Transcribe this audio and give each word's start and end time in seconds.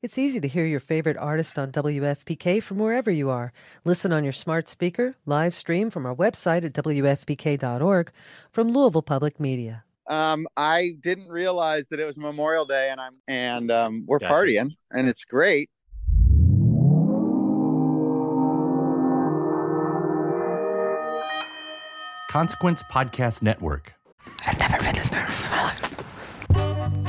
It's 0.00 0.16
easy 0.16 0.38
to 0.40 0.46
hear 0.46 0.64
your 0.64 0.78
favorite 0.78 1.16
artist 1.16 1.58
on 1.58 1.72
WFPK 1.72 2.62
from 2.62 2.78
wherever 2.78 3.10
you 3.10 3.30
are. 3.30 3.52
Listen 3.84 4.12
on 4.12 4.22
your 4.22 4.32
smart 4.32 4.68
speaker, 4.68 5.16
live 5.26 5.54
stream 5.54 5.90
from 5.90 6.06
our 6.06 6.14
website 6.14 6.64
at 6.64 6.72
WFPK.org 6.72 8.12
from 8.52 8.68
Louisville 8.68 9.02
Public 9.02 9.40
Media. 9.40 9.82
Um, 10.06 10.46
I 10.56 10.94
didn't 11.00 11.28
realize 11.28 11.88
that 11.88 11.98
it 11.98 12.04
was 12.04 12.16
Memorial 12.16 12.64
Day, 12.64 12.90
and 12.90 13.00
I'm 13.00 13.14
and 13.26 13.72
um, 13.72 14.04
we're 14.06 14.20
Gotcha. 14.20 14.32
partying, 14.32 14.76
and 14.92 15.08
it's 15.08 15.24
great. 15.24 15.68
Consequence 22.30 22.84
Podcast 22.84 23.42
Network. 23.42 23.94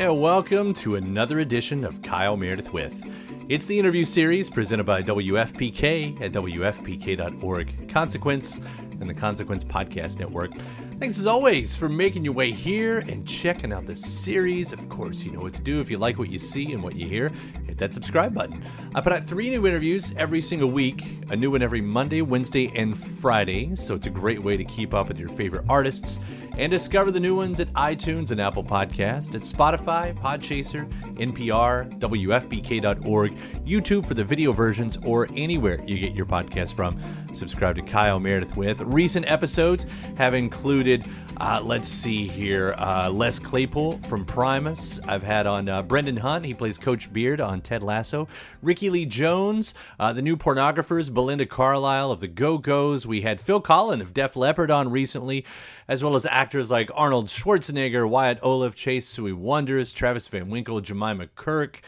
And 0.00 0.18
welcome 0.18 0.72
to 0.76 0.96
another 0.96 1.40
edition 1.40 1.84
of 1.84 2.00
Kyle 2.00 2.34
Meredith 2.34 2.72
with. 2.72 3.04
It's 3.50 3.66
the 3.66 3.78
interview 3.78 4.06
series 4.06 4.48
presented 4.48 4.84
by 4.84 5.02
WFPK 5.02 6.22
at 6.22 6.32
WFPK.org, 6.32 7.86
Consequence, 7.90 8.62
and 8.98 9.10
the 9.10 9.12
Consequence 9.12 9.62
Podcast 9.62 10.18
Network. 10.18 10.52
Thanks 10.98 11.18
as 11.18 11.26
always 11.26 11.76
for 11.76 11.90
making 11.90 12.24
your 12.24 12.32
way 12.32 12.50
here 12.50 13.00
and 13.00 13.28
checking 13.28 13.74
out 13.74 13.84
this 13.84 14.00
series. 14.02 14.72
Of 14.72 14.88
course, 14.88 15.22
you 15.22 15.32
know 15.32 15.40
what 15.40 15.52
to 15.54 15.60
do 15.60 15.82
if 15.82 15.90
you 15.90 15.98
like 15.98 16.18
what 16.18 16.30
you 16.30 16.38
see 16.38 16.72
and 16.72 16.82
what 16.82 16.96
you 16.96 17.06
hear. 17.06 17.30
Hit 17.66 17.76
that 17.76 17.92
subscribe 17.92 18.34
button. 18.34 18.64
I 18.94 19.02
put 19.02 19.12
out 19.12 19.24
three 19.24 19.50
new 19.50 19.66
interviews 19.66 20.14
every 20.16 20.40
single 20.40 20.70
week, 20.70 21.24
a 21.28 21.36
new 21.36 21.50
one 21.50 21.60
every 21.60 21.82
Monday, 21.82 22.22
Wednesday, 22.22 22.72
and 22.74 22.98
Friday. 22.98 23.74
So 23.74 23.94
it's 23.96 24.06
a 24.06 24.10
great 24.10 24.42
way 24.42 24.56
to 24.56 24.64
keep 24.64 24.94
up 24.94 25.08
with 25.08 25.18
your 25.18 25.28
favorite 25.30 25.66
artists 25.68 26.20
and 26.56 26.70
discover 26.70 27.10
the 27.10 27.20
new 27.20 27.36
ones 27.36 27.60
at 27.60 27.72
iTunes 27.74 28.30
and 28.30 28.40
Apple 28.40 28.64
Podcast, 28.64 29.34
at 29.34 29.42
Spotify, 29.42 30.14
Podchaser, 30.18 30.90
NPR, 31.16 31.98
WFPK.org, 31.98 33.36
YouTube 33.64 34.06
for 34.06 34.14
the 34.14 34.24
video 34.24 34.52
versions, 34.52 34.98
or 35.04 35.28
anywhere 35.34 35.82
you 35.86 35.98
get 35.98 36.14
your 36.14 36.26
podcast 36.26 36.74
from. 36.74 36.98
Subscribe 37.32 37.76
to 37.76 37.82
Kyle 37.82 38.20
Meredith 38.20 38.56
with. 38.56 38.80
Recent 38.80 39.30
episodes 39.30 39.86
have 40.16 40.34
included, 40.34 41.04
uh, 41.40 41.58
let's 41.64 41.88
see 41.88 42.28
here, 42.28 42.74
uh, 42.76 43.08
Les 43.10 43.38
Claypool 43.38 43.98
from 44.06 44.26
Primus. 44.26 45.00
I've 45.08 45.22
had 45.22 45.46
on 45.46 45.70
uh, 45.70 45.82
Brendan 45.82 46.18
Hunt, 46.18 46.44
he 46.44 46.52
plays 46.52 46.76
Coach 46.76 47.10
Beard 47.10 47.40
on 47.40 47.62
Ted 47.62 47.82
Lasso. 47.82 48.28
Rickie 48.60 48.90
Lee 48.90 49.06
Jones, 49.06 49.72
uh, 49.98 50.12
the 50.12 50.20
new 50.20 50.36
pornographers, 50.36 51.12
Belinda 51.12 51.46
Carlisle 51.46 52.10
of 52.10 52.20
the 52.20 52.28
Go 52.28 52.58
Go's. 52.58 53.06
We 53.06 53.22
had 53.22 53.40
Phil 53.40 53.62
Collen 53.62 54.02
of 54.02 54.12
Def 54.12 54.36
Leppard 54.36 54.70
on 54.70 54.90
recently, 54.90 55.46
as 55.88 56.04
well 56.04 56.14
as 56.14 56.26
actors 56.26 56.70
like 56.70 56.90
Arnold 56.94 57.28
Schwarzenegger, 57.28 58.06
Wyatt 58.06 58.40
Oleff, 58.42 58.74
Chase 58.74 59.06
Sui 59.06 59.32
Wonders, 59.32 59.94
Travis 59.94 60.28
Van 60.28 60.50
Winkle, 60.50 60.82
Jemima 60.82 61.28
Kirk 61.28 61.80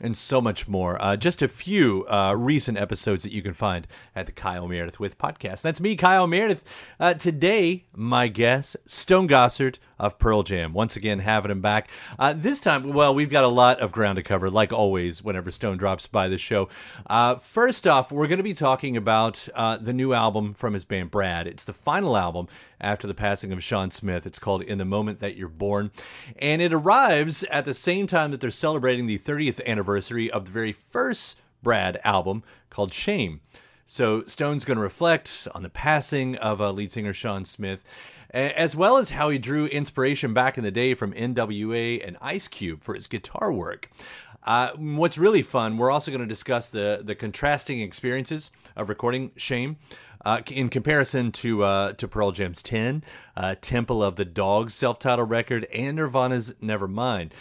and 0.00 0.16
so 0.16 0.40
much 0.40 0.66
more. 0.66 1.00
Uh, 1.02 1.16
just 1.16 1.42
a 1.42 1.48
few 1.48 2.06
uh, 2.08 2.34
recent 2.36 2.78
episodes 2.78 3.22
that 3.22 3.32
you 3.32 3.42
can 3.42 3.54
find 3.54 3.86
at 4.14 4.26
the 4.26 4.32
Kyle 4.32 4.66
Meredith 4.66 4.98
with 4.98 5.18
podcast. 5.18 5.62
That's 5.62 5.80
me, 5.80 5.96
Kyle 5.96 6.26
Meredith. 6.26 6.64
Uh, 6.98 7.14
today, 7.14 7.84
my 7.94 8.28
guest, 8.28 8.76
Stone 8.86 9.28
Gossard 9.28 9.78
of 10.00 10.18
Pearl 10.18 10.42
Jam. 10.42 10.72
Once 10.72 10.96
again, 10.96 11.20
having 11.20 11.50
him 11.50 11.60
back. 11.60 11.88
Uh, 12.18 12.32
this 12.34 12.58
time, 12.58 12.92
well, 12.92 13.14
we've 13.14 13.30
got 13.30 13.44
a 13.44 13.48
lot 13.48 13.78
of 13.80 13.92
ground 13.92 14.16
to 14.16 14.22
cover, 14.22 14.50
like 14.50 14.72
always, 14.72 15.22
whenever 15.22 15.50
Stone 15.50 15.76
drops 15.76 16.06
by 16.06 16.26
the 16.26 16.38
show. 16.38 16.68
Uh, 17.08 17.36
first 17.36 17.86
off, 17.86 18.10
we're 18.10 18.26
going 18.26 18.38
to 18.38 18.42
be 18.42 18.54
talking 18.54 18.96
about 18.96 19.46
uh, 19.54 19.76
the 19.76 19.92
new 19.92 20.12
album 20.12 20.54
from 20.54 20.72
his 20.72 20.84
band 20.84 21.10
Brad. 21.10 21.46
It's 21.46 21.64
the 21.64 21.74
final 21.74 22.16
album 22.16 22.48
after 22.80 23.06
the 23.06 23.14
passing 23.14 23.52
of 23.52 23.62
Shawn 23.62 23.90
Smith. 23.90 24.26
It's 24.26 24.38
called 24.38 24.62
In 24.62 24.78
the 24.78 24.84
Moment 24.84 25.20
That 25.20 25.36
You're 25.36 25.48
Born. 25.48 25.90
And 26.38 26.62
it 26.62 26.72
arrives 26.72 27.44
at 27.44 27.66
the 27.66 27.74
same 27.74 28.06
time 28.06 28.30
that 28.30 28.40
they're 28.40 28.50
celebrating 28.50 29.06
the 29.06 29.18
30th 29.18 29.64
anniversary 29.66 30.30
of 30.30 30.46
the 30.46 30.50
very 30.50 30.72
first 30.72 31.40
Brad 31.62 32.00
album 32.04 32.42
called 32.70 32.92
Shame. 32.92 33.42
So 33.84 34.22
Stone's 34.24 34.64
going 34.64 34.76
to 34.76 34.82
reflect 34.82 35.48
on 35.52 35.62
the 35.64 35.68
passing 35.68 36.36
of 36.36 36.60
uh, 36.60 36.70
lead 36.70 36.92
singer 36.92 37.12
Shawn 37.12 37.44
Smith, 37.44 37.82
as 38.32 38.76
well 38.76 38.96
as 38.96 39.10
how 39.10 39.28
he 39.30 39.38
drew 39.38 39.66
inspiration 39.66 40.32
back 40.32 40.56
in 40.56 40.64
the 40.64 40.70
day 40.70 40.94
from 40.94 41.12
NWA 41.12 42.06
and 42.06 42.16
Ice 42.20 42.48
Cube 42.48 42.82
for 42.82 42.94
his 42.94 43.06
guitar 43.06 43.52
work. 43.52 43.90
Uh, 44.44 44.70
what's 44.76 45.18
really 45.18 45.42
fun, 45.42 45.76
we're 45.76 45.90
also 45.90 46.10
going 46.10 46.22
to 46.22 46.26
discuss 46.26 46.70
the 46.70 47.02
the 47.04 47.14
contrasting 47.14 47.80
experiences 47.80 48.50
of 48.74 48.88
recording 48.88 49.32
Shame 49.36 49.76
uh, 50.24 50.40
in 50.50 50.68
comparison 50.68 51.32
to 51.32 51.64
uh, 51.64 51.92
to 51.94 52.08
Pearl 52.08 52.32
Jam's 52.32 52.62
10, 52.62 53.04
uh, 53.36 53.54
Temple 53.60 54.02
of 54.02 54.16
the 54.16 54.24
Dogs 54.24 54.74
self-titled 54.74 55.28
record, 55.30 55.66
and 55.66 55.96
Nirvana's 55.96 56.54
Nevermind. 56.62 57.32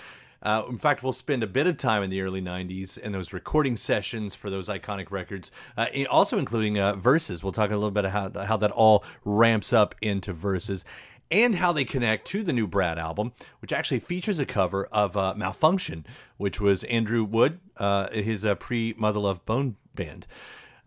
Uh, 0.42 0.64
in 0.70 0.78
fact, 0.78 1.04
we'll 1.04 1.14
spend 1.14 1.44
a 1.44 1.48
bit 1.48 1.68
of 1.68 1.78
time 1.78 2.04
in 2.04 2.10
the 2.10 2.22
early 2.22 2.42
90s 2.42 2.98
and 3.02 3.14
those 3.14 3.34
recording 3.34 3.76
sessions 3.76 4.34
for 4.36 4.50
those 4.50 4.70
iconic 4.70 5.12
records, 5.12 5.52
uh, 5.78 5.88
also 6.10 6.38
including 6.38 6.80
uh, 6.80 6.96
verses. 6.96 7.44
We'll 7.44 7.52
talk 7.52 7.72
a 7.72 7.76
little 7.76 7.92
bit 7.92 8.06
about 8.06 8.36
how, 8.36 8.46
how 8.46 8.58
that 8.58 8.72
all 8.72 9.04
ramps 9.26 9.74
up 9.74 9.96
into 10.02 10.32
Vs. 10.34 10.86
and 11.30 11.56
how 11.56 11.72
they 11.72 11.84
connect 11.84 12.26
to 12.28 12.44
the 12.44 12.54
new 12.54 12.68
Brad 12.68 12.98
album, 12.98 13.34
which 13.62 13.74
actually 13.74 14.00
features 14.00 14.40
a 14.40 14.46
cover 14.46 14.86
of 14.86 15.18
uh, 15.18 15.34
Malfunkshun, 15.36 16.06
which 16.38 16.62
was 16.62 16.84
Andrew 16.86 17.24
Wood, 17.24 17.60
uh, 17.78 18.10
his 18.12 18.46
uh, 18.46 18.56
pre 18.56 18.94
Mother 18.98 19.20
Love 19.20 19.46
Bone 19.46 19.76
band. 19.94 20.26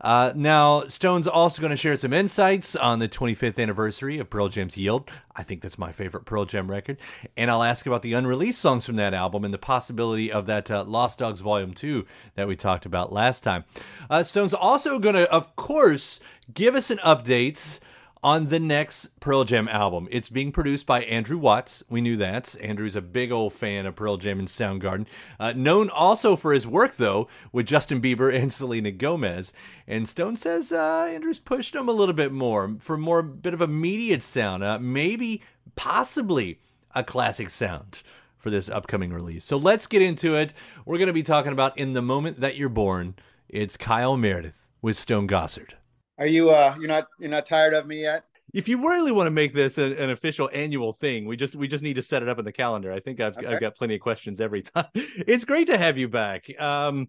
Uh, 0.02 0.32
now, 0.34 0.82
Stone's 0.88 1.28
also 1.28 1.60
going 1.60 1.70
to 1.70 1.76
share 1.76 1.96
some 1.96 2.12
insights 2.12 2.74
on 2.74 2.98
the 2.98 3.08
25th 3.08 3.62
anniversary 3.62 4.18
of 4.18 4.28
Pearl 4.28 4.48
Jam's 4.48 4.76
Yield. 4.76 5.08
I 5.36 5.44
think 5.44 5.62
that's 5.62 5.78
my 5.78 5.92
favorite 5.92 6.24
Pearl 6.24 6.44
Jam 6.44 6.70
record. 6.70 6.98
And 7.36 7.50
I'll 7.50 7.62
ask 7.62 7.86
about 7.86 8.02
the 8.02 8.12
unreleased 8.12 8.60
songs 8.60 8.84
from 8.84 8.96
that 8.96 9.14
album 9.14 9.44
and 9.44 9.54
the 9.54 9.58
possibility 9.58 10.32
of 10.32 10.46
that 10.46 10.70
uh, 10.70 10.84
Lost 10.84 11.20
Dogs 11.20 11.40
Volume 11.40 11.72
2 11.72 12.04
that 12.34 12.48
we 12.48 12.56
talked 12.56 12.84
about 12.84 13.12
last 13.12 13.44
time. 13.44 13.64
Uh, 14.10 14.22
Stone's 14.22 14.54
also 14.54 14.98
going 14.98 15.14
to, 15.14 15.30
of 15.30 15.54
course, 15.54 16.18
give 16.52 16.74
us 16.74 16.90
an 16.90 16.98
update 16.98 17.78
on 18.22 18.46
the 18.46 18.60
next 18.60 19.18
Pearl 19.18 19.44
Jam 19.44 19.66
album. 19.68 20.06
It's 20.10 20.28
being 20.28 20.52
produced 20.52 20.86
by 20.86 21.02
Andrew 21.02 21.36
Watts. 21.36 21.82
We 21.88 22.00
knew 22.00 22.16
that. 22.18 22.54
Andrew's 22.62 22.94
a 22.94 23.02
big 23.02 23.32
old 23.32 23.52
fan 23.52 23.84
of 23.84 23.96
Pearl 23.96 24.16
Jam 24.16 24.38
and 24.38 24.46
Soundgarden. 24.46 25.06
Uh, 25.40 25.52
known 25.56 25.90
also 25.90 26.36
for 26.36 26.52
his 26.52 26.66
work, 26.66 26.96
though, 26.96 27.28
with 27.50 27.66
Justin 27.66 28.00
Bieber 28.00 28.32
and 28.32 28.52
Selena 28.52 28.92
Gomez. 28.92 29.52
And 29.88 30.08
Stone 30.08 30.36
says 30.36 30.70
uh, 30.70 31.08
Andrew's 31.10 31.40
pushed 31.40 31.74
him 31.74 31.88
a 31.88 31.92
little 31.92 32.14
bit 32.14 32.32
more 32.32 32.76
for 32.78 32.96
more 32.96 33.22
bit 33.22 33.54
of 33.54 33.60
a 33.60 33.64
immediate 33.64 34.22
sound. 34.22 34.62
Uh, 34.62 34.78
maybe, 34.78 35.42
possibly, 35.74 36.60
a 36.94 37.02
classic 37.02 37.50
sound 37.50 38.02
for 38.38 38.50
this 38.50 38.68
upcoming 38.68 39.12
release. 39.12 39.44
So 39.44 39.56
let's 39.56 39.86
get 39.86 40.02
into 40.02 40.36
it. 40.36 40.52
We're 40.84 40.98
going 40.98 41.06
to 41.08 41.12
be 41.12 41.22
talking 41.22 41.52
about 41.52 41.76
In 41.78 41.92
the 41.92 42.02
Moment 42.02 42.40
That 42.40 42.56
You're 42.56 42.68
Born. 42.68 43.14
It's 43.48 43.76
Kyle 43.76 44.16
Meredith 44.16 44.68
with 44.80 44.96
Stone 44.96 45.28
Gossard. 45.28 45.74
Are 46.18 46.26
you 46.26 46.50
uh 46.50 46.74
you're 46.78 46.88
not 46.88 47.06
you're 47.18 47.30
not 47.30 47.46
tired 47.46 47.74
of 47.74 47.86
me 47.86 48.02
yet? 48.02 48.24
if 48.52 48.68
you 48.68 48.86
really 48.86 49.12
want 49.12 49.26
to 49.28 49.30
make 49.30 49.54
this 49.54 49.78
an, 49.78 49.92
an 49.94 50.10
official 50.10 50.50
annual 50.52 50.92
thing, 50.92 51.24
we 51.26 51.36
just 51.36 51.54
we 51.56 51.68
just 51.68 51.82
need 51.82 51.94
to 51.94 52.02
set 52.02 52.22
it 52.22 52.28
up 52.28 52.38
in 52.38 52.44
the 52.44 52.52
calendar. 52.52 52.92
I 52.92 53.00
think 53.00 53.20
I've 53.20 53.36
Okay. 53.36 53.46
I've 53.46 53.60
got 53.60 53.76
plenty 53.76 53.94
of 53.94 54.00
questions 54.00 54.40
every 54.40 54.62
time. 54.62 54.86
It's 54.94 55.44
great 55.44 55.68
to 55.68 55.78
have 55.78 55.96
you 55.96 56.08
back. 56.08 56.48
Um, 56.60 57.08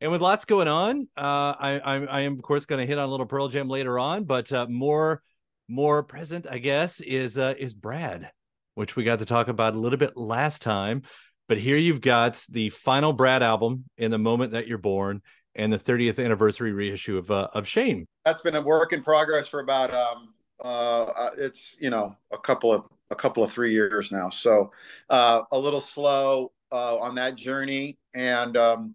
and 0.00 0.10
with 0.10 0.22
lots 0.22 0.46
going 0.46 0.68
on, 0.68 1.02
uh, 1.16 1.54
I 1.58 1.80
I, 1.84 1.94
I 2.04 2.20
am 2.22 2.34
of 2.34 2.42
course 2.42 2.64
going 2.64 2.80
to 2.80 2.86
hit 2.86 2.98
on 2.98 3.08
a 3.08 3.10
little 3.10 3.26
Pearl 3.26 3.48
Jam 3.48 3.68
later 3.68 3.98
on, 3.98 4.24
but 4.24 4.50
uh, 4.52 4.66
more 4.68 5.22
more 5.68 6.02
present, 6.02 6.46
I 6.50 6.58
guess, 6.58 7.00
is 7.00 7.36
uh, 7.36 7.54
is 7.58 7.74
Brad 7.74 8.30
which 8.74 8.96
we 8.96 9.04
got 9.04 9.18
to 9.18 9.26
talk 9.26 9.48
about 9.48 9.74
a 9.74 9.78
little 9.78 9.98
bit 9.98 10.16
last 10.16 10.62
time. 10.62 11.02
But 11.48 11.58
here 11.58 11.76
you've 11.76 12.00
got 12.00 12.42
the 12.48 12.70
final 12.70 13.12
Brad 13.12 13.42
album 13.42 13.84
in 13.98 14.10
the 14.10 14.18
moment 14.18 14.52
that 14.52 14.68
you're 14.68 14.78
born 14.78 15.20
and 15.56 15.72
the 15.72 15.78
30th 15.78 16.22
anniversary 16.22 16.72
reissue 16.72 17.18
of 17.18 17.30
uh, 17.30 17.48
of 17.54 17.66
Shame. 17.66 18.06
That's 18.24 18.40
been 18.40 18.56
a 18.56 18.62
work 18.62 18.92
in 18.92 19.02
progress 19.02 19.48
for 19.48 19.60
about 19.60 19.92
um 19.92 20.34
uh, 20.62 21.04
uh 21.04 21.30
it's 21.36 21.76
you 21.80 21.90
know 21.90 22.16
a 22.32 22.38
couple 22.38 22.72
of 22.72 22.84
a 23.10 23.16
couple 23.16 23.42
of 23.42 23.52
three 23.52 23.72
years 23.72 24.12
now. 24.12 24.30
So 24.30 24.70
uh, 25.08 25.42
a 25.52 25.58
little 25.58 25.80
slow 25.80 26.52
uh, 26.70 26.98
on 26.98 27.14
that 27.16 27.34
journey, 27.34 27.98
and 28.14 28.56
um, 28.56 28.94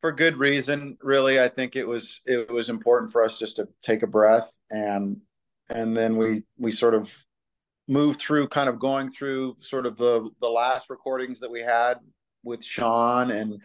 for 0.00 0.10
good 0.12 0.36
reason. 0.36 0.98
Really, 1.02 1.40
I 1.40 1.48
think 1.48 1.76
it 1.76 1.86
was 1.86 2.20
it 2.26 2.50
was 2.50 2.68
important 2.68 3.12
for 3.12 3.22
us 3.22 3.38
just 3.38 3.56
to 3.56 3.68
take 3.82 4.02
a 4.02 4.06
breath 4.06 4.50
and 4.70 5.20
and 5.68 5.96
then 5.96 6.16
we 6.16 6.44
we 6.58 6.70
sort 6.70 6.94
of 6.94 7.12
moved 7.88 8.20
through 8.20 8.48
kind 8.48 8.68
of 8.68 8.78
going 8.78 9.10
through 9.10 9.56
sort 9.60 9.86
of 9.86 9.96
the 9.96 10.28
the 10.40 10.48
last 10.48 10.90
recordings 10.90 11.38
that 11.40 11.50
we 11.50 11.60
had 11.60 11.98
with 12.46 12.64
Shawn 12.64 13.32
and 13.32 13.60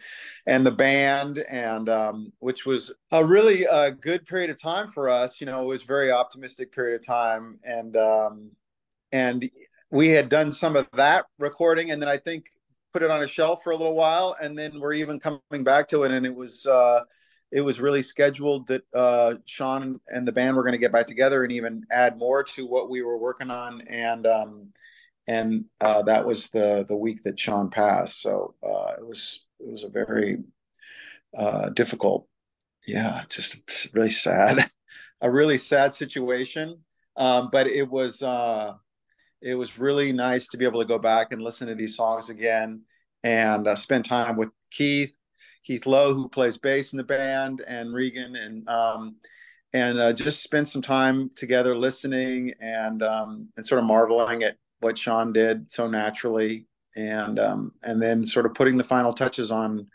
and 0.46 0.66
the 0.66 0.70
band 0.70 1.38
and 1.38 1.88
um, 1.88 2.32
which 2.40 2.66
was 2.66 2.92
a 3.12 3.24
really 3.24 3.66
uh, 3.66 3.90
good 3.90 4.26
period 4.26 4.50
of 4.50 4.60
time 4.60 4.88
for 4.88 5.08
us 5.08 5.40
you 5.40 5.46
know 5.46 5.62
it 5.62 5.66
was 5.66 5.82
very 5.84 6.10
optimistic 6.10 6.72
period 6.72 7.00
of 7.00 7.06
time 7.06 7.58
and 7.64 7.96
um, 7.96 8.50
and 9.12 9.48
we 9.90 10.08
had 10.08 10.28
done 10.28 10.52
some 10.52 10.76
of 10.76 10.86
that 10.94 11.26
recording 11.38 11.90
and 11.90 12.02
then 12.02 12.08
I 12.08 12.16
think 12.18 12.46
put 12.92 13.02
it 13.02 13.10
on 13.10 13.22
a 13.22 13.28
shelf 13.28 13.62
for 13.62 13.72
a 13.72 13.76
little 13.76 13.94
while 13.94 14.36
and 14.42 14.58
then 14.58 14.78
we're 14.78 14.92
even 14.92 15.18
coming 15.18 15.64
back 15.64 15.88
to 15.88 16.02
it 16.02 16.10
and 16.10 16.26
it 16.26 16.34
was 16.34 16.66
uh, 16.66 17.00
it 17.52 17.60
was 17.60 17.80
really 17.80 18.02
scheduled 18.02 18.66
that 18.68 18.82
uh, 18.94 19.34
Shawn 19.44 20.00
and 20.08 20.26
the 20.26 20.32
band 20.32 20.56
were 20.56 20.62
going 20.62 20.72
to 20.72 20.78
get 20.78 20.90
back 20.90 21.06
together 21.06 21.44
and 21.44 21.52
even 21.52 21.84
add 21.90 22.18
more 22.18 22.42
to 22.42 22.66
what 22.66 22.88
we 22.88 23.02
were 23.02 23.18
working 23.18 23.50
on. 23.50 23.82
And 23.82 24.26
um, 24.26 24.68
and 25.26 25.64
uh, 25.80 26.02
that 26.02 26.26
was 26.26 26.48
the 26.48 26.84
the 26.88 26.96
week 26.96 27.22
that 27.24 27.38
Shawn 27.38 27.70
passed. 27.70 28.20
So 28.20 28.54
uh, 28.62 28.94
it 28.98 29.06
was 29.06 29.44
it 29.60 29.70
was 29.70 29.84
a 29.84 29.88
very 29.88 30.38
uh, 31.36 31.70
difficult, 31.70 32.26
yeah, 32.86 33.22
just 33.28 33.88
really 33.94 34.10
sad, 34.10 34.70
a 35.20 35.30
really 35.30 35.58
sad 35.58 35.94
situation. 35.94 36.78
Um, 37.16 37.50
but 37.52 37.66
it 37.66 37.88
was 37.88 38.22
uh, 38.22 38.74
it 39.40 39.54
was 39.54 39.78
really 39.78 40.12
nice 40.12 40.48
to 40.48 40.58
be 40.58 40.64
able 40.64 40.80
to 40.80 40.88
go 40.88 40.98
back 40.98 41.32
and 41.32 41.42
listen 41.42 41.68
to 41.68 41.74
these 41.74 41.96
songs 41.96 42.30
again 42.30 42.82
and 43.22 43.68
uh, 43.68 43.76
spend 43.76 44.04
time 44.04 44.36
with 44.36 44.50
Keith 44.70 45.12
Keith 45.64 45.86
Lowe, 45.86 46.14
who 46.14 46.28
plays 46.28 46.58
bass 46.58 46.92
in 46.92 46.96
the 46.96 47.04
band, 47.04 47.62
and 47.66 47.94
Regan, 47.94 48.34
and 48.36 48.68
um, 48.68 49.16
and 49.72 49.98
uh, 49.98 50.12
just 50.12 50.42
spend 50.42 50.66
some 50.66 50.82
time 50.82 51.30
together 51.36 51.76
listening 51.76 52.52
and 52.60 53.02
um, 53.02 53.48
and 53.56 53.66
sort 53.66 53.78
of 53.78 53.84
marveling 53.84 54.42
at 54.42 54.56
what 54.82 54.98
Sean 54.98 55.32
did 55.32 55.70
so 55.70 55.86
naturally, 55.86 56.66
and 56.96 57.38
um, 57.38 57.72
and 57.82 58.00
then 58.00 58.24
sort 58.24 58.46
of 58.46 58.54
putting 58.54 58.76
the 58.76 58.84
final 58.84 59.12
touches 59.12 59.50
on 59.50 59.86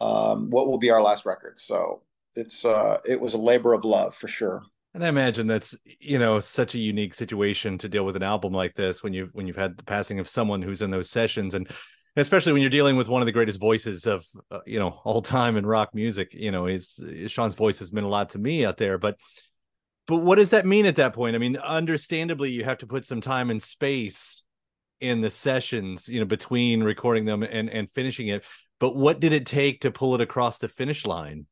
um, 0.00 0.50
what 0.50 0.66
will 0.66 0.78
be 0.78 0.90
our 0.90 1.02
last 1.02 1.26
record. 1.26 1.58
So 1.58 2.02
it's 2.34 2.64
uh, 2.64 2.98
it 3.04 3.20
was 3.20 3.34
a 3.34 3.38
labor 3.38 3.74
of 3.74 3.84
love 3.84 4.14
for 4.14 4.28
sure. 4.28 4.62
And 4.94 5.04
I 5.04 5.08
imagine 5.08 5.46
that's 5.46 5.76
you 5.84 6.18
know 6.18 6.40
such 6.40 6.74
a 6.74 6.78
unique 6.78 7.14
situation 7.14 7.78
to 7.78 7.88
deal 7.88 8.04
with 8.04 8.16
an 8.16 8.22
album 8.22 8.52
like 8.52 8.74
this 8.74 9.02
when 9.02 9.12
you 9.12 9.28
when 9.32 9.46
you've 9.46 9.56
had 9.56 9.76
the 9.76 9.84
passing 9.84 10.18
of 10.18 10.28
someone 10.28 10.62
who's 10.62 10.82
in 10.82 10.90
those 10.90 11.10
sessions 11.10 11.54
and 11.54 11.68
especially 12.16 12.52
when 12.52 12.60
you're 12.60 12.70
dealing 12.70 12.96
with 12.96 13.08
one 13.08 13.22
of 13.22 13.26
the 13.26 13.32
greatest 13.32 13.60
voices 13.60 14.06
of 14.06 14.26
uh, 14.50 14.58
you 14.66 14.80
know 14.80 15.00
all 15.04 15.22
time 15.22 15.56
in 15.56 15.64
rock 15.64 15.94
music 15.94 16.30
you 16.32 16.50
know 16.50 16.66
is 16.66 16.98
shawn's 17.28 17.54
voice 17.54 17.78
has 17.78 17.92
meant 17.92 18.06
a 18.06 18.10
lot 18.10 18.30
to 18.30 18.38
me 18.38 18.64
out 18.64 18.76
there 18.78 18.98
but 18.98 19.16
but 20.10 20.22
what 20.22 20.36
does 20.36 20.50
that 20.50 20.66
mean 20.66 20.86
at 20.86 20.96
that 20.96 21.12
point? 21.12 21.36
I 21.36 21.38
mean 21.38 21.56
understandably 21.56 22.50
you 22.50 22.64
have 22.64 22.78
to 22.78 22.86
put 22.86 23.04
some 23.04 23.20
time 23.20 23.48
and 23.48 23.62
space 23.62 24.44
in 25.00 25.20
the 25.20 25.30
sessions 25.30 26.08
you 26.08 26.18
know 26.18 26.26
between 26.26 26.82
recording 26.82 27.24
them 27.24 27.44
and 27.44 27.70
and 27.70 27.88
finishing 27.94 28.26
it. 28.26 28.44
But 28.80 28.96
what 28.96 29.20
did 29.20 29.32
it 29.32 29.46
take 29.46 29.82
to 29.82 29.92
pull 29.92 30.16
it 30.16 30.20
across 30.20 30.58
the 30.58 30.68
finish 30.68 31.06
line? 31.06 31.46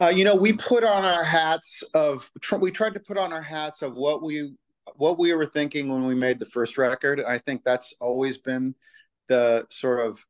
Uh, 0.00 0.06
you 0.06 0.24
know 0.24 0.36
we 0.36 0.52
put 0.52 0.84
on 0.84 1.04
our 1.04 1.24
hats 1.24 1.82
of 1.94 2.30
we 2.60 2.70
tried 2.70 2.94
to 2.94 3.00
put 3.00 3.18
on 3.18 3.32
our 3.32 3.42
hats 3.42 3.82
of 3.82 3.94
what 3.94 4.22
we 4.22 4.54
what 4.94 5.18
we 5.18 5.34
were 5.34 5.46
thinking 5.46 5.88
when 5.88 6.06
we 6.06 6.14
made 6.14 6.38
the 6.38 6.46
first 6.46 6.78
record. 6.78 7.20
I 7.20 7.38
think 7.38 7.64
that's 7.64 7.92
always 8.00 8.38
been 8.38 8.76
the 9.26 9.66
sort 9.68 10.06
of 10.06 10.24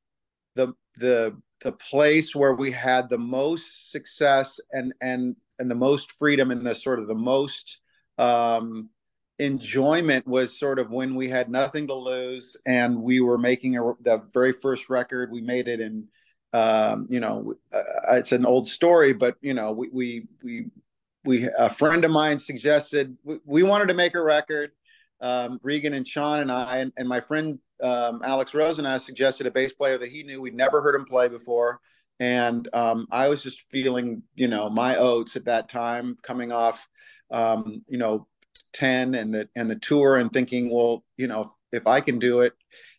the 0.55 0.73
the 0.96 1.37
the 1.61 1.73
place 1.73 2.34
where 2.34 2.55
we 2.55 2.70
had 2.70 3.11
the 3.11 3.19
most 3.19 3.90
success 3.90 4.58
and 4.73 4.94
and 5.02 5.37
and 5.58 5.70
the 5.70 5.75
most 5.75 6.12
freedom 6.12 6.50
and 6.50 6.67
the 6.67 6.75
sort 6.75 6.99
of 6.99 7.06
the 7.06 7.14
most 7.14 7.79
um, 8.19 8.91
enjoyment 9.38 10.26
was 10.26 10.58
sort 10.58 10.79
of 10.79 10.91
when 10.91 11.14
we 11.14 11.29
had 11.29 11.50
nothing 11.50 11.87
to 11.87 11.94
lose 11.94 12.56
and 12.67 13.00
we 13.03 13.20
were 13.20 13.38
making 13.38 13.76
a, 13.76 13.93
the 14.00 14.23
very 14.32 14.53
first 14.53 14.88
record. 14.88 15.31
We 15.31 15.41
made 15.41 15.69
it 15.69 15.81
in 15.81 16.08
um, 16.53 17.06
you 17.11 17.20
know 17.20 17.55
uh, 17.73 17.82
it's 18.12 18.32
an 18.32 18.47
old 18.47 18.69
story 18.69 19.12
but 19.12 19.37
you 19.43 19.53
know 19.53 19.73
we 19.73 19.88
we 19.93 20.26
we, 20.43 20.67
we 21.25 21.49
a 21.59 21.69
friend 21.69 22.05
of 22.05 22.11
mine 22.11 22.38
suggested 22.38 23.17
we, 23.25 23.38
we 23.44 23.62
wanted 23.62 23.88
to 23.88 23.94
make 23.94 24.14
a 24.14 24.23
record. 24.23 24.70
Um, 25.20 25.59
Regan 25.62 25.94
and 25.94 26.06
Shawn 26.06 26.41
and 26.41 26.52
I 26.52 26.79
and, 26.79 26.93
and 26.97 27.09
my 27.09 27.20
friend 27.20 27.59
um, 27.82 28.23
Alex 28.25 28.55
I 28.55 28.99
suggested 28.99 29.47
a 29.47 29.50
bass 29.50 29.73
player 29.73 29.99
that 29.99 30.11
he 30.11 30.23
knew. 30.23 30.41
We'd 30.41 30.55
never 30.55 30.81
heard 30.81 30.94
him 30.94 31.05
play 31.05 31.29
before. 31.29 31.81
And 32.18 32.68
um, 32.72 33.06
I 33.10 33.28
was 33.28 33.42
just 33.42 33.62
feeling, 33.70 34.22
you 34.34 34.48
know, 34.48 34.70
my 34.70 34.96
oats 34.96 35.36
at 35.36 35.44
that 35.44 35.68
time, 35.68 36.16
coming 36.22 36.52
off, 36.52 36.88
um, 37.30 37.84
you 37.88 37.98
know, 37.98 38.26
ten 38.72 39.14
and 39.14 39.34
the 39.34 39.48
and 39.54 39.68
the 39.68 39.76
tour, 39.76 40.16
and 40.16 40.32
thinking, 40.32 40.72
well, 40.72 41.04
you 41.16 41.26
know, 41.26 41.54
if 41.72 41.86
I 41.86 42.00
can 42.00 42.18
do 42.18 42.40
it 42.40 42.54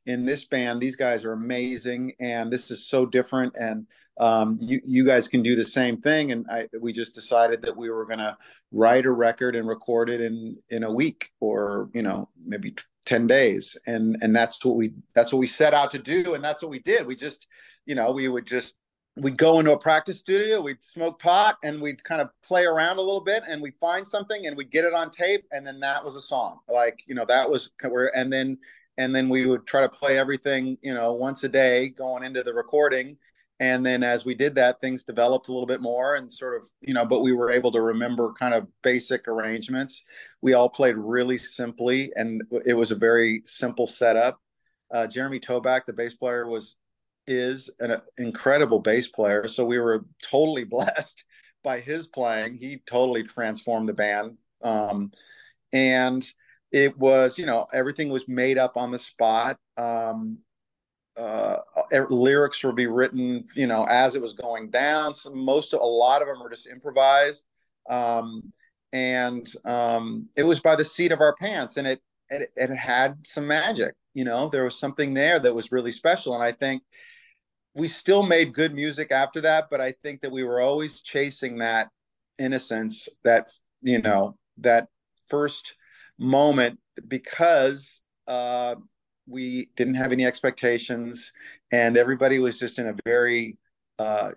in 0.06 0.26
this 0.26 0.46
band, 0.46 0.82
these 0.82 0.96
guys 0.96 1.26
are 1.26 1.34
amazing, 1.34 2.14
and 2.20 2.52
this 2.52 2.70
is 2.70 2.88
so 2.88 3.06
different, 3.06 3.56
and 3.60 3.88
um, 4.20 4.58
you 4.62 4.82
you 4.86 5.04
guys 5.04 5.28
can 5.28 5.42
do 5.42 5.56
the 5.56 5.64
same 5.64 6.00
thing. 6.00 6.32
And 6.32 6.46
I, 6.50 6.68
we 6.80 6.94
just 6.94 7.16
decided 7.16 7.62
that 7.64 7.76
we 7.76 7.90
were 7.90 8.06
going 8.06 8.20
to 8.20 8.38
write 8.72 9.06
a 9.06 9.12
record 9.12 9.56
and 9.56 9.68
record 9.68 10.10
it 10.10 10.22
in 10.22 10.58
in 10.70 10.84
a 10.84 10.92
week, 10.92 11.32
or 11.40 11.90
you 11.94 12.04
know, 12.04 12.30
maybe 12.46 12.76
10 13.08 13.26
days 13.26 13.78
and 13.88 14.18
and 14.22 14.36
that's 14.36 14.64
what 14.66 14.76
we 14.76 14.92
that's 15.16 15.32
what 15.32 15.40
we 15.40 15.48
set 15.48 15.74
out 15.74 15.90
to 15.92 15.98
do 15.98 16.34
and 16.34 16.44
that's 16.44 16.62
what 16.62 16.70
we 16.70 16.80
did 16.80 17.08
we 17.08 17.16
just 17.16 17.48
you 17.86 17.96
know 17.96 18.12
we 18.12 18.28
would 18.28 18.46
just 18.46 18.74
we'd 19.18 19.38
go 19.38 19.60
into 19.60 19.72
a 19.72 19.78
practice 19.78 20.20
studio 20.20 20.62
we'd 20.62 20.84
smoke 20.84 21.20
pot 21.20 21.58
and 21.64 21.82
we'd 21.82 22.04
kind 22.04 22.22
of 22.22 22.30
play 22.44 22.66
around 22.66 22.98
a 22.98 23.02
little 23.02 23.22
bit 23.22 23.44
and 23.48 23.62
we'd 23.62 23.78
find 23.80 24.08
something 24.08 24.46
and 24.46 24.56
we'd 24.56 24.72
get 24.72 24.86
it 24.86 24.94
on 24.94 25.10
tape 25.10 25.46
and 25.52 25.66
then 25.66 25.80
that 25.80 26.04
was 26.04 26.16
a 26.16 26.20
song. 26.22 26.60
Like 26.72 27.04
you 27.08 27.16
know 27.16 27.26
that 27.28 27.50
was 27.50 27.72
where 27.82 28.16
and 28.16 28.32
then 28.32 28.58
and 28.98 29.14
then 29.14 29.30
we 29.30 29.46
would 29.46 29.66
try 29.66 29.82
to 29.82 29.90
play 29.90 30.18
everything 30.18 30.78
you 30.82 30.94
know 30.94 31.14
once 31.14 31.44
a 31.44 31.50
day 31.50 31.90
going 31.90 32.24
into 32.24 32.44
the 32.44 32.54
recording. 32.54 33.18
And 33.60 33.84
then 33.84 34.04
as 34.04 34.24
we 34.24 34.36
did 34.36 34.54
that 34.56 34.80
things 34.82 35.04
developed 35.04 35.48
a 35.48 35.52
little 35.52 35.66
bit 35.66 35.82
more 35.82 36.16
and 36.16 36.32
sort 36.32 36.62
of 36.62 36.70
you 36.82 36.94
know 36.94 37.06
but 37.06 37.22
we 37.22 37.34
were 37.34 37.52
able 37.52 37.72
to 37.72 37.82
remember 37.82 38.34
kind 38.34 38.54
of 38.54 38.68
basic 38.84 39.28
arrangements. 39.28 40.04
We 40.42 40.54
all 40.54 40.70
played 40.70 40.96
really 40.96 41.38
simply 41.38 42.12
and 42.16 42.44
it 42.66 42.74
was 42.74 42.92
a 42.92 42.96
very 42.96 43.42
simple 43.46 43.88
setup. 43.88 44.40
Uh, 44.94 45.08
jeremy 45.08 45.40
toback 45.40 45.86
the 45.86 45.94
bass 45.94 46.14
player 46.14 46.48
was 46.48 46.76
is 47.28 47.70
an 47.80 48.02
incredible 48.18 48.80
bass 48.80 49.08
player. 49.08 49.48
So 49.48 49.66
we 49.66 49.80
were 49.80 50.06
totally 50.22 50.64
blessed 50.66 51.24
by 51.64 51.80
his 51.80 52.08
playing. 52.08 52.58
He 52.58 52.82
totally 52.86 53.24
transformed 53.24 53.90
the 53.90 53.94
band. 53.94 54.38
Um, 54.62 55.12
and 55.74 56.30
it 56.72 56.98
was 56.98 57.38
you 57.38 57.46
know 57.46 57.68
everything 57.74 58.10
was 58.10 58.28
made 58.28 58.58
up 58.58 58.78
on 58.78 58.92
the 58.92 59.00
spot. 59.00 59.58
Um, 59.78 60.40
uh, 61.18 61.58
lyrics 62.10 62.64
would 62.64 62.76
be 62.76 62.86
written, 62.86 63.48
you 63.56 63.66
know, 63.66 63.86
as 63.90 64.16
it 64.16 64.22
was 64.22 64.34
going 64.34 64.70
down. 64.70 65.16
So 65.16 65.32
most, 65.32 65.74
a 65.74 65.78
lot 65.78 66.22
of 66.22 66.28
them 66.28 66.40
were 66.40 66.50
just 66.50 66.68
improvised, 66.68 67.44
um, 67.90 68.54
and 68.94 69.52
um, 69.66 70.30
it 70.36 70.44
was 70.44 70.60
by 70.60 70.76
the 70.76 70.86
seat 70.86 71.12
of 71.12 71.22
our 71.22 71.36
pants, 71.36 71.78
and 71.78 71.88
it, 71.88 72.02
it 72.30 72.52
it 72.56 72.70
had 72.70 73.26
some 73.26 73.48
magic. 73.48 73.96
You 74.14 74.26
know, 74.26 74.50
there 74.50 74.64
was 74.64 74.78
something 74.78 75.14
there 75.14 75.40
that 75.40 75.56
was 75.56 75.72
really 75.72 75.92
special, 75.92 76.36
and 76.36 76.44
I 76.44 76.52
think 76.52 76.84
we 77.78 77.88
still 77.88 78.24
made 78.24 78.54
good 78.54 78.74
music 78.74 79.12
after 79.12 79.42
that. 79.42 79.70
But 79.70 79.82
I 79.82 79.94
think 80.04 80.22
that 80.22 80.32
we 80.32 80.44
were 80.44 80.60
always 80.60 81.02
chasing 81.02 81.58
that 81.60 81.90
innocence, 82.38 83.08
that 83.24 83.52
you 83.82 84.02
know, 84.02 84.38
that 84.58 84.88
first 85.28 85.76
moment 86.18 86.80
because. 87.08 88.02
Uh, 88.28 88.76
we 89.28 89.70
didn't 89.76 89.96
have 89.96 90.12
any 90.12 90.26
expectations 90.26 91.32
and 91.72 91.98
everybody 91.98 92.40
was 92.40 92.58
just 92.58 92.80
in 92.80 92.88
a 92.88 92.96
very 93.06 93.58
uh, 94.00 94.32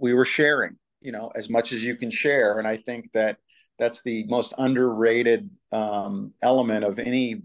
we 0.00 0.14
were 0.14 0.24
sharing 0.24 0.76
you 1.00 1.12
know 1.12 1.30
as 1.34 1.48
much 1.48 1.72
as 1.72 1.84
you 1.84 1.96
can 1.96 2.10
share 2.10 2.58
and 2.58 2.68
i 2.68 2.76
think 2.76 3.10
that 3.12 3.38
that's 3.78 4.02
the 4.02 4.24
most 4.24 4.52
underrated 4.58 5.48
um, 5.70 6.32
element 6.42 6.84
of 6.84 6.98
any 6.98 7.40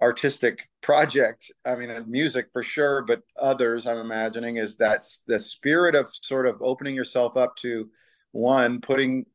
artistic 0.00 0.68
project 0.80 1.50
i 1.64 1.74
mean 1.74 1.90
music 2.06 2.46
for 2.52 2.62
sure 2.62 3.02
but 3.02 3.22
others 3.40 3.86
i'm 3.86 3.98
imagining 3.98 4.56
is 4.56 4.76
that 4.76 5.04
the 5.26 5.40
spirit 5.40 5.94
of 5.94 6.08
sort 6.22 6.46
of 6.46 6.56
opening 6.60 6.94
yourself 6.94 7.36
up 7.36 7.56
to 7.56 7.88
one 8.32 8.80
putting 8.80 9.26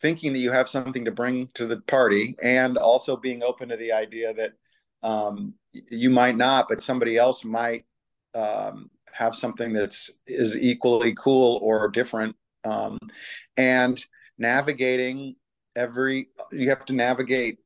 thinking 0.00 0.32
that 0.32 0.38
you 0.38 0.50
have 0.50 0.68
something 0.68 1.04
to 1.04 1.10
bring 1.10 1.48
to 1.54 1.66
the 1.66 1.78
party 1.82 2.36
and 2.42 2.76
also 2.76 3.16
being 3.16 3.42
open 3.42 3.68
to 3.68 3.76
the 3.76 3.92
idea 3.92 4.34
that 4.34 4.52
um, 5.02 5.54
you 5.72 6.10
might 6.10 6.36
not, 6.36 6.68
but 6.68 6.82
somebody 6.82 7.16
else 7.16 7.44
might 7.44 7.84
um, 8.34 8.90
have 9.12 9.34
something 9.34 9.72
that's 9.72 10.10
is 10.26 10.56
equally 10.56 11.14
cool 11.14 11.58
or 11.62 11.88
different. 11.88 12.34
Um, 12.64 12.98
and 13.56 14.04
navigating 14.38 15.36
every, 15.76 16.28
you 16.50 16.70
have 16.70 16.84
to 16.86 16.92
navigate 16.92 17.58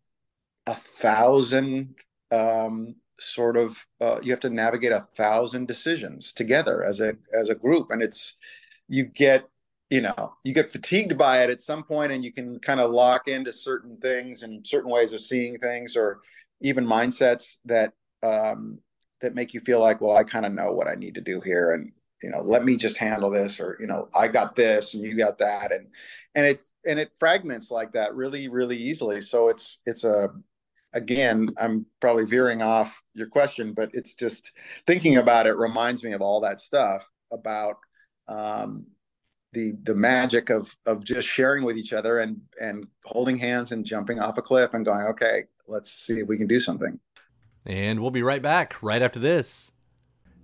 a 0.66 0.74
thousand 0.74 1.94
um, 2.30 2.96
sort 3.20 3.56
of, 3.56 3.84
uh, 4.00 4.20
you 4.22 4.30
have 4.30 4.40
to 4.40 4.50
navigate 4.50 4.92
a 4.92 5.06
thousand 5.16 5.66
decisions 5.68 6.32
together 6.32 6.84
as 6.84 7.00
a 7.00 7.14
as 7.38 7.48
a 7.48 7.54
group, 7.54 7.90
and 7.90 8.02
it's 8.02 8.36
you 8.88 9.04
get 9.04 9.48
you 9.90 10.00
know 10.00 10.34
you 10.44 10.52
get 10.52 10.72
fatigued 10.72 11.16
by 11.16 11.42
it 11.42 11.50
at 11.50 11.60
some 11.60 11.82
point 11.82 12.12
and 12.12 12.22
you 12.22 12.32
can 12.32 12.58
kind 12.58 12.78
of 12.80 12.90
lock 12.90 13.26
into 13.26 13.50
certain 13.52 13.96
things 13.98 14.42
and 14.42 14.66
certain 14.66 14.90
ways 14.90 15.12
of 15.12 15.20
seeing 15.20 15.58
things 15.58 15.96
or 15.96 16.20
even 16.60 16.84
mindsets 16.84 17.56
that 17.64 17.94
um, 18.22 18.78
that 19.20 19.34
make 19.34 19.54
you 19.54 19.60
feel 19.60 19.80
like, 19.80 20.00
well, 20.00 20.16
I 20.16 20.24
kind 20.24 20.46
of 20.46 20.52
know 20.52 20.72
what 20.72 20.88
I 20.88 20.94
need 20.94 21.14
to 21.14 21.20
do 21.20 21.40
here, 21.40 21.72
and 21.72 21.92
you 22.22 22.30
know, 22.30 22.42
let 22.42 22.64
me 22.64 22.76
just 22.76 22.96
handle 22.96 23.30
this, 23.30 23.60
or 23.60 23.76
you 23.80 23.86
know, 23.86 24.08
I 24.14 24.28
got 24.28 24.56
this 24.56 24.94
and 24.94 25.02
you 25.02 25.16
got 25.16 25.38
that, 25.38 25.72
and 25.72 25.86
and 26.34 26.46
it 26.46 26.62
and 26.86 26.98
it 26.98 27.12
fragments 27.18 27.70
like 27.70 27.92
that 27.92 28.14
really, 28.14 28.48
really 28.48 28.76
easily. 28.76 29.20
So 29.20 29.48
it's 29.48 29.80
it's 29.86 30.04
a 30.04 30.30
again, 30.92 31.48
I'm 31.58 31.86
probably 32.00 32.24
veering 32.24 32.62
off 32.62 33.02
your 33.14 33.28
question, 33.28 33.72
but 33.72 33.90
it's 33.92 34.14
just 34.14 34.50
thinking 34.86 35.16
about 35.18 35.46
it 35.46 35.56
reminds 35.56 36.02
me 36.02 36.12
of 36.12 36.22
all 36.22 36.40
that 36.40 36.60
stuff 36.60 37.08
about 37.32 37.76
um, 38.28 38.86
the 39.52 39.72
the 39.84 39.94
magic 39.94 40.50
of 40.50 40.74
of 40.86 41.04
just 41.04 41.26
sharing 41.26 41.64
with 41.64 41.76
each 41.76 41.92
other 41.92 42.20
and 42.20 42.40
and 42.60 42.86
holding 43.04 43.38
hands 43.38 43.72
and 43.72 43.84
jumping 43.84 44.20
off 44.20 44.38
a 44.38 44.42
cliff 44.42 44.74
and 44.74 44.84
going, 44.84 45.06
okay, 45.06 45.44
let's 45.66 45.90
see 45.90 46.20
if 46.20 46.28
we 46.28 46.36
can 46.36 46.46
do 46.46 46.60
something. 46.60 46.98
And 47.66 48.00
we'll 48.00 48.10
be 48.10 48.22
right 48.22 48.42
back 48.42 48.82
right 48.82 49.02
after 49.02 49.18
this. 49.18 49.72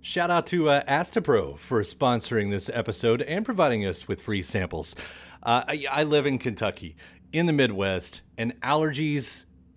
Shout 0.01 0.29
out 0.29 0.45
to 0.47 0.69
uh, 0.69 0.83
Astepro 0.83 1.57
for 1.57 1.81
sponsoring 1.81 2.51
this 2.51 2.69
episode 2.71 3.23
and 3.23 3.43
providing 3.43 3.87
us 3.87 4.07
with 4.07 4.21
free 4.21 4.43
samples. 4.43 4.95
Uh, 5.41 5.63
I, 5.67 5.85
I 5.89 6.03
live 6.03 6.27
in 6.27 6.37
Kentucky, 6.37 6.95
in 7.33 7.47
the 7.47 7.53
Midwest, 7.53 8.21
and 8.37 8.59
allergies, 8.61 9.45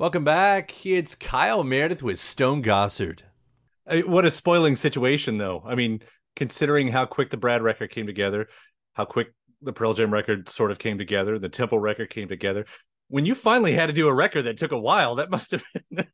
Welcome 0.00 0.24
back. 0.24 0.86
It's 0.86 1.14
Kyle 1.14 1.62
Meredith 1.62 2.02
with 2.02 2.18
Stone 2.18 2.62
Gossard. 2.62 3.20
Uh, 3.86 3.98
what 3.98 4.24
a 4.24 4.30
spoiling 4.30 4.74
situation, 4.74 5.36
though. 5.36 5.62
I 5.66 5.74
mean, 5.74 6.00
considering 6.34 6.88
how 6.88 7.04
quick 7.04 7.28
the 7.28 7.36
Brad 7.36 7.60
record 7.60 7.90
came 7.90 8.06
together, 8.06 8.48
how 8.94 9.04
quick 9.04 9.34
the 9.60 9.74
Pearl 9.74 9.92
Jam 9.92 10.10
record 10.10 10.48
sort 10.48 10.70
of 10.70 10.78
came 10.78 10.96
together, 10.96 11.38
the 11.38 11.50
Temple 11.50 11.78
record 11.78 12.08
came 12.08 12.28
together. 12.28 12.64
When 13.08 13.26
you 13.26 13.34
finally 13.34 13.74
had 13.74 13.88
to 13.88 13.92
do 13.92 14.08
a 14.08 14.14
record 14.14 14.44
that 14.44 14.56
took 14.56 14.72
a 14.72 14.78
while, 14.78 15.16
that 15.16 15.30
must 15.30 15.50
have 15.50 15.62
been 15.90 16.08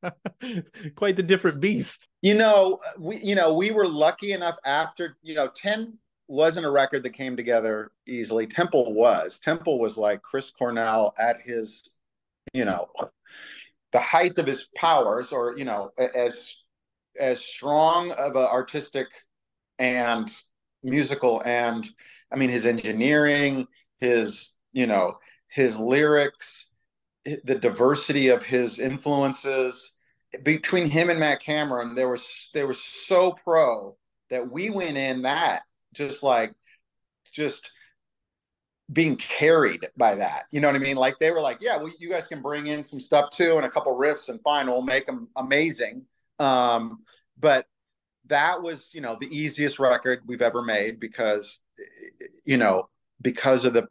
quite 0.94 1.16
the 1.16 1.24
different 1.24 1.58
beast. 1.58 2.08
You 2.22 2.34
know, 2.34 2.78
we 3.00 3.16
you 3.16 3.34
know 3.34 3.52
we 3.52 3.72
were 3.72 3.88
lucky 3.88 4.30
enough 4.30 4.58
after 4.64 5.16
you 5.22 5.34
know 5.34 5.48
ten 5.56 5.98
wasn't 6.28 6.66
a 6.66 6.70
record 6.70 7.02
that 7.02 7.14
came 7.14 7.36
together 7.36 7.90
easily. 8.06 8.46
Temple 8.46 8.94
was. 8.94 9.40
Temple 9.40 9.80
was 9.80 9.96
like 9.96 10.22
Chris 10.22 10.52
Cornell 10.56 11.12
at 11.18 11.40
his, 11.44 11.90
you 12.52 12.64
know, 12.64 12.86
the 13.92 14.00
height 14.00 14.38
of 14.38 14.46
his 14.46 14.68
powers, 14.76 15.32
or 15.32 15.56
you 15.56 15.64
know, 15.64 15.90
as 15.98 16.56
as 17.18 17.40
strong 17.40 18.10
of 18.12 18.36
an 18.36 18.44
artistic 18.44 19.06
and 19.78 20.30
musical 20.82 21.42
and 21.44 21.88
I 22.32 22.36
mean 22.36 22.50
his 22.50 22.66
engineering, 22.66 23.66
his 24.00 24.50
you 24.72 24.86
know 24.86 25.18
his 25.48 25.78
lyrics, 25.78 26.66
the 27.24 27.54
diversity 27.54 28.28
of 28.28 28.44
his 28.44 28.78
influences. 28.78 29.92
Between 30.42 30.90
him 30.90 31.10
and 31.10 31.20
Matt 31.20 31.42
Cameron, 31.42 31.94
there 31.94 32.08
was 32.08 32.50
they 32.54 32.64
were 32.64 32.74
so 32.74 33.36
pro 33.44 33.96
that 34.30 34.50
we 34.50 34.70
went 34.70 34.96
in 34.96 35.22
that 35.22 35.62
just 35.94 36.22
like 36.24 36.52
just 37.32 37.70
being 38.92 39.16
carried 39.16 39.88
by 39.96 40.14
that. 40.14 40.44
You 40.50 40.60
know 40.60 40.68
what 40.68 40.76
I 40.76 40.80
mean? 40.80 40.96
Like 40.96 41.18
they 41.18 41.30
were 41.30 41.40
like, 41.40 41.58
yeah, 41.60 41.76
well, 41.76 41.92
you 41.98 42.08
guys 42.08 42.26
can 42.26 42.42
bring 42.42 42.66
in 42.66 42.84
some 42.84 43.00
stuff 43.00 43.30
too 43.30 43.56
and 43.56 43.64
a 43.64 43.70
couple 43.70 43.96
riffs 43.96 44.28
and 44.28 44.40
fine, 44.42 44.66
we'll 44.66 44.82
make 44.82 45.06
them 45.06 45.28
amazing. 45.36 46.02
Um, 46.38 47.02
but 47.38 47.66
that 48.26 48.62
was, 48.62 48.90
you 48.92 49.00
know, 49.00 49.16
the 49.20 49.26
easiest 49.26 49.78
record 49.78 50.20
we've 50.26 50.42
ever 50.42 50.62
made 50.62 51.00
because, 51.00 51.58
you 52.44 52.56
know, 52.56 52.88
because 53.22 53.64
of 53.64 53.72
the 53.72 53.88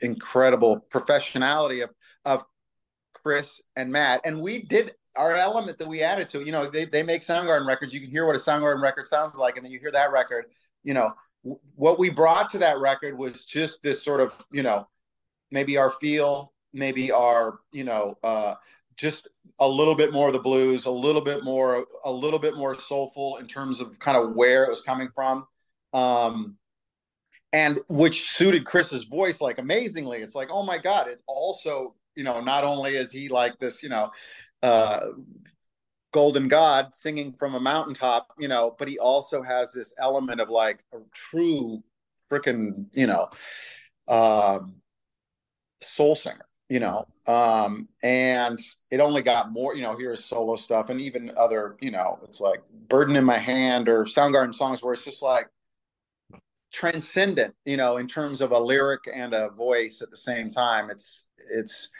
incredible 0.00 0.84
professionality 0.90 1.82
of, 1.82 1.90
of 2.24 2.44
Chris 3.14 3.62
and 3.76 3.90
Matt. 3.90 4.20
And 4.24 4.40
we 4.40 4.62
did 4.62 4.92
our 5.16 5.34
element 5.34 5.78
that 5.78 5.88
we 5.88 6.02
added 6.02 6.28
to, 6.30 6.44
you 6.44 6.52
know, 6.52 6.66
they, 6.66 6.84
they 6.84 7.02
make 7.02 7.22
Soundgarden 7.22 7.66
records. 7.66 7.92
You 7.92 8.00
can 8.00 8.10
hear 8.10 8.26
what 8.26 8.36
a 8.36 8.38
Soundgarden 8.38 8.82
record 8.82 9.08
sounds 9.08 9.34
like, 9.34 9.56
and 9.56 9.64
then 9.64 9.72
you 9.72 9.80
hear 9.80 9.90
that 9.90 10.12
record. 10.12 10.46
You 10.84 10.94
know, 10.94 11.12
what 11.42 11.98
we 11.98 12.10
brought 12.10 12.50
to 12.50 12.58
that 12.58 12.78
record 12.78 13.16
was 13.16 13.44
just 13.44 13.82
this 13.82 14.02
sort 14.02 14.20
of, 14.20 14.34
you 14.52 14.62
know, 14.62 14.86
maybe 15.50 15.76
our 15.76 15.90
feel, 15.90 16.52
maybe 16.72 17.10
our, 17.10 17.60
you 17.72 17.84
know, 17.84 18.18
uh, 18.22 18.54
just 18.96 19.28
a 19.60 19.68
little 19.68 19.94
bit 19.94 20.12
more 20.12 20.26
of 20.26 20.32
the 20.32 20.38
blues, 20.38 20.86
a 20.86 20.90
little 20.90 21.20
bit 21.20 21.44
more, 21.44 21.86
a 22.04 22.12
little 22.12 22.38
bit 22.38 22.56
more 22.56 22.78
soulful 22.78 23.36
in 23.36 23.46
terms 23.46 23.80
of 23.80 23.98
kind 23.98 24.16
of 24.16 24.34
where 24.34 24.64
it 24.64 24.68
was 24.68 24.80
coming 24.80 25.08
from. 25.14 25.46
Um, 25.92 26.56
and 27.52 27.78
which 27.88 28.30
suited 28.30 28.66
Chris's 28.66 29.04
voice 29.04 29.40
like 29.40 29.58
amazingly. 29.58 30.18
It's 30.18 30.34
like, 30.34 30.48
oh 30.50 30.62
my 30.62 30.78
God, 30.78 31.08
it 31.08 31.22
also, 31.26 31.94
you 32.14 32.24
know, 32.24 32.40
not 32.40 32.64
only 32.64 32.96
is 32.96 33.10
he 33.10 33.28
like 33.28 33.58
this, 33.58 33.82
you 33.82 33.88
know, 33.88 34.10
uh, 34.62 35.00
golden 36.18 36.48
god 36.48 36.96
singing 36.96 37.32
from 37.32 37.54
a 37.54 37.60
mountaintop, 37.60 38.32
you 38.40 38.48
know, 38.48 38.74
but 38.76 38.88
he 38.88 38.98
also 38.98 39.40
has 39.40 39.72
this 39.72 39.94
element 40.00 40.40
of 40.40 40.48
like 40.48 40.80
a 40.92 40.98
true 41.12 41.80
freaking, 42.28 42.86
you 42.92 43.06
know, 43.06 43.30
um, 44.08 44.82
soul 45.80 46.16
singer, 46.16 46.48
you 46.68 46.80
know, 46.80 47.06
um, 47.28 47.88
and 48.02 48.58
it 48.90 48.98
only 48.98 49.22
got 49.22 49.52
more, 49.52 49.76
you 49.76 49.82
know, 49.82 49.96
here's 49.96 50.24
solo 50.24 50.56
stuff 50.56 50.90
and 50.90 51.00
even 51.00 51.30
other, 51.36 51.76
you 51.80 51.92
know, 51.92 52.18
it's 52.24 52.40
like 52.40 52.64
Burden 52.88 53.14
in 53.14 53.22
My 53.22 53.38
Hand 53.38 53.88
or 53.88 54.04
Soundgarden 54.04 54.52
songs 54.52 54.82
where 54.82 54.94
it's 54.94 55.04
just 55.04 55.22
like 55.22 55.48
transcendent, 56.72 57.54
you 57.64 57.76
know, 57.76 57.98
in 57.98 58.08
terms 58.08 58.40
of 58.40 58.50
a 58.50 58.58
lyric 58.58 59.08
and 59.14 59.34
a 59.34 59.50
voice 59.50 60.02
at 60.02 60.10
the 60.10 60.16
same 60.16 60.50
time. 60.50 60.90
It's, 60.90 61.26
it's, 61.48 61.90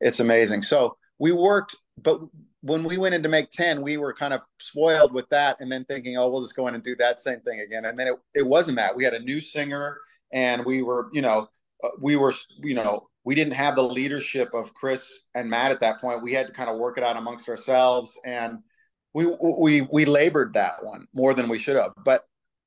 it's 0.00 0.18
amazing. 0.18 0.62
So 0.62 0.96
we 1.20 1.30
worked 1.30 1.76
but 2.02 2.20
when 2.62 2.84
we 2.84 2.98
went 2.98 3.14
in 3.14 3.22
to 3.22 3.28
make 3.28 3.50
10 3.50 3.82
we 3.82 3.96
were 3.96 4.12
kind 4.12 4.34
of 4.34 4.40
spoiled 4.60 5.12
with 5.12 5.28
that 5.28 5.56
and 5.60 5.70
then 5.70 5.84
thinking 5.84 6.16
oh 6.16 6.28
we'll 6.28 6.40
just 6.40 6.56
go 6.56 6.66
in 6.68 6.74
and 6.74 6.84
do 6.84 6.96
that 6.96 7.20
same 7.20 7.40
thing 7.40 7.60
again. 7.60 7.84
And 7.84 7.98
then 7.98 8.08
it, 8.08 8.14
it 8.34 8.46
wasn't 8.46 8.76
that. 8.78 8.94
We 8.96 9.04
had 9.04 9.14
a 9.14 9.20
new 9.20 9.40
singer 9.40 9.98
and 10.32 10.64
we 10.64 10.82
were 10.82 11.08
you 11.12 11.22
know 11.22 11.48
uh, 11.84 11.90
we 12.00 12.16
were 12.16 12.34
you 12.62 12.74
know 12.74 13.08
we 13.24 13.34
didn't 13.34 13.52
have 13.54 13.76
the 13.76 13.82
leadership 13.82 14.54
of 14.54 14.74
chris 14.74 15.20
and 15.34 15.48
matt 15.48 15.70
at 15.70 15.80
that 15.80 16.00
point. 16.00 16.22
We 16.22 16.32
had 16.32 16.46
to 16.48 16.52
kind 16.52 16.70
of 16.70 16.78
work 16.78 16.98
it 16.98 17.04
out 17.04 17.16
amongst 17.16 17.48
ourselves 17.48 18.18
and 18.24 18.58
we 19.14 19.26
we 19.40 19.82
we 19.82 20.04
labored 20.04 20.54
that 20.54 20.84
one 20.84 21.06
more 21.14 21.34
than 21.34 21.48
we 21.48 21.58
should 21.58 21.76
have. 21.76 21.92
But 22.04 22.24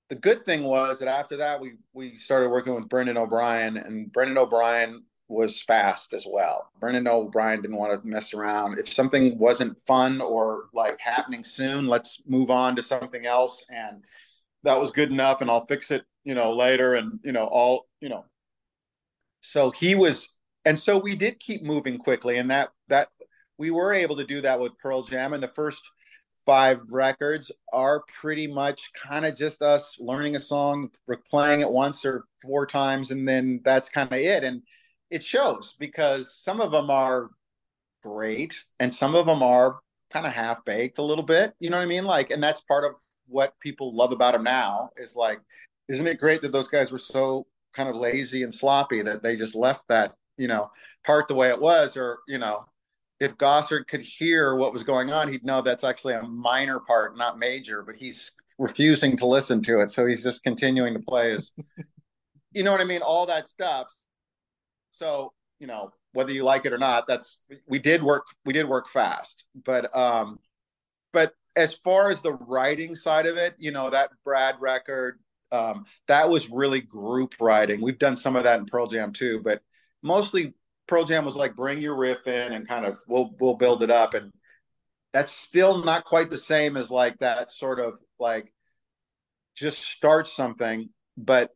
the 0.10 0.16
good 0.16 0.46
thing 0.46 0.64
was 0.64 1.00
that 1.00 1.08
after 1.08 1.38
that 1.38 1.60
we 1.60 1.74
we 1.94 2.18
started 2.18 2.50
working 2.50 2.76
with 2.76 2.90
brendan 2.90 3.18
o'brien 3.18 3.78
and 3.78 4.12
brendan 4.12 4.38
o'brien 4.38 5.06
was 5.32 5.62
fast 5.62 6.14
as 6.14 6.28
well. 6.30 6.70
Brendan 6.80 7.08
O'Brien 7.08 7.62
didn't 7.62 7.78
want 7.78 8.00
to 8.00 8.08
mess 8.08 8.34
around. 8.34 8.78
If 8.78 8.92
something 8.92 9.38
wasn't 9.38 9.80
fun 9.80 10.20
or 10.20 10.66
like 10.74 11.00
happening 11.00 11.44
soon, 11.44 11.88
let's 11.88 12.22
move 12.28 12.52
on 12.52 12.76
to 12.76 12.82
something 12.82 13.26
else. 13.26 13.66
And 13.70 14.04
that 14.64 14.80
was 14.80 14.92
good 14.92 15.10
enough. 15.10 15.40
And 15.40 15.50
I'll 15.50 15.66
fix 15.66 15.90
it, 15.90 16.04
you 16.26 16.36
know, 16.36 16.54
later. 16.54 16.96
And, 16.96 17.20
you 17.24 17.32
know, 17.32 17.46
all, 17.46 17.88
you 18.02 18.10
know, 18.10 18.26
so 19.40 19.72
he 19.72 19.96
was, 19.96 20.36
and 20.66 20.78
so 20.78 20.98
we 20.98 21.16
did 21.16 21.40
keep 21.40 21.64
moving 21.64 21.98
quickly. 21.98 22.38
And 22.38 22.52
that, 22.52 22.70
that 22.90 23.08
we 23.58 23.72
were 23.72 23.94
able 23.94 24.18
to 24.18 24.26
do 24.26 24.42
that 24.42 24.60
with 24.60 24.78
Pearl 24.80 25.04
Jam. 25.04 25.32
And 25.32 25.42
the 25.42 25.48
first 25.56 25.82
five 26.46 26.82
records 26.92 27.52
are 27.72 28.04
pretty 28.20 28.48
much 28.48 28.92
kind 28.94 29.26
of 29.26 29.36
just 29.36 29.62
us 29.62 29.96
learning 29.98 30.36
a 30.36 30.40
song, 30.40 30.90
playing 31.30 31.62
it 31.62 31.72
once 31.72 32.06
or 32.06 32.26
four 32.42 32.68
times. 32.68 33.12
And 33.12 33.26
then 33.26 33.62
that's 33.64 33.88
kind 33.88 34.12
of 34.12 34.20
it. 34.20 34.44
And, 34.44 34.62
it 35.12 35.22
shows 35.22 35.76
because 35.78 36.34
some 36.36 36.62
of 36.62 36.72
them 36.72 36.90
are 36.90 37.30
great 38.02 38.64
and 38.80 38.94
some 38.94 39.14
of 39.14 39.26
them 39.28 39.44
are 39.44 39.80
kind 40.12 40.26
of 40.26 40.34
half 40.34 40.64
baked 40.66 40.98
a 40.98 41.04
little 41.04 41.24
bit. 41.24 41.54
You 41.60 41.70
know 41.70 41.78
what 41.78 41.84
I 41.84 41.88
mean? 41.88 42.06
Like, 42.06 42.32
and 42.32 42.42
that's 42.42 42.62
part 42.62 42.86
of 42.86 42.94
what 43.28 43.54
people 43.60 43.96
love 43.96 44.12
about 44.12 44.34
them 44.34 44.44
now 44.44 44.90
is 44.98 45.16
like, 45.16 45.40
isn't 45.90 46.08
it 46.08 46.20
great 46.20 46.42
that 46.42 46.52
those 46.52 46.68
guys 46.68 46.92
were 46.92 46.98
so 46.98 47.46
kind 47.74 47.90
of 47.90 47.96
lazy 47.96 48.44
and 48.44 48.54
sloppy 48.54 49.02
that 49.02 49.22
they 49.22 49.36
just 49.36 49.56
left 49.56 49.82
that, 49.90 50.14
you 50.38 50.48
know, 50.48 50.72
part 51.06 51.28
the 51.28 51.36
way 51.36 51.50
it 51.50 51.60
was, 51.60 51.96
or, 51.96 52.20
you 52.28 52.38
know, 52.38 52.66
if 53.20 53.38
Gossard 53.38 53.88
could 53.88 54.02
hear 54.02 54.56
what 54.56 54.74
was 54.74 54.84
going 54.84 55.12
on, 55.12 55.28
he'd 55.28 55.46
know 55.46 55.62
that's 55.62 55.84
actually 55.84 56.16
a 56.16 56.24
minor 56.24 56.80
part, 56.80 57.18
not 57.18 57.38
major, 57.38 57.84
but 57.84 57.96
he's 57.96 58.32
refusing 58.58 59.16
to 59.18 59.28
listen 59.28 59.62
to 59.64 59.80
it. 59.80 59.92
So 59.92 60.06
he's 60.06 60.24
just 60.24 60.44
continuing 60.44 60.94
to 60.94 61.00
play 61.00 61.32
his, 61.32 61.52
you 62.52 62.64
know 62.64 62.72
what 62.72 62.82
I 62.82 62.86
mean? 62.86 63.02
All 63.02 63.26
that 63.28 63.48
stuff. 63.48 63.94
So, 64.92 65.34
you 65.60 65.68
know, 65.68 65.92
whether 66.14 66.32
you 66.32 66.44
like 66.44 66.66
it 66.66 66.74
or 66.74 66.78
not, 66.78 67.08
that's 67.08 67.40
we 67.68 67.80
did 67.80 68.04
work 68.04 68.26
we 68.46 68.54
did 68.54 68.68
work 68.68 68.90
fast. 68.90 69.44
But 69.66 69.96
um 69.96 70.40
but 71.14 71.34
as 71.56 71.76
far 71.76 72.10
as 72.10 72.22
the 72.22 72.34
writing 72.34 72.96
side 72.96 73.26
of 73.26 73.38
it, 73.38 73.56
you 73.58 73.72
know, 73.72 73.90
that 73.90 74.12
Brad 74.24 74.56
record, 74.62 75.20
um, 75.52 75.86
that 76.08 76.30
was 76.30 76.50
really 76.50 76.80
group 76.80 77.36
writing. 77.42 77.82
We've 77.82 78.00
done 78.00 78.16
some 78.16 78.36
of 78.36 78.46
that 78.46 78.60
in 78.60 78.66
Pearl 78.66 78.88
Jam 78.88 79.12
too, 79.12 79.42
but 79.44 79.62
mostly 80.02 80.54
Pearl 80.88 81.04
Jam 81.04 81.26
was 81.26 81.36
like 81.36 81.56
bring 81.56 81.82
your 81.82 81.98
riff 81.98 82.26
in 82.28 82.54
and 82.54 82.68
kind 82.68 82.86
of 82.86 83.00
we'll 83.08 83.32
we'll 83.40 83.56
build 83.56 83.84
it 83.84 83.92
up. 83.92 84.14
And 84.14 84.32
that's 85.14 85.32
still 85.32 85.84
not 85.84 86.06
quite 86.06 86.30
the 86.30 86.38
same 86.38 86.78
as 86.78 86.90
like 86.90 87.20
that 87.20 87.52
sort 87.52 87.80
of 87.80 87.96
like 88.20 88.54
just 89.56 89.80
start 89.84 90.28
something, 90.28 90.90
but 91.18 91.52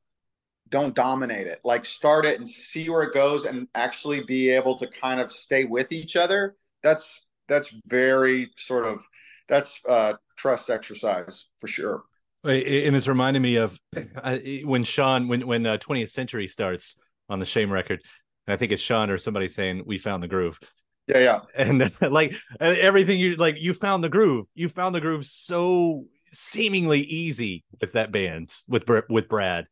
don't 0.69 0.95
dominate 0.95 1.47
it. 1.47 1.59
Like 1.63 1.85
start 1.85 2.25
it 2.25 2.37
and 2.37 2.47
see 2.47 2.89
where 2.89 3.03
it 3.03 3.13
goes 3.13 3.45
and 3.45 3.67
actually 3.75 4.23
be 4.23 4.49
able 4.49 4.77
to 4.79 4.87
kind 4.87 5.19
of 5.19 5.31
stay 5.31 5.65
with 5.65 5.91
each 5.91 6.15
other. 6.15 6.55
That's 6.83 7.25
that's 7.47 7.73
very 7.85 8.49
sort 8.57 8.85
of 8.85 9.05
that's 9.47 9.79
uh 9.87 10.13
trust 10.37 10.69
exercise 10.69 11.45
for 11.61 11.67
sure. 11.67 12.03
And 12.43 12.95
it's 12.95 13.07
reminding 13.07 13.41
me 13.41 13.57
of 13.57 13.79
when 14.63 14.83
Shawn 14.83 15.27
when 15.27 15.47
when 15.47 15.65
uh, 15.65 15.77
20th 15.77 16.09
Century 16.09 16.47
starts 16.47 16.97
on 17.29 17.39
the 17.39 17.45
Shame 17.45 17.71
record. 17.71 18.01
And 18.47 18.53
I 18.53 18.57
think 18.57 18.71
it's 18.71 18.81
Shawn 18.81 19.09
or 19.09 19.17
somebody 19.17 19.47
saying 19.47 19.83
we 19.85 19.97
found 19.97 20.21
the 20.21 20.27
groove. 20.27 20.59
Yeah, 21.07 21.19
yeah. 21.19 21.39
And 21.55 21.91
like 22.01 22.35
everything 22.59 23.19
you 23.19 23.35
like 23.35 23.59
you 23.59 23.73
found 23.73 24.03
the 24.03 24.09
groove. 24.09 24.47
You 24.55 24.69
found 24.69 24.95
the 24.95 25.01
groove 25.01 25.25
so 25.25 26.05
seemingly 26.31 27.01
easy 27.01 27.63
with 27.79 27.93
that 27.93 28.11
band 28.11 28.53
with 28.67 28.83
with 29.09 29.29
Brad 29.29 29.65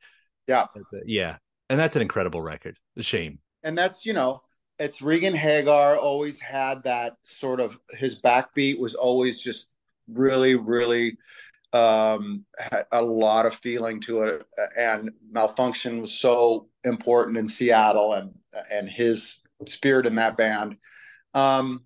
yeah. 0.47 0.65
Yeah. 1.05 1.37
And 1.69 1.79
that's 1.79 1.95
an 1.95 2.01
incredible 2.01 2.41
record. 2.41 2.77
A 2.97 3.03
shame. 3.03 3.39
And 3.63 3.77
that's, 3.77 4.05
you 4.05 4.13
know, 4.13 4.41
it's 4.79 5.01
Regan 5.01 5.33
Hagar 5.33 5.97
always 5.97 6.39
had 6.39 6.83
that 6.83 7.17
sort 7.23 7.59
of 7.59 7.77
his 7.91 8.19
backbeat 8.19 8.79
was 8.79 8.95
always 8.95 9.41
just 9.41 9.69
really, 10.07 10.55
really 10.55 11.17
um, 11.71 12.45
had 12.57 12.85
a 12.91 13.01
lot 13.01 13.45
of 13.45 13.55
feeling 13.55 14.01
to 14.01 14.21
it. 14.23 14.45
And 14.77 15.11
malfunkshun 15.31 16.01
was 16.01 16.13
so 16.13 16.67
important 16.83 17.37
in 17.37 17.47
Seattle 17.47 18.13
and 18.13 18.33
and 18.69 18.89
his 18.89 19.39
spirit 19.67 20.05
in 20.05 20.15
that 20.15 20.37
band. 20.37 20.77
Um, 21.33 21.85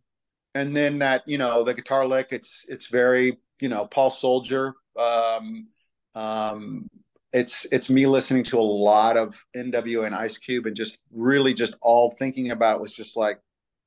and 0.56 0.76
then 0.76 1.00
that, 1.00 1.24
you 1.28 1.38
know, 1.38 1.64
the 1.64 1.74
guitar 1.74 2.06
lick, 2.06 2.30
it's 2.32 2.66
it's 2.68 2.88
very, 2.88 3.38
you 3.60 3.70
know, 3.70 3.86
Paul 3.86 4.10
Soldier. 4.10 4.74
Um, 4.98 5.68
um, 6.16 6.90
it's 7.34 7.66
it's 7.72 7.90
me 7.90 8.08
listening 8.08 8.44
to 8.46 8.60
a 8.60 8.62
lot 8.62 9.18
of 9.18 9.44
NWA 9.56 10.06
and 10.06 10.16
Ice 10.16 10.38
Cube 10.38 10.66
and 10.66 10.76
just 10.76 11.00
really 11.12 11.54
just 11.54 11.76
all 11.82 12.12
thinking 12.12 12.52
about 12.52 12.82
was 12.82 12.94
just 12.94 13.18
like 13.18 13.40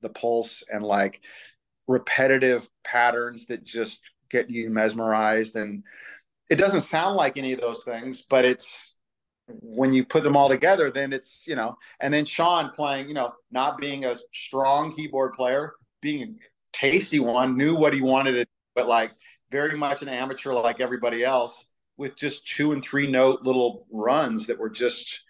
the 0.02 0.10
pulse 0.10 0.62
and 0.70 0.82
like 0.82 1.20
repetitive 1.88 2.68
patterns 2.84 3.46
that 3.46 3.64
just 3.64 4.00
get 4.30 4.50
you 4.50 4.70
mesmerized. 4.70 5.56
And 5.56 5.82
it 6.50 6.56
doesn't 6.56 6.82
sound 6.82 7.16
like 7.16 7.38
any 7.38 7.52
of 7.52 7.60
those 7.60 7.84
things 7.84 8.22
but 8.28 8.44
it's 8.44 8.96
when 9.62 9.92
you 9.92 10.04
put 10.04 10.22
them 10.22 10.36
all 10.36 10.48
together 10.48 10.90
then 10.90 11.12
it's 11.12 11.44
you 11.46 11.56
know 11.56 11.76
and 12.00 12.12
then 12.12 12.24
Shawn 12.24 12.70
playing 12.70 13.08
you 13.08 13.14
know 13.14 13.32
not 13.50 13.78
being 13.78 14.04
a 14.04 14.16
strong 14.32 14.92
keyboard 14.92 15.32
player 15.32 15.72
being 16.02 16.22
a 16.22 16.26
tasty 16.72 17.20
one 17.20 17.56
knew 17.56 17.74
what 17.74 17.94
he 17.94 18.00
wanted 18.00 18.34
it 18.34 18.48
but 18.74 18.86
like 18.86 19.12
very 19.50 19.76
much 19.76 20.02
an 20.02 20.08
amateur 20.08 20.52
like 20.52 20.80
everybody 20.80 21.24
else 21.24 21.66
with 22.00 22.16
just 22.16 22.46
two 22.46 22.72
and 22.72 22.82
three 22.82 23.06
note 23.06 23.42
little 23.42 23.86
runs 23.92 24.46
that 24.46 24.58
were 24.58 24.70
just 24.70 25.20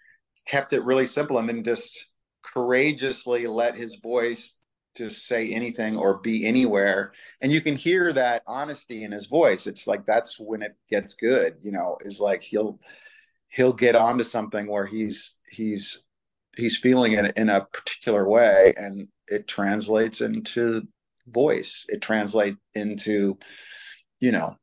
kept 0.47 0.71
it 0.71 0.85
really 0.85 1.05
simple 1.05 1.37
and 1.37 1.49
then 1.49 1.63
just 1.65 2.07
courageously 2.43 3.45
let 3.45 3.75
his 3.75 3.95
voice 3.95 4.53
just 4.95 5.27
say 5.27 5.49
anything 5.49 5.97
or 5.97 6.19
be 6.19 6.45
anywhere. 6.45 7.11
And 7.41 7.51
you 7.51 7.59
can 7.59 7.75
hear 7.75 8.13
that 8.13 8.43
honesty 8.47 9.03
in 9.03 9.11
his 9.11 9.25
voice. 9.25 9.67
It's 9.67 9.85
like 9.85 10.05
that's 10.05 10.39
when 10.39 10.61
it 10.61 10.77
gets 10.89 11.13
good 11.13 11.57
you 11.61 11.73
know 11.73 11.97
is 12.01 12.21
like 12.21 12.41
he'll 12.41 12.79
he'll 13.49 13.73
get 13.73 13.97
onto 13.97 14.23
something 14.23 14.65
where 14.65 14.85
he's 14.85 15.33
he's 15.49 15.99
he's 16.55 16.77
feeling 16.77 17.13
it 17.13 17.35
in 17.35 17.49
a 17.49 17.65
particular 17.65 18.25
way 18.25 18.73
and 18.77 19.09
it 19.27 19.45
translates 19.45 20.21
into 20.21 20.87
voice. 21.27 21.85
It 21.89 22.01
translates 22.01 22.57
into 22.75 23.37
you 24.21 24.31
know 24.31 24.55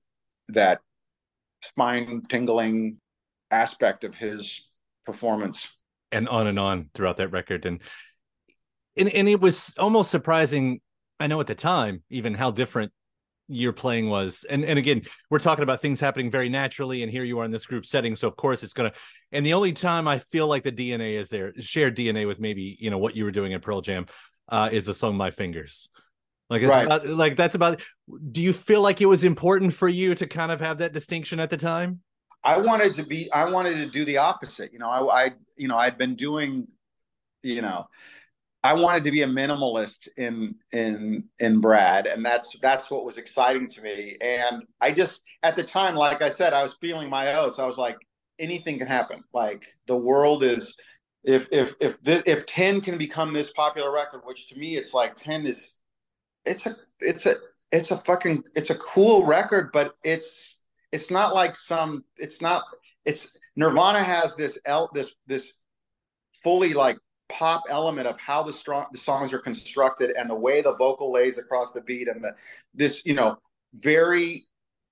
that 0.48 0.80
spine 1.62 2.22
tingling 2.28 2.98
aspect 3.50 4.04
of 4.04 4.14
his 4.14 4.60
performance. 5.04 5.68
And 6.12 6.28
on 6.28 6.46
and 6.46 6.58
on 6.58 6.90
throughout 6.94 7.18
that 7.18 7.28
record. 7.28 7.66
And 7.66 7.80
and, 8.96 9.08
and 9.08 9.28
it 9.28 9.40
was 9.40 9.74
almost 9.78 10.10
surprising 10.10 10.80
i 11.20 11.26
know 11.26 11.40
at 11.40 11.46
the 11.46 11.54
time 11.54 12.02
even 12.10 12.34
how 12.34 12.50
different 12.50 12.92
your 13.50 13.72
playing 13.72 14.10
was. 14.10 14.44
And 14.48 14.64
and 14.64 14.78
again 14.78 15.02
we're 15.30 15.38
talking 15.38 15.62
about 15.62 15.80
things 15.80 16.00
happening 16.00 16.30
very 16.30 16.50
naturally 16.50 17.02
and 17.02 17.10
here 17.10 17.24
you 17.24 17.38
are 17.38 17.44
in 17.44 17.50
this 17.50 17.64
group 17.64 17.86
setting 17.86 18.14
so 18.14 18.28
of 18.28 18.36
course 18.36 18.62
it's 18.62 18.74
gonna 18.74 18.92
and 19.32 19.44
the 19.44 19.54
only 19.54 19.72
time 19.72 20.06
i 20.06 20.18
feel 20.18 20.46
like 20.46 20.64
the 20.64 20.72
dna 20.72 21.18
is 21.18 21.30
there 21.30 21.54
shared 21.60 21.96
dna 21.96 22.26
with 22.26 22.40
maybe 22.40 22.76
you 22.78 22.90
know 22.90 22.98
what 22.98 23.16
you 23.16 23.24
were 23.24 23.30
doing 23.30 23.54
at 23.54 23.62
pearl 23.62 23.80
jam 23.80 24.04
uh 24.50 24.68
is 24.70 24.84
the 24.84 24.92
song 24.92 25.16
my 25.16 25.30
fingers 25.30 25.88
like 26.50 26.62
it's 26.62 26.70
Right. 26.70 26.86
about, 26.86 27.06
like 27.06 27.36
that's 27.36 27.54
about 27.54 27.80
do 28.32 28.40
you 28.40 28.52
feel 28.52 28.82
like 28.82 29.00
it 29.00 29.06
was 29.06 29.24
important 29.24 29.72
for 29.72 29.88
you 29.88 30.14
to 30.14 30.26
kind 30.26 30.50
of 30.50 30.60
have 30.60 30.78
that 30.78 30.92
distinction 30.92 31.40
at 31.40 31.50
the 31.50 31.56
time 31.56 32.00
I 32.44 32.58
wanted 32.58 32.94
to 32.94 33.04
be 33.04 33.30
I 33.32 33.48
wanted 33.50 33.74
to 33.74 33.86
do 33.86 34.04
the 34.04 34.18
opposite. 34.18 34.72
You 34.72 34.78
know, 34.78 34.88
I, 34.88 35.24
I 35.24 35.30
you 35.56 35.68
know, 35.68 35.76
I'd 35.76 35.98
been 35.98 36.14
doing, 36.14 36.66
you 37.42 37.62
know, 37.62 37.86
I 38.62 38.74
wanted 38.74 39.04
to 39.04 39.10
be 39.10 39.22
a 39.22 39.26
minimalist 39.26 40.08
in 40.16 40.54
in 40.72 41.24
in 41.40 41.60
Brad, 41.60 42.06
and 42.06 42.24
that's 42.24 42.56
that's 42.62 42.90
what 42.90 43.04
was 43.04 43.18
exciting 43.18 43.68
to 43.68 43.82
me. 43.82 44.16
And 44.20 44.62
I 44.80 44.92
just 44.92 45.20
at 45.42 45.56
the 45.56 45.64
time, 45.64 45.94
like 45.94 46.22
I 46.22 46.28
said, 46.28 46.52
I 46.52 46.62
was 46.62 46.76
feeling 46.80 47.10
my 47.10 47.34
oats. 47.34 47.58
I 47.58 47.66
was 47.66 47.78
like, 47.78 47.98
anything 48.38 48.78
can 48.78 48.88
happen. 48.88 49.22
Like 49.34 49.64
the 49.86 49.96
world 49.96 50.42
is 50.42 50.76
if 51.24 51.48
if 51.52 51.74
if 51.80 52.00
this 52.02 52.22
if 52.26 52.46
10 52.46 52.80
can 52.80 52.98
become 52.98 53.32
this 53.32 53.52
popular 53.52 53.92
record, 53.92 54.22
which 54.24 54.48
to 54.48 54.56
me 54.56 54.76
it's 54.76 54.94
like 54.94 55.16
10 55.16 55.46
is 55.46 55.72
it's 56.44 56.66
a 56.66 56.76
it's 57.00 57.26
a 57.26 57.36
it's 57.70 57.90
a 57.90 57.98
fucking 57.98 58.44
it's 58.54 58.70
a 58.70 58.76
cool 58.76 59.24
record, 59.24 59.70
but 59.72 59.94
it's 60.04 60.58
it's 60.92 61.10
not 61.10 61.34
like 61.34 61.54
some 61.54 62.04
it's 62.16 62.40
not 62.40 62.62
it's 63.04 63.30
nirvana 63.56 64.02
has 64.02 64.34
this 64.36 64.58
el 64.64 64.90
this 64.94 65.14
this 65.26 65.52
fully 66.42 66.74
like 66.74 66.96
pop 67.28 67.64
element 67.68 68.06
of 68.06 68.18
how 68.18 68.42
the 68.42 68.52
strong 68.52 68.86
the 68.92 68.98
songs 68.98 69.32
are 69.32 69.38
constructed 69.38 70.12
and 70.16 70.30
the 70.30 70.34
way 70.34 70.62
the 70.62 70.74
vocal 70.76 71.12
lays 71.12 71.36
across 71.36 71.72
the 71.72 71.80
beat 71.82 72.08
and 72.08 72.24
the 72.24 72.32
this 72.74 73.02
you 73.04 73.14
know 73.14 73.36
very 73.74 74.46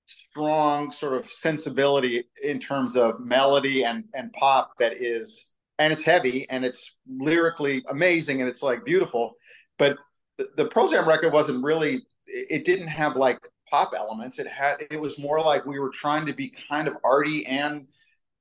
strong 0.07 0.93
sort 0.93 1.15
of 1.15 1.27
sensibility 1.27 2.25
in 2.43 2.59
terms 2.59 2.97
of 2.97 3.19
melody 3.21 3.85
and 3.85 4.05
and 4.15 4.33
pop 4.35 4.73
that 4.79 4.93
is 5.03 5.47
and 5.79 5.93
it's 5.93 6.03
heavy 6.03 6.47
and 6.51 6.65
it's 6.65 6.93
lyrically 7.09 7.83
amazing 7.89 8.41
and 8.41 8.51
it's 8.51 8.63
like 8.63 8.85
beautiful 8.85 9.33
but 9.79 9.97
the, 10.39 10.49
the 10.57 10.89
Jam 10.89 11.09
record 11.09 11.33
wasn't 11.33 11.65
really 11.65 12.07
it 12.27 12.65
didn't 12.65 12.89
have 12.89 13.17
like 13.17 13.39
pop 13.69 13.93
elements. 13.97 14.39
It 14.39 14.47
had 14.47 14.77
it 14.91 15.01
was 15.01 15.19
more 15.19 15.41
like 15.41 15.65
we 15.65 15.79
were 15.79 15.91
trying 15.91 16.27
to 16.27 16.33
be 16.33 16.53
kind 16.69 16.89
of 16.89 16.97
arty 17.05 17.47
and 17.47 17.87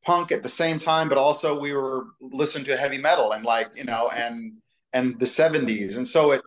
punk 0.05 0.31
at 0.31 0.43
the 0.43 0.49
same 0.49 0.79
time, 0.79 1.09
but 1.09 1.17
also 1.17 1.59
we 1.59 1.73
were 1.73 2.07
listening 2.21 2.65
to 2.65 2.77
heavy 2.77 2.97
metal 2.97 3.33
and 3.33 3.43
like 3.43 3.69
you 3.75 3.83
know 3.83 4.09
and 4.09 4.53
and 4.93 5.19
the 5.19 5.25
70s. 5.25 5.97
And 5.97 6.07
so 6.07 6.31
it 6.31 6.41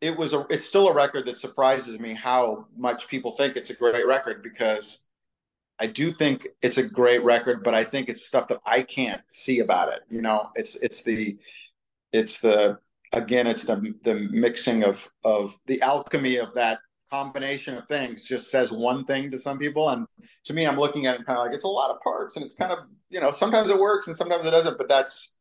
it 0.00 0.16
was 0.16 0.32
a 0.32 0.46
it's 0.50 0.64
still 0.64 0.88
a 0.88 0.94
record 0.94 1.26
that 1.26 1.38
surprises 1.38 1.98
me 1.98 2.14
how 2.14 2.66
much 2.76 3.08
people 3.08 3.32
think 3.32 3.56
it's 3.56 3.70
a 3.70 3.74
great 3.74 4.06
record 4.06 4.42
because 4.42 5.00
I 5.78 5.86
do 5.88 6.12
think 6.14 6.46
it's 6.62 6.78
a 6.78 6.82
great 6.82 7.24
record, 7.24 7.64
but 7.64 7.74
I 7.74 7.84
think 7.84 8.08
it's 8.08 8.24
stuff 8.24 8.48
that 8.48 8.60
I 8.64 8.82
can't 8.82 9.22
see 9.30 9.58
about 9.58 9.92
it. 9.92 10.02
You 10.08 10.22
know, 10.22 10.50
it's 10.54 10.76
it's 10.76 11.02
the 11.02 11.36
it's 12.12 12.38
the 12.38 12.78
again 13.14 13.46
it's 13.46 13.64
the 13.64 13.94
the 14.02 14.28
mixing 14.30 14.84
of 14.84 15.08
of 15.24 15.56
the 15.66 15.80
alchemy 15.82 16.36
of 16.36 16.52
that 16.54 16.78
combination 17.10 17.76
of 17.76 17.86
things 17.86 18.24
just 18.24 18.50
says 18.50 18.72
one 18.72 19.04
thing 19.04 19.30
to 19.30 19.38
some 19.38 19.58
people. 19.58 19.88
And 19.90 20.06
to 20.46 20.52
me 20.52 20.66
i'm 20.66 20.78
looking 20.78 21.06
at 21.06 21.20
it 21.20 21.26
kind 21.26 21.38
of 21.38 21.44
like 21.46 21.54
it's 21.54 21.64
a 21.64 21.68
lot 21.68 21.90
of 21.90 22.00
parts 22.00 22.36
and 22.36 22.44
it's 22.44 22.54
kind 22.54 22.72
of 22.72 22.78
you 23.08 23.20
know 23.20 23.30
sometimes 23.30 23.70
it 23.70 23.78
works 23.78 24.08
and 24.08 24.16
sometimes 24.16 24.46
it 24.46 24.50
doesn't 24.50 24.78
but 24.78 24.88
that's 24.88 25.34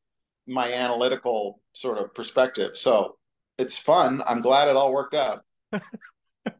my 0.47 0.71
analytical 0.73 1.61
sort 1.73 1.97
of 1.97 2.13
perspective. 2.13 2.75
So 2.75 3.17
it's 3.57 3.77
fun. 3.77 4.21
I'm 4.25 4.41
glad 4.41 4.67
it 4.67 4.75
all 4.75 4.93
worked 4.93 5.13
out. 5.13 5.43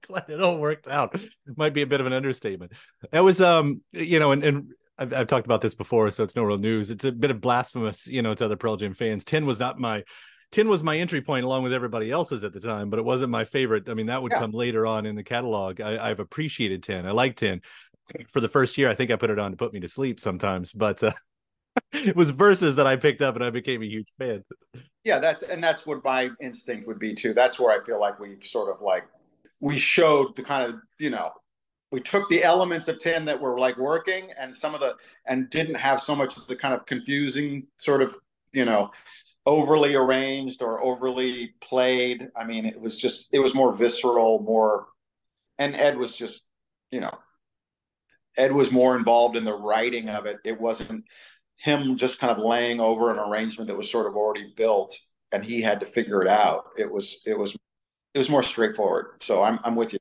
Glad 0.07 0.29
it 0.29 0.41
all 0.41 0.59
worked 0.59 0.87
out. 0.87 1.13
It 1.13 1.57
might 1.57 1.73
be 1.73 1.81
a 1.81 1.87
bit 1.87 1.99
of 1.99 2.07
an 2.07 2.13
understatement. 2.13 2.71
That 3.11 3.19
was 3.19 3.41
um 3.41 3.81
you 3.91 4.17
know 4.17 4.31
and, 4.31 4.41
and 4.41 4.71
I've, 4.97 5.13
I've 5.13 5.27
talked 5.27 5.45
about 5.45 5.59
this 5.59 5.75
before 5.75 6.09
so 6.09 6.23
it's 6.23 6.37
no 6.37 6.43
real 6.43 6.57
news. 6.57 6.89
It's 6.89 7.03
a 7.03 7.11
bit 7.11 7.31
of 7.31 7.41
blasphemous 7.41 8.07
you 8.07 8.21
know 8.21 8.33
to 8.33 8.45
other 8.45 8.55
pearl 8.55 8.77
jam 8.77 8.93
fans. 8.93 9.25
10 9.25 9.45
was 9.45 9.59
not 9.59 9.79
my 9.79 10.03
10 10.53 10.69
was 10.69 10.83
my 10.83 10.97
entry 10.97 11.21
point 11.21 11.43
along 11.45 11.63
with 11.63 11.73
everybody 11.73 12.09
else's 12.11 12.43
at 12.43 12.53
the 12.53 12.59
time 12.59 12.89
but 12.89 12.99
it 12.99 13.05
wasn't 13.05 13.29
my 13.29 13.43
favorite. 13.43 13.89
I 13.89 13.93
mean 13.93 14.05
that 14.05 14.21
would 14.21 14.31
Yeah. 14.31 14.39
come 14.39 14.51
later 14.51 14.85
on 14.85 15.05
in 15.05 15.15
the 15.15 15.23
catalog. 15.23 15.81
I, 15.81 16.09
i've 16.09 16.19
appreciated 16.19 16.83
10 16.83 17.05
i 17.05 17.11
like 17.11 17.35
10 17.35 17.61
for 18.29 18.39
the 18.39 18.47
first 18.49 18.77
year 18.77 18.89
i 18.89 18.95
think 18.95 19.11
i 19.11 19.15
put 19.17 19.29
it 19.29 19.39
on 19.39 19.51
to 19.51 19.57
put 19.57 19.73
me 19.73 19.79
to 19.81 19.87
sleep 19.87 20.19
sometimes 20.19 20.71
but 20.71 21.03
uh, 21.03 21.11
it 21.93 22.15
was 22.15 22.29
Vs. 22.29 22.75
that 22.75 22.87
i 22.87 22.95
picked 22.95 23.21
up 23.21 23.35
and 23.35 23.43
i 23.43 23.49
became 23.49 23.81
a 23.81 23.85
huge 23.87 24.07
fan. 24.19 24.43
Yeah 25.03 25.19
that's 25.19 25.41
and 25.43 25.63
that's 25.63 25.85
what 25.85 26.03
my 26.03 26.29
instinct 26.41 26.87
would 26.87 26.99
be 26.99 27.13
too. 27.13 27.33
That's 27.33 27.59
where 27.59 27.71
i 27.77 27.83
feel 27.85 27.99
like 27.99 28.19
we 28.19 28.37
sort 28.43 28.69
of 28.73 28.81
like 28.81 29.05
we 29.59 29.77
showed 29.77 30.35
the 30.35 30.43
kind 30.43 30.63
of 30.69 30.79
you 30.99 31.09
know 31.09 31.29
we 31.91 31.99
took 32.01 32.27
the 32.29 32.43
elements 32.43 32.87
of 32.87 32.99
10 32.99 33.25
that 33.25 33.39
were 33.39 33.59
like 33.59 33.77
working 33.77 34.29
and 34.39 34.55
some 34.55 34.73
of 34.73 34.81
the 34.81 34.95
and 35.27 35.49
didn't 35.49 35.75
have 35.75 36.01
so 36.01 36.15
much 36.15 36.37
of 36.37 36.47
the 36.47 36.55
kind 36.55 36.73
of 36.73 36.85
confusing 36.85 37.67
sort 37.77 38.01
of 38.01 38.17
you 38.51 38.65
know 38.65 38.89
overly 39.45 39.95
arranged 39.95 40.61
or 40.61 40.83
overly 40.83 41.53
played. 41.61 42.29
I 42.35 42.45
mean 42.45 42.65
it 42.65 42.79
was 42.79 42.97
just 42.97 43.27
it 43.31 43.39
was 43.39 43.53
more 43.53 43.73
visceral 43.73 44.39
more 44.39 44.87
and 45.57 45.75
ed 45.75 45.97
was 45.97 46.15
just 46.15 46.43
you 46.91 47.01
know 47.01 47.13
ed 48.37 48.51
was 48.51 48.71
more 48.71 48.95
involved 48.97 49.35
in 49.35 49.43
the 49.43 49.53
writing 49.53 50.09
of 50.09 50.25
it. 50.25 50.37
It 50.43 50.59
wasn't 50.59 51.05
him 51.57 51.97
just 51.97 52.19
kind 52.19 52.31
of 52.31 52.43
laying 52.43 52.79
over 52.79 53.11
an 53.11 53.19
arrangement 53.19 53.67
that 53.67 53.77
was 53.77 53.89
sort 53.89 54.07
of 54.07 54.15
already 54.15 54.53
built 54.55 54.97
and 55.31 55.43
he 55.43 55.61
had 55.61 55.79
to 55.79 55.85
figure 55.85 56.21
it 56.21 56.27
out. 56.27 56.65
It 56.77 56.89
was 56.89 57.21
it 57.25 57.37
was 57.37 57.55
it 58.13 58.17
was 58.17 58.29
more 58.29 58.43
straightforward. 58.43 59.21
So 59.21 59.43
i'm 59.43 59.59
i'm 59.63 59.75
with 59.75 59.93
you. 59.93 59.99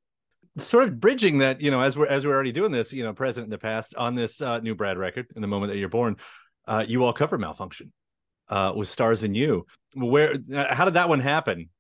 Sort 0.59 0.85
of 0.85 1.01
bridging 1.01 1.39
that 1.39 1.61
you 1.61 1.71
know 1.71 1.81
as 1.81 1.97
we're 1.97 2.07
as 2.07 2.25
we're 2.25 2.35
already 2.35 2.53
doing 2.53 2.71
this 2.71 2.93
you 2.93 3.03
know 3.03 3.13
present 3.13 3.45
in 3.45 3.51
the 3.51 3.59
past 3.59 3.97
on 3.97 4.15
this 4.15 4.41
uh, 4.41 4.61
new 4.61 4.77
brad 4.77 4.99
record 4.99 5.27
in 5.35 5.43
the 5.43 5.49
moment 5.49 5.73
that 5.73 5.79
you're 5.79 5.89
born 5.89 6.17
uh, 6.69 6.85
you 6.87 7.03
all 7.03 7.13
cover 7.13 7.39
malfunkshun 7.39 7.91
uh, 8.53 8.73
with 8.77 8.87
stars 8.87 9.25
in 9.25 9.35
you. 9.35 9.67
Where 9.95 10.37
uh, 10.55 10.75
how 10.75 10.85
did 10.85 10.95
that 10.95 11.09
one 11.09 11.21
happen? 11.21 11.71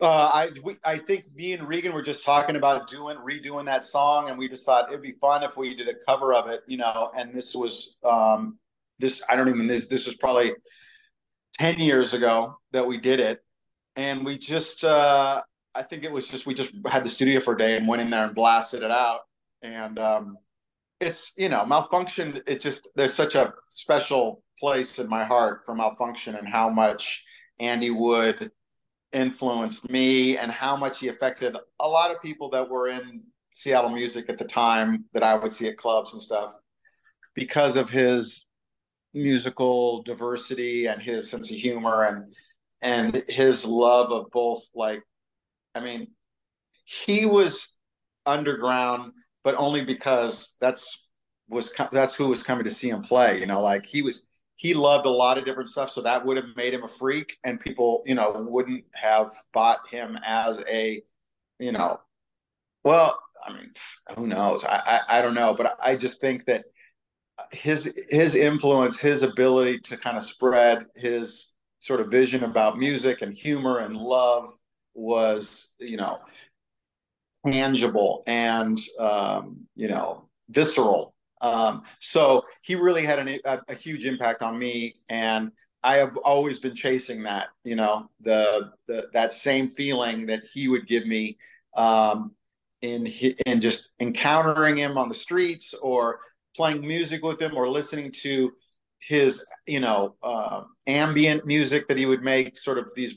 Uh, 0.00 0.30
I 0.32 0.50
we, 0.64 0.76
I 0.82 0.98
think 0.98 1.26
me 1.34 1.52
and 1.52 1.68
Regan 1.68 1.92
were 1.92 2.02
just 2.02 2.24
talking 2.24 2.56
about 2.56 2.88
doing 2.88 3.18
redoing 3.18 3.66
that 3.66 3.84
song, 3.84 4.30
and 4.30 4.38
we 4.38 4.48
just 4.48 4.64
thought 4.64 4.88
it'd 4.88 5.02
be 5.02 5.12
fun 5.12 5.44
if 5.44 5.56
we 5.56 5.76
did 5.76 5.88
a 5.88 5.94
cover 6.08 6.32
of 6.32 6.48
it, 6.48 6.62
you 6.66 6.78
know. 6.78 7.10
And 7.16 7.34
this 7.34 7.54
was 7.54 7.98
um, 8.02 8.58
this 8.98 9.22
I 9.28 9.36
don't 9.36 9.48
even 9.48 9.66
this 9.66 9.88
this 9.88 10.06
was 10.06 10.16
probably 10.16 10.54
ten 11.58 11.78
years 11.78 12.14
ago 12.14 12.58
that 12.72 12.86
we 12.86 12.96
did 12.96 13.20
it, 13.20 13.44
and 13.96 14.24
we 14.24 14.38
just 14.38 14.84
uh, 14.84 15.42
I 15.74 15.82
think 15.82 16.02
it 16.02 16.10
was 16.10 16.28
just 16.28 16.46
we 16.46 16.54
just 16.54 16.72
had 16.90 17.04
the 17.04 17.10
studio 17.10 17.40
for 17.40 17.54
a 17.54 17.58
day 17.58 17.76
and 17.76 17.86
went 17.86 18.00
in 18.00 18.08
there 18.08 18.24
and 18.24 18.34
blasted 18.34 18.82
it 18.82 18.90
out, 18.90 19.20
and 19.60 19.98
um, 19.98 20.38
it's 21.02 21.32
you 21.36 21.48
know 21.48 21.64
malfunkshun. 21.64 22.42
It 22.46 22.60
just 22.60 22.88
there's 22.94 23.14
such 23.14 23.34
a 23.34 23.52
special 23.70 24.42
place 24.58 24.98
in 24.98 25.08
my 25.08 25.24
heart 25.24 25.62
for 25.66 25.74
malfunkshun 25.74 26.38
and 26.38 26.48
how 26.48 26.70
much 26.70 27.22
Andy 27.58 27.90
Wood 27.90 28.50
influenced 29.12 29.90
me 29.90 30.38
and 30.38 30.50
how 30.50 30.76
much 30.76 31.00
he 31.00 31.08
affected 31.08 31.56
a 31.80 31.88
lot 31.88 32.10
of 32.10 32.22
people 32.22 32.48
that 32.50 32.68
were 32.68 32.88
in 32.88 33.22
Seattle 33.52 33.90
music 33.90 34.30
at 34.30 34.38
the 34.38 34.44
time 34.44 35.04
that 35.12 35.22
I 35.22 35.34
would 35.34 35.52
see 35.52 35.68
at 35.68 35.76
clubs 35.76 36.14
and 36.14 36.22
stuff 36.22 36.54
because 37.34 37.76
of 37.76 37.90
his 37.90 38.46
musical 39.12 40.02
diversity 40.04 40.86
and 40.86 41.02
his 41.02 41.30
sense 41.30 41.50
of 41.50 41.56
humor 41.56 42.04
and 42.04 42.34
and 42.80 43.24
his 43.28 43.64
love 43.64 44.10
of 44.12 44.30
both 44.30 44.62
like 44.74 45.02
I 45.74 45.80
mean 45.80 46.08
he 46.84 47.26
was 47.26 47.68
underground 48.24 49.12
but 49.44 49.54
only 49.56 49.84
because 49.84 50.54
that's 50.60 50.98
was 51.48 51.72
that's 51.92 52.14
who 52.14 52.28
was 52.28 52.42
coming 52.42 52.64
to 52.64 52.70
see 52.70 52.88
him 52.88 53.02
play 53.02 53.38
you 53.38 53.46
know 53.46 53.60
like 53.60 53.84
he 53.84 54.02
was 54.02 54.22
he 54.56 54.74
loved 54.74 55.06
a 55.06 55.10
lot 55.10 55.38
of 55.38 55.44
different 55.44 55.68
stuff 55.68 55.90
so 55.90 56.00
that 56.00 56.24
would 56.24 56.36
have 56.36 56.56
made 56.56 56.72
him 56.72 56.84
a 56.84 56.88
freak 56.88 57.36
and 57.44 57.60
people 57.60 58.02
you 58.06 58.14
know 58.14 58.46
wouldn't 58.48 58.84
have 58.94 59.32
bought 59.52 59.80
him 59.90 60.18
as 60.24 60.62
a 60.68 61.02
you 61.58 61.72
know 61.72 62.00
well 62.84 63.20
i 63.46 63.52
mean 63.52 63.70
who 64.16 64.26
knows? 64.26 64.64
I 64.64 65.00
i, 65.08 65.18
I 65.18 65.22
don't 65.22 65.34
know 65.34 65.54
but 65.54 65.76
i 65.82 65.94
just 65.96 66.20
think 66.20 66.44
that 66.46 66.64
his 67.50 67.92
his 68.08 68.34
influence 68.34 68.98
his 68.98 69.22
ability 69.22 69.80
to 69.80 69.96
kind 69.96 70.16
of 70.16 70.24
spread 70.24 70.86
his 70.96 71.48
sort 71.80 72.00
of 72.00 72.08
vision 72.08 72.44
about 72.44 72.78
music 72.78 73.22
and 73.22 73.36
humor 73.36 73.78
and 73.78 73.96
love 73.96 74.54
was 74.94 75.68
you 75.78 75.96
know 75.96 76.20
tangible 77.50 78.22
and 78.26 78.78
um 78.98 79.66
you 79.74 79.88
know 79.88 80.28
visceral 80.50 81.12
um, 81.42 81.82
so 81.98 82.44
he 82.62 82.76
really 82.76 83.04
had 83.04 83.18
an, 83.18 83.40
a, 83.44 83.58
a, 83.68 83.74
huge 83.74 84.06
impact 84.06 84.42
on 84.42 84.56
me, 84.56 84.94
and 85.08 85.50
I 85.82 85.96
have 85.96 86.16
always 86.18 86.60
been 86.60 86.74
chasing 86.74 87.24
that. 87.24 87.48
You 87.64 87.74
know, 87.74 88.08
the, 88.20 88.70
the 88.86 89.08
that 89.12 89.32
same 89.32 89.68
feeling 89.68 90.24
that 90.26 90.44
he 90.44 90.68
would 90.68 90.86
give 90.86 91.04
me 91.04 91.36
um, 91.76 92.30
in 92.80 93.06
in 93.44 93.60
just 93.60 93.90
encountering 93.98 94.76
him 94.76 94.96
on 94.96 95.08
the 95.08 95.14
streets, 95.16 95.74
or 95.74 96.20
playing 96.54 96.80
music 96.80 97.24
with 97.24 97.42
him, 97.42 97.56
or 97.56 97.68
listening 97.68 98.12
to 98.22 98.52
his 99.00 99.44
you 99.66 99.80
know 99.80 100.14
uh, 100.22 100.62
ambient 100.86 101.44
music 101.44 101.88
that 101.88 101.98
he 101.98 102.06
would 102.06 102.22
make, 102.22 102.56
sort 102.56 102.78
of 102.78 102.92
these 102.94 103.16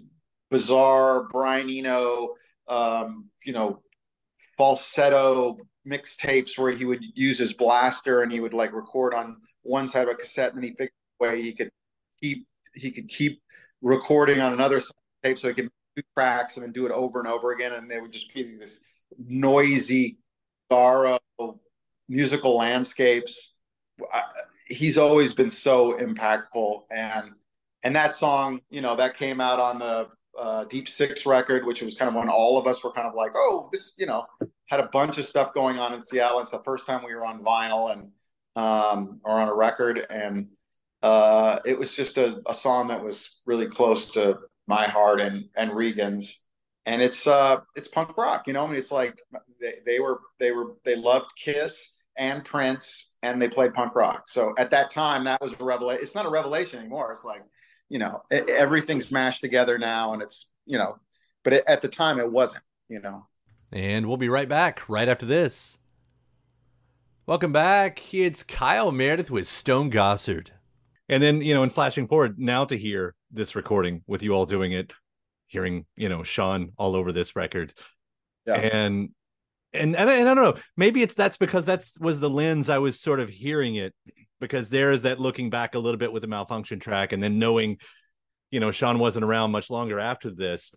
bizarre 0.50 1.28
Brian 1.32 1.70
Eno, 1.70 2.34
um, 2.68 3.30
you 3.46 3.54
know, 3.54 3.84
falsetto 4.58 5.58
mixtapes 5.88 6.58
where 6.58 6.72
he 6.72 6.86
would 6.86 7.04
use 7.14 7.38
his 7.38 7.54
blaster 7.54 8.22
and 8.22 8.32
he 8.32 8.40
would 8.40 8.54
like 8.54 8.74
record 8.74 9.14
on 9.14 9.38
one 9.64 9.88
side 9.88 10.04
of 10.04 10.10
a 10.10 10.16
cassette 10.16 10.54
and 10.54 10.58
then 10.58 10.70
he 10.70 10.72
figured 10.72 10.92
a 11.22 11.24
way 11.24 11.42
he 11.42 11.54
could 11.54 11.70
keep 12.22 12.48
he 12.74 12.92
could 12.92 13.08
keep 13.08 13.42
recording 13.82 14.40
on 14.40 14.54
another 14.54 14.82
tape 15.24 15.38
so 15.38 15.48
he 15.48 15.54
could 15.54 15.70
do 15.96 16.04
tracks 16.14 16.58
and 16.58 16.64
then 16.64 16.72
do 16.72 16.86
it 16.86 16.92
over 16.92 17.20
and 17.20 17.28
over 17.28 17.52
again. 17.52 17.74
And 17.74 17.90
they 17.90 18.00
would 18.00 18.12
just 18.12 18.34
be 18.34 18.58
this 18.58 18.82
noisy 19.18 20.18
sorrow 20.72 21.20
musical 22.10 22.58
landscapes. 22.58 23.54
He's 24.68 24.98
always 24.98 25.34
been 25.34 25.50
so 25.50 25.94
impactful. 25.94 26.84
And 26.92 27.32
and 27.84 27.96
that 27.96 28.14
song 28.14 28.62
you 28.70 28.82
know 28.82 28.96
that 28.96 29.18
came 29.18 29.40
out 29.40 29.60
on 29.60 29.80
the 29.80 30.10
uh, 30.38 30.66
Deep 30.66 30.88
Six 30.88 31.26
record, 31.26 31.66
which 31.66 31.82
was 31.82 31.96
kind 31.96 32.10
of 32.10 32.16
when 32.16 32.30
all 32.30 32.58
of 32.58 32.68
us 32.68 32.84
were 32.84 32.92
kind 32.92 33.08
of 33.08 33.16
like, 33.16 33.32
oh, 33.36 33.70
this, 33.72 33.94
you 33.98 34.06
know, 34.06 34.26
had 34.68 34.80
a 34.80 34.88
bunch 34.88 35.18
of 35.18 35.26
stuff 35.26 35.54
going 35.54 35.78
on 35.78 35.94
in 35.94 36.02
Seattle. 36.02 36.40
It's 36.40 36.52
the 36.52 36.64
first 36.64 36.86
time 36.86 37.04
we 37.06 37.16
were 37.16 37.26
on 37.26 37.44
vinyl 37.44 37.92
and 37.92 38.12
um, 38.56 39.20
or 39.24 39.40
on 39.40 39.48
a 39.50 39.54
record, 39.54 40.06
and 40.10 40.48
uh, 41.02 41.60
it 41.66 41.78
was 41.78 41.96
just 41.96 42.18
a, 42.18 42.42
a 42.48 42.54
song 42.54 42.88
that 42.88 43.04
was 43.04 43.40
really 43.46 43.68
close 43.68 44.12
to 44.12 44.38
my 44.68 44.86
heart 44.86 45.22
and 45.22 45.46
and 45.56 45.72
Regan's. 45.72 46.40
And 46.88 47.02
it's 47.02 47.26
uh 47.26 47.58
it's 47.76 47.88
punk 47.88 48.16
rock, 48.18 48.48
you 48.48 48.54
know. 48.54 48.64
I 48.64 48.68
mean, 48.68 48.78
it's 48.78 48.92
like 48.92 49.20
they, 49.60 49.76
they 49.86 50.00
were 50.00 50.22
they 50.40 50.52
were 50.52 50.76
they 50.84 50.96
loved 50.96 51.32
Kiss 51.36 51.92
and 52.18 52.46
Prince, 52.46 53.14
and 53.24 53.42
they 53.42 53.50
played 53.50 53.74
punk 53.74 53.96
rock. 53.96 54.30
So 54.30 54.54
at 54.58 54.72
that 54.72 54.92
time, 54.92 55.26
that 55.26 55.42
was 55.42 55.54
a 55.60 55.64
revelation. 55.64 56.04
It's 56.04 56.16
not 56.16 56.26
a 56.26 56.30
revelation 56.30 56.80
anymore. 56.80 57.12
It's 57.12 57.26
like 57.26 57.44
you 57.90 58.00
know 58.00 58.22
everything's 58.32 59.12
mashed 59.12 59.42
together 59.42 59.78
now 59.78 60.14
and 60.14 60.22
it's 60.22 60.48
you 60.66 60.78
know 60.78 60.98
but 61.44 61.54
it, 61.54 61.64
at 61.68 61.82
the 61.82 61.88
time 61.88 62.20
it 62.20 62.32
wasn't 62.32 62.64
you 62.90 63.00
know. 63.00 63.28
And 63.72 64.06
we'll 64.08 64.18
be 64.18 64.30
right 64.30 64.48
back 64.48 64.88
right 64.88 65.08
after 65.08 65.26
this. 65.26 65.78
Welcome 67.26 67.52
back. 67.52 68.14
It's 68.14 68.44
kyle 68.44 68.92
meredith 68.92 69.32
with 69.32 69.48
stone 69.48 69.90
gossard. 69.90 70.50
And 71.10 71.22
then 71.22 71.42
you 71.42 71.54
know 71.54 71.64
in 71.64 71.70
flashing 71.70 72.08
forward 72.08 72.38
now 72.38 72.66
to 72.66 72.78
hear 72.78 73.16
this 73.32 73.56
recording 73.56 74.04
with 74.08 74.24
you 74.24 74.34
all 74.34 74.46
doing 74.46 74.72
it 74.72 74.94
hearing 75.48 75.86
you 75.96 76.10
know 76.10 76.24
shawn 76.24 76.72
all 76.78 76.96
over 76.96 77.12
this 77.12 77.36
record. 77.36 77.74
Yeah. 78.46 78.56
and 78.56 79.10
and 79.74 79.96
and 79.96 80.10
I, 80.10 80.16
and 80.16 80.30
I 80.30 80.34
don't 80.34 80.44
know 80.44 80.62
maybe 80.78 81.02
it's 81.02 81.14
that's 81.14 81.38
because 81.38 81.66
that's 81.66 82.00
was 82.00 82.20
the 82.20 82.30
lens 82.30 82.70
i 82.70 82.78
was 82.78 83.00
sort 83.00 83.20
of 83.20 83.28
hearing 83.28 83.76
it 83.76 83.94
because 84.40 84.70
there 84.70 84.92
is 84.92 85.04
that 85.04 85.20
looking 85.20 85.50
back 85.50 85.76
a 85.76 85.80
little 85.80 85.98
bit 85.98 86.12
with 86.12 86.22
the 86.22 86.28
malfunkshun 86.28 86.82
track 86.82 87.14
and 87.14 87.22
then 87.22 87.40
knowing 87.40 87.78
you 88.52 88.60
know 88.60 88.72
shawn 88.72 89.00
wasn't 89.00 89.26
around 89.26 89.52
much 89.52 89.70
longer 89.70 90.00
after 90.00 90.30
this. 90.30 90.74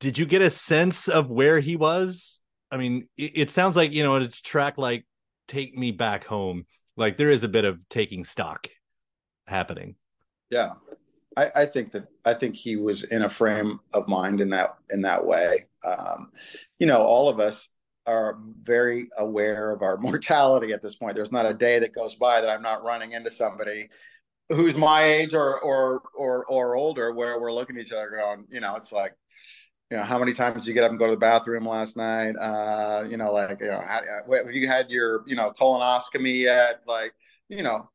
Did 0.00 0.18
you 0.18 0.26
get 0.26 0.42
a 0.42 0.50
sense 0.50 1.08
of 1.08 1.30
where 1.30 1.60
he 1.60 1.76
was? 1.76 2.42
I 2.70 2.76
mean 2.76 3.08
it, 3.16 3.32
it 3.34 3.50
sounds 3.50 3.76
like 3.76 3.92
you 3.92 4.02
know 4.02 4.16
it's 4.16 4.40
track 4.40 4.78
like 4.78 5.06
take 5.48 5.76
me 5.76 5.90
back 5.90 6.24
home. 6.24 6.66
Like 6.96 7.16
there 7.16 7.30
is 7.30 7.44
a 7.44 7.48
bit 7.48 7.64
of 7.64 7.78
taking 7.88 8.24
stock 8.24 8.66
happening. 9.46 9.96
Yeah. 10.50 10.74
I, 11.36 11.50
I, 11.56 11.66
think 11.66 11.92
that 11.92 12.08
I 12.26 12.34
think 12.34 12.54
he 12.54 12.76
was 12.76 13.04
in 13.04 13.22
a 13.22 13.28
frame 13.28 13.80
of 13.94 14.06
mind 14.06 14.42
in 14.42 14.50
that 14.50 14.74
in 14.90 15.00
that 15.02 15.24
way. 15.24 15.66
Um, 15.82 16.30
you 16.78 16.86
know, 16.86 17.00
all 17.00 17.30
of 17.30 17.40
us 17.40 17.68
are 18.06 18.38
very 18.62 19.08
aware 19.18 19.70
of 19.70 19.82
our 19.82 19.96
mortality 19.98 20.72
at 20.72 20.82
this 20.82 20.94
point. 20.94 21.16
There's 21.16 21.32
not 21.32 21.46
a 21.46 21.54
day 21.54 21.78
that 21.78 21.94
goes 21.94 22.14
by 22.14 22.40
that 22.40 22.50
I'm 22.50 22.62
not 22.62 22.84
running 22.84 23.12
into 23.12 23.30
somebody 23.30 23.88
who's 24.48 24.74
my 24.74 25.04
age 25.04 25.34
or 25.34 25.60
or 25.60 26.02
or 26.14 26.44
or 26.46 26.76
older 26.76 27.12
where 27.12 27.40
we're 27.40 27.52
looking 27.52 27.76
at 27.76 27.86
each 27.86 27.92
other 27.92 28.10
going, 28.10 28.44
you 28.50 28.60
know, 28.60 28.76
it's 28.76 28.92
like, 28.92 29.14
you 29.90 29.96
know, 29.96 30.02
how 30.02 30.18
many 30.18 30.32
times 30.32 30.56
did 30.56 30.66
you 30.66 30.74
get 30.74 30.84
up 30.84 30.90
and 30.90 30.98
go 30.98 31.06
to 31.06 31.12
the 31.12 31.18
bathroom 31.18 31.66
last 31.66 31.96
night? 31.96 32.34
Uh, 32.38 33.04
you 33.08 33.16
know, 33.16 33.32
like, 33.32 33.60
you 33.60 33.68
know, 33.68 33.80
how, 33.80 34.00
have 34.34 34.52
you 34.52 34.66
had 34.66 34.90
your, 34.90 35.22
you 35.26 35.36
know, 35.36 35.52
colonoscopy 35.58 36.40
yet? 36.40 36.80
Like, 36.86 37.12
you 37.48 37.62
know, 37.62 37.90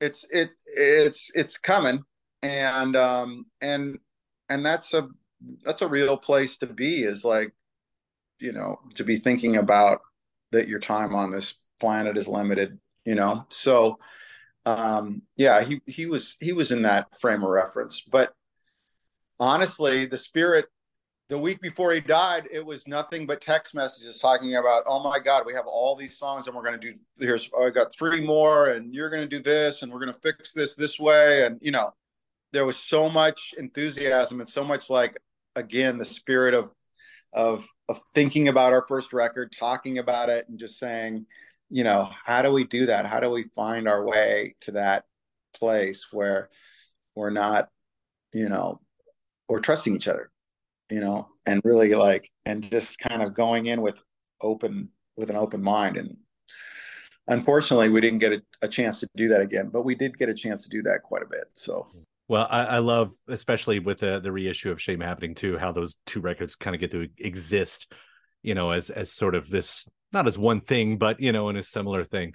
it's 0.00 0.24
it's 0.30 0.64
it's 0.66 1.30
it's 1.34 1.56
coming, 1.58 2.02
and 2.42 2.96
um 2.96 3.46
and 3.60 3.98
and 4.48 4.64
that's 4.64 4.94
a 4.94 5.08
that's 5.64 5.82
a 5.82 5.88
real 5.88 6.16
place 6.16 6.56
to 6.58 6.66
be. 6.66 7.02
Is 7.04 7.24
like, 7.24 7.52
you 8.40 8.52
know 8.52 8.78
to 8.94 9.04
be 9.04 9.18
thinking 9.18 9.56
about 9.56 10.00
that 10.52 10.68
your 10.68 10.80
time 10.80 11.14
on 11.14 11.30
this 11.30 11.54
planet 11.80 12.16
is 12.16 12.28
limited 12.28 12.78
you 13.08 13.14
know? 13.14 13.46
So 13.48 13.98
um 14.66 15.22
yeah 15.36 15.62
he 15.64 15.80
he 15.86 16.04
was 16.04 16.36
he 16.40 16.52
was 16.52 16.72
in 16.72 16.82
that 16.82 17.18
frame 17.18 17.42
of 17.42 17.48
reference. 17.48 18.02
But 18.02 18.34
honestly 19.40 20.04
the 20.04 20.16
spirit 20.16 20.66
the 21.28 21.38
week 21.38 21.60
before 21.62 21.92
he 21.92 22.00
died 22.00 22.48
it 22.50 22.64
was 22.64 22.86
nothing 22.86 23.24
but 23.24 23.40
text 23.40 23.74
messages 23.74 24.18
talking 24.18 24.56
about 24.56 24.82
oh 24.86 25.02
my 25.02 25.18
god 25.20 25.44
we 25.46 25.54
have 25.54 25.66
all 25.66 25.94
these 25.94 26.18
songs 26.18 26.48
and 26.48 26.56
we're 26.56 26.64
going 26.64 26.78
to 26.78 26.92
do 26.92 26.98
here's 27.20 27.48
oh, 27.54 27.66
i 27.66 27.70
got 27.70 27.94
three 27.94 28.20
more 28.20 28.70
and 28.70 28.92
you're 28.92 29.08
going 29.08 29.22
to 29.22 29.28
do 29.28 29.40
this 29.40 29.82
and 29.82 29.92
we're 29.92 30.00
going 30.00 30.12
to 30.12 30.20
fix 30.20 30.52
this 30.52 30.74
this 30.74 30.98
way. 30.98 31.46
And 31.46 31.58
you 31.62 31.70
know 31.70 31.94
there 32.52 32.66
was 32.66 32.76
so 32.76 33.08
much 33.08 33.54
enthusiasm 33.56 34.40
and 34.40 34.48
so 34.48 34.64
much 34.64 34.90
like 34.90 35.16
again 35.54 35.98
the 35.98 36.04
spirit 36.04 36.52
of 36.52 36.70
of 37.32 37.66
of 37.88 38.00
thinking 38.14 38.48
about 38.48 38.72
our 38.72 38.84
first 38.86 39.12
record, 39.12 39.52
talking 39.52 39.98
about 39.98 40.28
it, 40.28 40.48
and 40.48 40.58
just 40.58 40.78
saying, 40.78 41.26
you 41.70 41.84
know, 41.84 42.08
how 42.24 42.42
do 42.42 42.50
we 42.52 42.64
do 42.64 42.86
that? 42.86 43.06
How 43.06 43.20
do 43.20 43.30
we 43.30 43.44
find 43.54 43.88
our 43.88 44.04
way 44.04 44.54
to 44.62 44.72
that 44.72 45.04
place 45.54 46.06
where 46.12 46.50
we're 47.14 47.30
not, 47.30 47.68
you 48.32 48.48
know, 48.48 48.80
we're 49.48 49.58
trusting 49.58 49.94
each 49.96 50.08
other, 50.08 50.30
you 50.90 51.00
know, 51.00 51.28
and 51.46 51.60
really 51.64 51.94
like, 51.94 52.30
and 52.44 52.62
just 52.70 52.98
kind 52.98 53.22
of 53.22 53.34
going 53.34 53.66
in 53.66 53.80
with 53.80 54.00
open, 54.40 54.90
with 55.16 55.30
an 55.30 55.36
open 55.36 55.62
mind. 55.62 55.96
And 55.96 56.16
unfortunately, 57.26 57.88
we 57.88 58.00
didn't 58.00 58.20
get 58.20 58.32
a, 58.32 58.42
a 58.62 58.68
chance 58.68 59.00
to 59.00 59.08
do 59.16 59.28
that 59.28 59.40
again, 59.40 59.68
but 59.72 59.84
we 59.84 59.94
did 59.94 60.16
get 60.18 60.28
a 60.28 60.34
chance 60.34 60.62
to 60.64 60.68
do 60.68 60.82
that 60.82 61.02
quite 61.02 61.22
a 61.22 61.28
bit. 61.30 61.46
So 61.54 61.86
well, 62.28 62.46
I, 62.48 62.64
I, 62.64 62.78
love, 62.78 63.12
especially 63.26 63.78
with 63.78 64.00
the 64.00 64.20
the 64.20 64.30
reissue 64.30 64.70
of 64.70 64.80
Shame 64.80 65.00
happening 65.00 65.34
too, 65.34 65.56
how 65.56 65.72
those 65.72 65.96
two 66.06 66.20
records 66.20 66.56
kind 66.56 66.74
of 66.74 66.80
get 66.80 66.90
to 66.90 67.08
exist, 67.16 67.90
you 68.42 68.54
know, 68.54 68.70
as 68.70 68.90
as 68.90 69.10
sort 69.10 69.34
of 69.34 69.48
this 69.48 69.88
not 70.12 70.28
as 70.28 70.38
one 70.38 70.60
thing, 70.60 70.98
but 70.98 71.20
you 71.20 71.32
know, 71.32 71.48
in 71.48 71.56
a 71.56 71.62
similar 71.62 72.04
thing. 72.04 72.34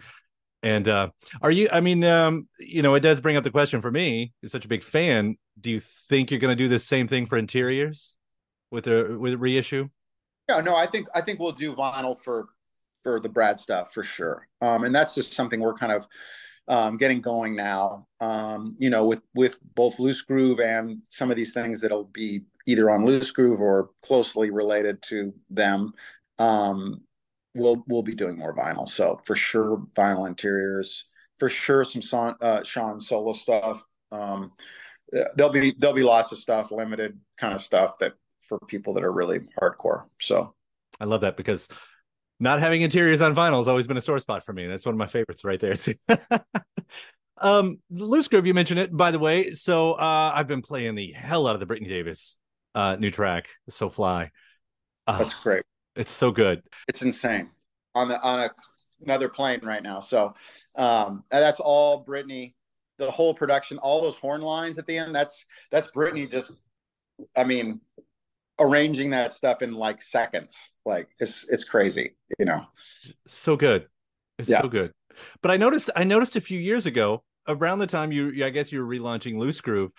And 0.63 0.87
uh 0.87 1.09
are 1.41 1.51
you? 1.51 1.69
I 1.71 1.81
mean, 1.81 2.03
um, 2.03 2.47
you 2.59 2.81
know, 2.81 2.95
it 2.95 3.01
does 3.01 3.21
bring 3.21 3.37
up 3.37 3.43
the 3.43 3.51
question 3.51 3.81
for 3.81 3.91
me. 3.91 4.33
You're 4.41 4.49
such 4.49 4.65
a 4.65 4.69
big 4.69 4.83
fan. 4.83 5.37
Do 5.59 5.69
you 5.69 5.79
think 5.79 6.31
you're 6.31 6.39
going 6.39 6.57
to 6.57 6.63
do 6.63 6.69
the 6.69 6.79
same 6.79 7.07
thing 7.07 7.25
for 7.27 7.37
interiors 7.37 8.17
with 8.71 8.85
the 8.85 9.17
with 9.19 9.33
the 9.33 9.37
reissue? 9.37 9.89
Yeah, 10.49 10.61
no, 10.61 10.75
I 10.75 10.87
think 10.87 11.07
I 11.13 11.21
think 11.21 11.39
we'll 11.39 11.51
do 11.51 11.73
vinyl 11.75 12.19
for 12.19 12.47
for 13.03 13.19
the 13.19 13.29
Brad 13.29 13.59
stuff 13.59 13.93
for 13.93 14.03
sure. 14.03 14.47
Um, 14.61 14.85
and 14.85 14.95
that's 14.95 15.13
just 15.13 15.33
something 15.33 15.59
we're 15.59 15.75
kind 15.75 15.91
of 15.91 16.07
um, 16.67 16.97
getting 16.97 17.21
going 17.21 17.55
now. 17.55 18.07
Um, 18.19 18.75
you 18.79 18.89
know, 18.89 19.05
with 19.05 19.21
with 19.35 19.59
both 19.75 19.99
Loose 19.99 20.21
Groove 20.21 20.59
and 20.59 20.99
some 21.09 21.31
of 21.31 21.37
these 21.37 21.53
things 21.53 21.81
that'll 21.81 22.05
be 22.05 22.43
either 22.65 22.89
on 22.89 23.05
Loose 23.05 23.31
Groove 23.31 23.61
or 23.61 23.89
closely 24.01 24.49
related 24.49 25.01
to 25.03 25.33
them. 25.49 25.93
Um, 26.39 27.01
we'll 27.55 27.83
we'll 27.87 28.03
be 28.03 28.15
doing 28.15 28.37
more 28.37 28.55
vinyl. 28.55 28.87
So 28.87 29.19
for 29.25 29.35
sure, 29.35 29.83
vinyl 29.93 30.27
interiors. 30.27 31.05
For 31.39 31.49
sure, 31.49 31.83
some 31.83 32.01
son, 32.01 32.35
uh, 32.41 32.63
Shawn 32.63 33.01
solo 33.01 33.33
stuff. 33.33 33.83
Um, 34.11 34.51
there'll 35.35 35.51
be 35.51 35.73
there'll 35.77 35.95
be 35.95 36.03
lots 36.03 36.31
of 36.31 36.37
stuff, 36.37 36.71
limited 36.71 37.19
kind 37.37 37.53
of 37.53 37.61
stuff 37.61 37.97
that 37.99 38.13
for 38.41 38.59
people 38.67 38.93
that 38.93 39.03
are 39.03 39.11
really 39.11 39.41
hardcore. 39.59 40.05
So 40.19 40.53
I 40.99 41.05
love 41.05 41.21
that 41.21 41.37
because 41.37 41.69
not 42.39 42.59
having 42.59 42.81
interiors 42.81 43.21
on 43.21 43.35
vinyl 43.35 43.57
has 43.57 43.67
always 43.67 43.87
been 43.87 43.97
a 43.97 44.01
sore 44.01 44.19
spot 44.19 44.45
for 44.45 44.53
me. 44.53 44.67
That's 44.67 44.85
one 44.85 44.93
of 44.93 44.99
my 44.99 45.07
favorites 45.07 45.43
right 45.43 45.59
there. 45.59 45.75
um, 47.37 47.79
Loose 47.89 48.27
Groove, 48.27 48.45
you 48.45 48.53
mentioned 48.53 48.79
it, 48.79 48.95
by 48.95 49.11
the 49.11 49.19
way. 49.19 49.53
So 49.53 49.93
uh, 49.93 50.31
I've 50.33 50.47
been 50.47 50.61
playing 50.61 50.95
the 50.95 51.11
hell 51.11 51.47
out 51.47 51.53
of 51.53 51.59
the 51.59 51.65
Brittany 51.65 51.89
Davis 51.89 52.37
uh, 52.75 52.95
new 52.97 53.11
track, 53.11 53.47
So 53.69 53.89
Fly. 53.89 54.31
Uh, 55.07 55.19
That's 55.19 55.33
great. 55.33 55.63
It's 55.95 56.11
so 56.11 56.31
good. 56.31 56.63
It's 56.87 57.01
insane 57.01 57.49
on 57.95 58.07
the 58.07 58.21
on 58.21 58.39
a, 58.39 58.49
another 59.03 59.29
plane 59.29 59.59
right 59.63 59.83
now. 59.83 59.99
So 59.99 60.33
um, 60.75 61.23
that's 61.29 61.59
all 61.59 61.99
Brittany. 61.99 62.55
The 62.97 63.09
whole 63.09 63.33
production, 63.33 63.77
all 63.79 64.01
those 64.01 64.15
horn 64.15 64.41
lines 64.41 64.77
at 64.77 64.85
the 64.87 64.97
end. 64.97 65.13
That's 65.13 65.45
that's 65.71 65.87
Brittany. 65.87 66.27
Just, 66.27 66.53
I 67.35 67.43
mean, 67.43 67.79
arranging 68.59 69.09
that 69.11 69.33
stuff 69.33 69.61
in 69.61 69.73
like 69.73 70.01
seconds. 70.01 70.71
Like 70.85 71.09
it's 71.19 71.47
it's 71.49 71.63
crazy, 71.63 72.15
you 72.39 72.45
know. 72.45 72.65
So 73.27 73.55
good. 73.55 73.87
It's 74.37 74.49
yeah. 74.49 74.61
so 74.61 74.67
good. 74.67 74.91
But 75.41 75.51
I 75.51 75.57
noticed 75.57 75.89
I 75.95 76.03
noticed 76.03 76.35
a 76.35 76.41
few 76.41 76.59
years 76.59 76.85
ago, 76.85 77.23
around 77.47 77.79
the 77.79 77.87
time 77.87 78.11
you 78.11 78.45
I 78.45 78.49
guess 78.49 78.71
you 78.71 78.83
were 78.83 78.87
relaunching 78.87 79.37
Loose 79.37 79.61
Groove, 79.61 79.91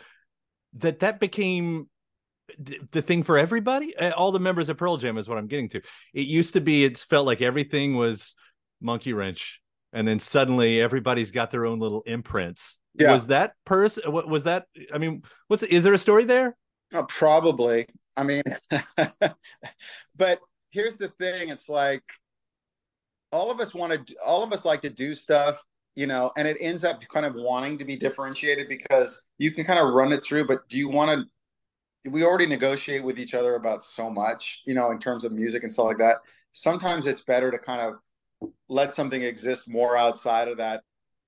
that 0.75 1.01
that 1.01 1.21
became 1.21 1.89
the 2.91 3.03
thing 3.03 3.23
for 3.23 3.39
everybody. 3.39 3.95
Eh, 3.97 4.11
all 4.11 4.33
the 4.33 4.41
members 4.41 4.69
of 4.69 4.77
Pearl 4.77 4.97
Jam 4.97 5.19
is 5.19 5.29
what 5.29 5.39
I'm 5.39 5.47
getting 5.47 5.69
to. 5.71 5.81
It 6.13 6.27
used 6.27 6.55
to 6.55 6.61
be 6.61 6.85
it 6.85 6.99
felt 6.99 7.27
like 7.27 7.41
everything 7.41 7.97
was 7.97 8.35
Monkey 8.81 9.13
Wrench, 9.13 9.61
and 9.93 10.07
then 10.07 10.19
suddenly 10.19 10.81
everybody's 10.81 11.31
got 11.31 11.51
their 11.51 11.67
own 11.67 11.79
little 11.79 12.03
imprints. 12.03 12.79
Yeah. 12.97 13.13
Was 13.13 13.29
that 13.29 13.55
person? 13.65 14.13
What 14.13 14.29
was 14.29 14.45
that? 14.45 14.67
I 14.93 14.99
mean, 14.99 15.23
what's 15.49 15.63
is 15.63 15.85
there 15.85 15.95
a 15.95 15.99
story 15.99 16.25
there? 16.25 16.57
Oh, 16.95 17.05
probably. 17.05 17.87
I 18.17 18.23
mean, 18.23 18.43
but 20.17 20.41
here's 20.71 20.97
the 20.97 21.09
thing: 21.19 21.49
it's 21.49 21.69
like 21.69 22.05
all 23.33 23.51
of 23.51 23.61
us 23.61 23.75
want 23.75 24.07
to 24.07 24.15
all 24.25 24.43
of 24.43 24.53
us 24.53 24.65
like 24.65 24.83
to 24.83 24.91
do 24.91 25.15
stuff 25.15 25.63
you 25.97 26.07
know 26.07 26.31
and 26.37 26.47
it 26.47 26.57
ends 26.61 26.85
up 26.85 27.01
kind 27.13 27.27
of 27.27 27.35
wanting 27.35 27.79
to 27.79 27.85
be 27.85 27.97
differentiated 27.97 28.69
because 28.69 29.21
you 29.39 29.51
can 29.51 29.65
kind 29.65 29.79
of 29.79 29.93
run 29.93 30.13
it 30.13 30.25
through 30.25 30.47
but 30.47 30.69
do 30.69 30.79
you 30.79 30.89
want 30.89 31.11
to 31.11 32.11
we 32.11 32.25
already 32.25 32.47
negotiate 32.47 33.03
with 33.03 33.19
each 33.19 33.35
other 33.35 33.57
about 33.57 33.85
so 33.85 34.11
much 34.11 34.63
you 34.67 34.75
know 34.75 34.93
in 34.93 34.99
terms 34.99 35.25
of 35.25 35.33
music 35.33 35.63
and 35.65 35.73
stuff 35.73 35.87
like 35.87 35.99
that 35.99 36.19
sometimes 36.53 37.07
it's 37.07 37.23
better 37.23 37.51
to 37.51 37.59
kind 37.59 37.81
of 37.81 38.51
let 38.69 38.93
something 38.93 39.23
exist 39.23 39.69
more 39.69 39.97
outside 39.97 40.49
of 40.49 40.59
that 40.59 40.83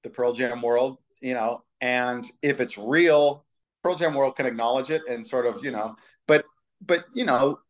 the 0.05 0.11
pearl 0.11 0.33
jam 0.33 0.62
world 0.62 0.98
you 1.20 1.35
know 1.35 1.62
and 1.81 2.26
if 2.42 2.61
it's 2.61 2.79
real 2.79 3.45
pearl 3.87 3.94
jam 3.94 4.14
world 4.14 4.35
can 4.35 4.46
acknowledge 4.46 4.90
it 4.90 5.03
and 5.09 5.25
sort 5.25 5.46
of 5.46 5.64
you 5.64 5.70
know 5.70 5.94
but 6.27 6.44
but 6.85 7.05
you 7.14 7.25
know 7.25 7.61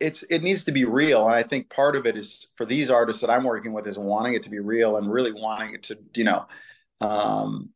it's 0.00 0.22
it 0.24 0.42
needs 0.42 0.64
to 0.64 0.70
be 0.72 0.84
real. 0.84 1.26
And 1.26 1.34
i 1.34 1.42
think 1.42 1.70
part 1.70 1.96
of 1.96 2.06
it 2.06 2.14
is 2.14 2.48
for 2.56 2.66
these 2.66 2.90
artists 2.90 3.22
that 3.22 3.30
i'm 3.30 3.44
working 3.44 3.72
with 3.72 3.86
is 3.86 3.98
wanting 3.98 4.34
it 4.34 4.42
to 4.42 4.50
be 4.50 4.58
real 4.58 4.96
and 4.98 5.10
really 5.10 5.32
wanting 5.32 5.74
it 5.74 5.82
to 5.84 5.98
you 6.14 6.24
know 6.24 6.46
um 7.00 7.70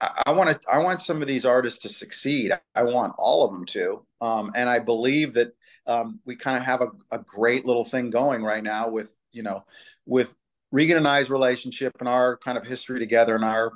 i, 0.00 0.22
I 0.28 0.32
want 0.32 0.50
to 0.50 0.68
i 0.72 0.78
want 0.78 1.02
some 1.02 1.20
of 1.20 1.28
these 1.28 1.44
artists 1.44 1.80
to 1.80 1.90
succeed. 1.90 2.52
I 2.74 2.82
want 2.82 3.14
all 3.18 3.44
of 3.44 3.52
them 3.52 3.66
to. 3.66 4.06
Um 4.22 4.52
and 4.54 4.70
i 4.70 4.78
believe 4.78 5.34
that 5.34 5.54
um 5.86 6.20
we 6.24 6.34
kind 6.34 6.56
of 6.56 6.62
have 6.62 6.80
a, 6.80 6.88
a 7.10 7.18
great 7.18 7.66
little 7.66 7.84
thing 7.84 8.08
going 8.08 8.42
right 8.42 8.62
now 8.64 8.88
with 8.88 9.14
you 9.32 9.42
know 9.42 9.66
with 10.06 10.34
regan 10.72 10.96
and 10.96 11.06
i's 11.06 11.28
relationship 11.28 11.92
and 12.00 12.08
our 12.08 12.38
kind 12.38 12.56
of 12.56 12.64
history 12.64 12.98
together 12.98 13.34
and 13.34 13.44
our 13.44 13.72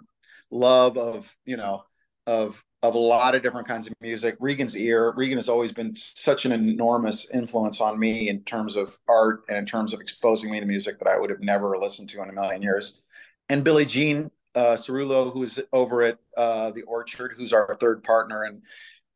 love 0.50 0.96
of 0.96 1.30
you 1.44 1.58
know 1.58 1.84
of 2.30 2.64
of 2.82 2.94
a 2.94 2.98
lot 2.98 3.34
of 3.34 3.42
different 3.42 3.68
kinds 3.68 3.86
of 3.86 3.92
music. 4.00 4.36
Regan's 4.40 4.74
ear. 4.74 5.12
Regan 5.14 5.36
has 5.36 5.50
always 5.50 5.70
been 5.70 5.94
such 5.94 6.46
an 6.46 6.52
enormous 6.52 7.28
influence 7.30 7.78
on 7.80 7.98
me 7.98 8.30
in 8.30 8.42
terms 8.44 8.74
of 8.74 8.96
art 9.06 9.42
and 9.48 9.58
in 9.58 9.66
terms 9.66 9.92
of 9.92 10.00
exposing 10.00 10.50
me 10.50 10.60
to 10.60 10.64
music 10.64 10.98
that 10.98 11.08
I 11.08 11.18
would 11.18 11.28
have 11.28 11.42
never 11.42 11.76
listened 11.76 12.08
to 12.10 12.22
in 12.22 12.30
a 12.30 12.32
million 12.32 12.62
years. 12.62 13.02
And 13.50 13.62
Billie 13.64 13.84
Jean 13.84 14.30
uh, 14.54 14.76
Cerulo, 14.76 15.30
who's 15.30 15.58
over 15.74 16.02
at 16.04 16.18
uh, 16.38 16.70
the 16.70 16.82
Orchard, 16.82 17.34
who's 17.36 17.52
our 17.52 17.76
third 17.78 18.02
partner 18.02 18.44
and 18.44 18.62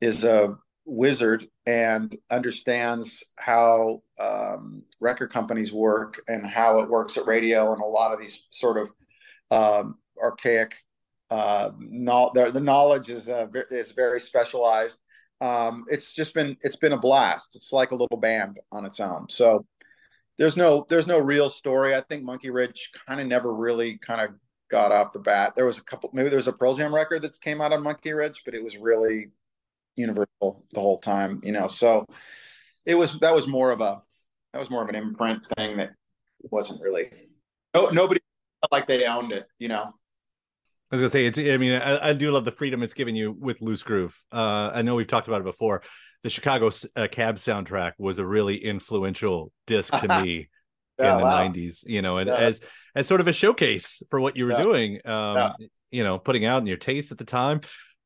is 0.01 0.25
a 0.25 0.59
wizard 0.85 1.49
and 1.65 2.15
understands 2.31 3.25
how 3.37 4.03
um, 4.19 4.83
record 5.01 5.33
companies 5.33 5.73
work 5.73 6.21
and 6.29 6.45
how 6.45 6.81
it 6.81 6.91
works 6.91 7.17
at 7.17 7.27
radio 7.27 7.73
and 7.73 7.81
a 7.81 7.87
lot 7.87 8.13
of 8.13 8.21
these 8.21 8.43
sort 8.51 8.77
of 8.77 8.93
um, 9.51 9.97
archaic 10.23 10.75
uh, 11.31 11.71
no, 11.79 12.31
the, 12.35 12.61
knowledge 12.61 13.11
is 13.11 13.29
uh, 13.29 13.47
is 13.71 13.93
very 13.93 14.21
specialized. 14.21 14.99
Um, 15.41 15.85
it's 15.91 16.15
just 16.15 16.35
been 16.35 16.57
it's 16.63 16.77
been 16.77 16.93
a 16.93 16.99
blast. 16.99 17.57
It's 17.57 17.73
like 17.73 17.91
a 17.91 17.97
little 17.97 18.19
band 18.19 18.61
on 18.71 18.85
its 18.85 19.01
own. 19.01 19.27
So 19.29 19.67
there's 20.39 20.57
no 20.57 20.87
there's 20.89 21.07
no 21.07 21.19
real 21.19 21.49
story. 21.49 21.95
I 21.95 22.03
think 22.03 22.25
Monkeywrench 22.25 22.89
kind 23.07 23.21
of 23.21 23.27
never 23.27 23.55
really 23.55 23.99
kind 23.99 24.21
of 24.21 24.31
got 24.71 24.93
off 24.93 25.13
the 25.13 25.19
bat. 25.19 25.55
There 25.55 25.67
was 25.67 25.79
a 25.79 25.85
couple 25.85 26.11
maybe 26.13 26.29
there 26.29 26.39
was 26.39 26.49
a 26.49 26.53
Pearl 26.53 26.75
Jam 26.75 26.95
record 26.95 27.23
that 27.23 27.41
came 27.41 27.61
out 27.61 27.73
on 27.73 27.83
Monkeywrench, 27.83 28.39
but 28.45 28.55
it 28.55 28.63
was 28.63 28.77
really 28.77 29.29
universal 29.97 30.65
the 30.73 30.81
whole 30.81 30.99
time, 30.99 31.41
you 31.43 31.53
know. 31.53 31.69
So 31.69 32.07
it 32.85 32.95
was 32.95 33.19
that 33.21 33.35
was 33.35 33.47
more 33.47 33.71
of 33.71 33.81
a 33.81 34.03
that 34.53 34.59
was 34.59 34.71
more 34.71 34.83
of 34.83 34.89
an 34.89 34.95
imprint 34.95 35.43
thing 35.57 35.79
that 35.79 35.93
wasn't 36.51 36.81
really 36.83 37.11
no 37.75 37.89
nobody 37.89 38.21
felt 38.61 38.73
like 38.73 38.87
they 38.87 39.05
owned 39.07 39.33
it, 39.33 39.47
you 39.59 39.69
know. 39.69 39.95
I 40.91 40.97
was 40.97 41.01
gonna 41.01 41.11
say 41.11 41.27
it's. 41.27 41.39
I 41.39 41.57
mean, 41.57 41.73
I, 41.73 42.11
I, 42.11 42.13
do 42.13 42.31
love 42.31 42.45
the 42.45 42.53
freedom 42.53 42.83
it's 42.83 42.95
given 42.95 43.17
you 43.17 43.33
with 43.33 43.61
Loose 43.61 43.83
Groove. 43.83 44.17
Uh, 44.31 44.71
I 44.73 44.83
know 44.83 44.95
we've 44.95 45.07
talked 45.07 45.27
about 45.27 45.41
it 45.41 45.45
before. 45.45 45.83
The 46.23 46.31
Chicago 46.31 46.71
uh, 46.97 47.09
Cab 47.11 47.37
soundtrack 47.37 47.93
was 47.99 48.19
a 48.19 48.27
really 48.27 48.57
influential 48.57 49.51
disc 49.67 49.93
to 49.93 50.09
me 50.23 50.49
yeah, 50.99 51.13
in 51.13 51.19
the 51.19 51.25
wow. 51.25 51.49
'90s. 51.49 51.85
You 51.87 52.03
know, 52.03 52.19
and 52.19 52.29
yeah. 52.29 52.37
as 52.37 52.61
as 52.95 53.07
sort 53.07 53.21
of 53.21 53.29
a 53.29 53.33
showcase 53.33 54.03
for 54.11 54.21
what 54.21 54.37
you 54.37 54.45
were 54.45 54.53
yeah. 54.53 54.63
doing. 54.63 55.07
Um, 55.07 55.55
you 55.95 56.03
know, 56.03 56.19
putting 56.19 56.45
out 56.45 56.61
in 56.61 56.67
your 56.67 56.77
taste 56.77 57.13
at 57.13 57.19
the 57.19 57.25
time. 57.25 57.61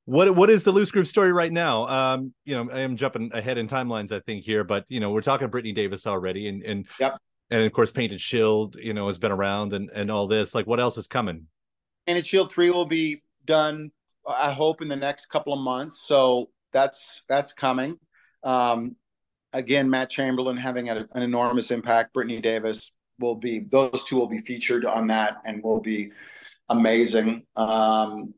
What 0.04 0.34
what 0.34 0.50
is 0.50 0.62
the 0.62 0.72
Loose 0.72 0.90
Groove 0.90 1.08
story 1.08 1.32
right 1.32 1.52
now? 1.52 1.86
Um, 1.88 2.34
you 2.44 2.54
know, 2.54 2.70
I 2.70 2.80
am 2.80 2.96
jumping 2.96 3.30
ahead 3.32 3.58
in 3.58 3.66
timelines, 3.66 4.12
I 4.12 4.20
think 4.20 4.44
here, 4.44 4.62
but 4.62 4.84
you 4.88 5.00
know, 5.00 5.10
we're 5.10 5.22
talking 5.22 5.48
Brittany 5.48 5.72
Davis 5.72 6.06
already, 6.06 6.48
and 6.48 6.62
and 6.62 6.86
yep. 7.00 7.18
and 7.50 7.62
of 7.62 7.72
course, 7.72 7.90
Painted 7.90 8.20
Shield, 8.20 8.76
you 8.76 8.94
know, 8.94 9.06
has 9.06 9.18
been 9.18 9.32
around, 9.32 9.72
and 9.72 9.90
and 9.94 10.10
all 10.10 10.26
this. 10.26 10.54
Like, 10.54 10.66
what 10.66 10.80
else 10.80 10.96
is 10.96 11.06
coming? 11.06 11.46
Painted 12.08 12.24
Shield 12.24 12.50
three 12.50 12.70
will 12.70 12.86
be 12.86 13.22
done. 13.44 13.92
I 14.26 14.50
hope 14.50 14.80
in 14.80 14.88
the 14.88 14.96
next 14.96 15.26
couple 15.26 15.52
of 15.52 15.60
months. 15.60 16.06
So 16.06 16.48
that's 16.72 17.20
that's 17.28 17.52
coming. 17.52 17.98
Um, 18.42 18.96
again, 19.52 19.90
Matt 19.90 20.08
Chamberlain 20.08 20.56
having 20.56 20.88
a, 20.88 21.06
an 21.12 21.22
enormous 21.22 21.70
impact. 21.70 22.14
Brittany 22.14 22.40
Davis 22.40 22.92
will 23.18 23.34
be; 23.34 23.58
those 23.70 24.04
two 24.04 24.16
will 24.16 24.26
be 24.26 24.38
featured 24.38 24.86
on 24.86 25.08
that, 25.08 25.36
and 25.44 25.62
will 25.62 25.82
be 25.82 26.12
amazing. 26.70 27.42
Um, 27.56 28.32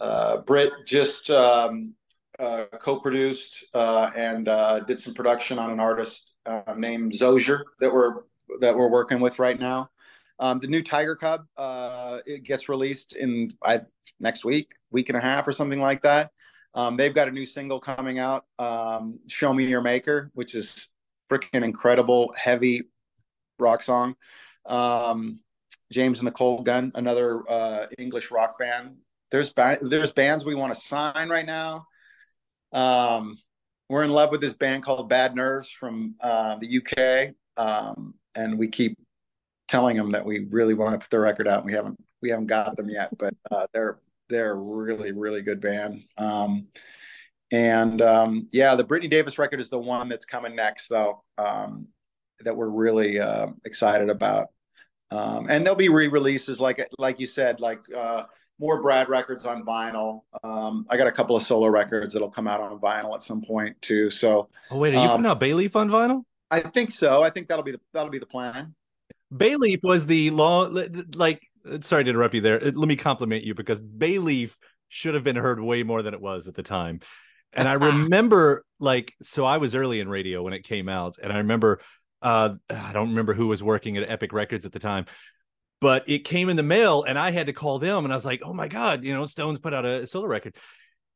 uh, 0.00 0.38
Britt 0.38 0.72
just 0.84 1.30
um, 1.30 1.94
uh, 2.40 2.64
co-produced 2.80 3.66
uh, 3.72 4.10
and 4.16 4.48
uh, 4.48 4.80
did 4.80 4.98
some 4.98 5.14
production 5.14 5.60
on 5.60 5.70
an 5.70 5.78
artist 5.78 6.32
uh, 6.44 6.74
named 6.76 7.12
Zozier 7.12 7.62
that 7.78 7.94
we're 7.94 8.22
that 8.58 8.76
we're 8.76 8.90
working 8.90 9.20
with 9.20 9.38
right 9.38 9.60
now. 9.60 9.90
Um, 10.38 10.58
the 10.60 10.66
new 10.66 10.82
Tigercub 10.82 11.44
uh, 11.56 12.18
it 12.26 12.44
gets 12.44 12.68
released 12.68 13.16
in 13.16 13.52
I, 13.64 13.80
next 14.20 14.44
week, 14.44 14.72
week 14.90 15.08
and 15.08 15.16
a 15.16 15.20
half 15.20 15.48
or 15.48 15.52
something 15.52 15.80
like 15.80 16.02
that. 16.02 16.30
Um, 16.74 16.96
they've 16.96 17.14
got 17.14 17.28
a 17.28 17.30
new 17.30 17.46
single 17.46 17.80
coming 17.80 18.18
out, 18.18 18.44
um, 18.58 19.18
"Show 19.28 19.52
Me 19.54 19.66
Your 19.66 19.80
Maker," 19.80 20.30
which 20.34 20.54
is 20.54 20.88
freaking 21.30 21.64
incredible, 21.64 22.34
heavy 22.36 22.82
rock 23.58 23.80
song. 23.80 24.14
Um, 24.66 25.40
James 25.90 26.18
and 26.18 26.26
the 26.26 26.32
Cold 26.32 26.66
Gun, 26.66 26.92
another 26.94 27.48
uh, 27.50 27.86
English 27.98 28.30
rock 28.30 28.58
band. 28.58 28.96
There's 29.30 29.50
ba- 29.50 29.78
there's 29.80 30.12
bands 30.12 30.44
we 30.44 30.54
want 30.54 30.74
to 30.74 30.80
sign 30.80 31.28
right 31.28 31.46
now. 31.46 31.86
Um, 32.72 33.38
we're 33.88 34.04
in 34.04 34.10
love 34.10 34.30
with 34.30 34.40
this 34.40 34.52
band 34.52 34.82
called 34.82 35.08
Bad 35.08 35.34
Nerves 35.34 35.70
from 35.70 36.16
uh, 36.20 36.56
the 36.58 36.78
UK, 36.78 37.34
um, 37.56 38.14
and 38.34 38.58
we 38.58 38.68
keep 38.68 38.98
telling 39.68 39.96
them 39.96 40.12
that 40.12 40.24
we 40.24 40.46
really 40.50 40.74
want 40.74 40.94
to 40.94 40.98
put 40.98 41.10
the 41.10 41.18
record 41.18 41.48
out. 41.48 41.58
And 41.58 41.66
we 41.66 41.72
haven't 41.72 42.02
we 42.22 42.30
haven't 42.30 42.46
got 42.46 42.76
them 42.76 42.88
yet, 42.88 43.16
but 43.18 43.34
uh, 43.50 43.66
they're 43.72 43.98
they're 44.28 44.52
a 44.52 44.56
really 44.56 45.12
really 45.12 45.42
good 45.42 45.60
band. 45.60 46.02
Um, 46.18 46.66
and 47.52 48.02
um, 48.02 48.48
yeah, 48.50 48.74
the 48.74 48.84
Brittany 48.84 49.08
Davis 49.08 49.38
record 49.38 49.60
is 49.60 49.70
the 49.70 49.78
one 49.78 50.08
that's 50.08 50.26
coming 50.26 50.56
next, 50.56 50.88
though. 50.88 51.22
Um, 51.38 51.88
that 52.40 52.56
we're 52.56 52.68
really 52.68 53.18
uh, 53.18 53.48
excited 53.64 54.10
about. 54.10 54.48
Um, 55.10 55.46
and 55.48 55.64
there'll 55.64 55.76
be 55.76 55.88
re-releases, 55.88 56.60
like 56.60 56.86
like 56.98 57.20
you 57.20 57.26
said, 57.26 57.60
like 57.60 57.80
uh, 57.94 58.24
more 58.58 58.82
Brad 58.82 59.08
records 59.08 59.46
on 59.46 59.64
vinyl. 59.64 60.22
Um, 60.42 60.86
I 60.90 60.96
got 60.96 61.06
a 61.06 61.12
couple 61.12 61.36
of 61.36 61.42
solo 61.42 61.68
records 61.68 62.12
that'll 62.12 62.30
come 62.30 62.48
out 62.48 62.60
on 62.60 62.78
vinyl 62.78 63.14
at 63.14 63.22
some 63.22 63.42
point 63.42 63.80
too. 63.80 64.10
So, 64.10 64.48
oh 64.70 64.78
wait, 64.78 64.94
are 64.94 64.98
you 64.98 65.00
um, 65.02 65.10
putting 65.10 65.26
out 65.26 65.40
Bayleaf 65.40 65.76
on 65.76 65.90
vinyl? 65.90 66.24
I 66.50 66.60
think 66.60 66.90
so. 66.90 67.22
I 67.22 67.30
think 67.30 67.48
that'll 67.48 67.64
be 67.64 67.72
the 67.72 67.80
that'll 67.92 68.10
be 68.10 68.18
the 68.18 68.26
plan. 68.26 68.74
Bayleaf 69.32 69.82
was 69.82 70.06
the 70.06 70.30
law. 70.30 70.68
Like, 71.14 71.42
sorry 71.80 72.04
to 72.04 72.10
interrupt 72.10 72.34
you 72.34 72.40
there. 72.40 72.60
Let 72.60 72.88
me 72.88 72.96
compliment 72.96 73.44
you 73.44 73.54
because 73.54 73.80
Bayleaf 73.80 74.54
should 74.88 75.14
have 75.14 75.24
been 75.24 75.36
heard 75.36 75.60
way 75.60 75.82
more 75.82 76.02
than 76.02 76.14
it 76.14 76.20
was 76.20 76.48
at 76.48 76.54
the 76.54 76.62
time. 76.62 77.00
And 77.52 77.68
I 77.68 77.72
remember, 77.74 78.64
like, 78.78 79.14
so 79.22 79.44
I 79.44 79.58
was 79.58 79.74
early 79.74 80.00
in 80.00 80.08
radio 80.08 80.42
when 80.42 80.52
it 80.52 80.64
came 80.64 80.88
out, 80.88 81.16
and 81.22 81.32
I 81.32 81.38
remember, 81.38 81.80
uh, 82.22 82.54
I 82.70 82.92
don't 82.92 83.10
remember 83.10 83.34
who 83.34 83.46
was 83.48 83.62
working 83.62 83.96
at 83.96 84.08
Epic 84.08 84.32
Records 84.32 84.64
at 84.64 84.72
the 84.72 84.78
time, 84.78 85.06
but 85.80 86.08
it 86.08 86.20
came 86.20 86.48
in 86.48 86.56
the 86.56 86.62
mail, 86.62 87.02
and 87.02 87.18
I 87.18 87.30
had 87.30 87.46
to 87.46 87.52
call 87.52 87.78
them, 87.78 88.04
and 88.04 88.12
I 88.12 88.16
was 88.16 88.24
like, 88.24 88.42
oh 88.44 88.52
my 88.52 88.68
god, 88.68 89.04
you 89.04 89.12
know, 89.12 89.26
Stones 89.26 89.58
put 89.58 89.74
out 89.74 89.84
a 89.84 90.06
solo 90.06 90.26
record, 90.26 90.56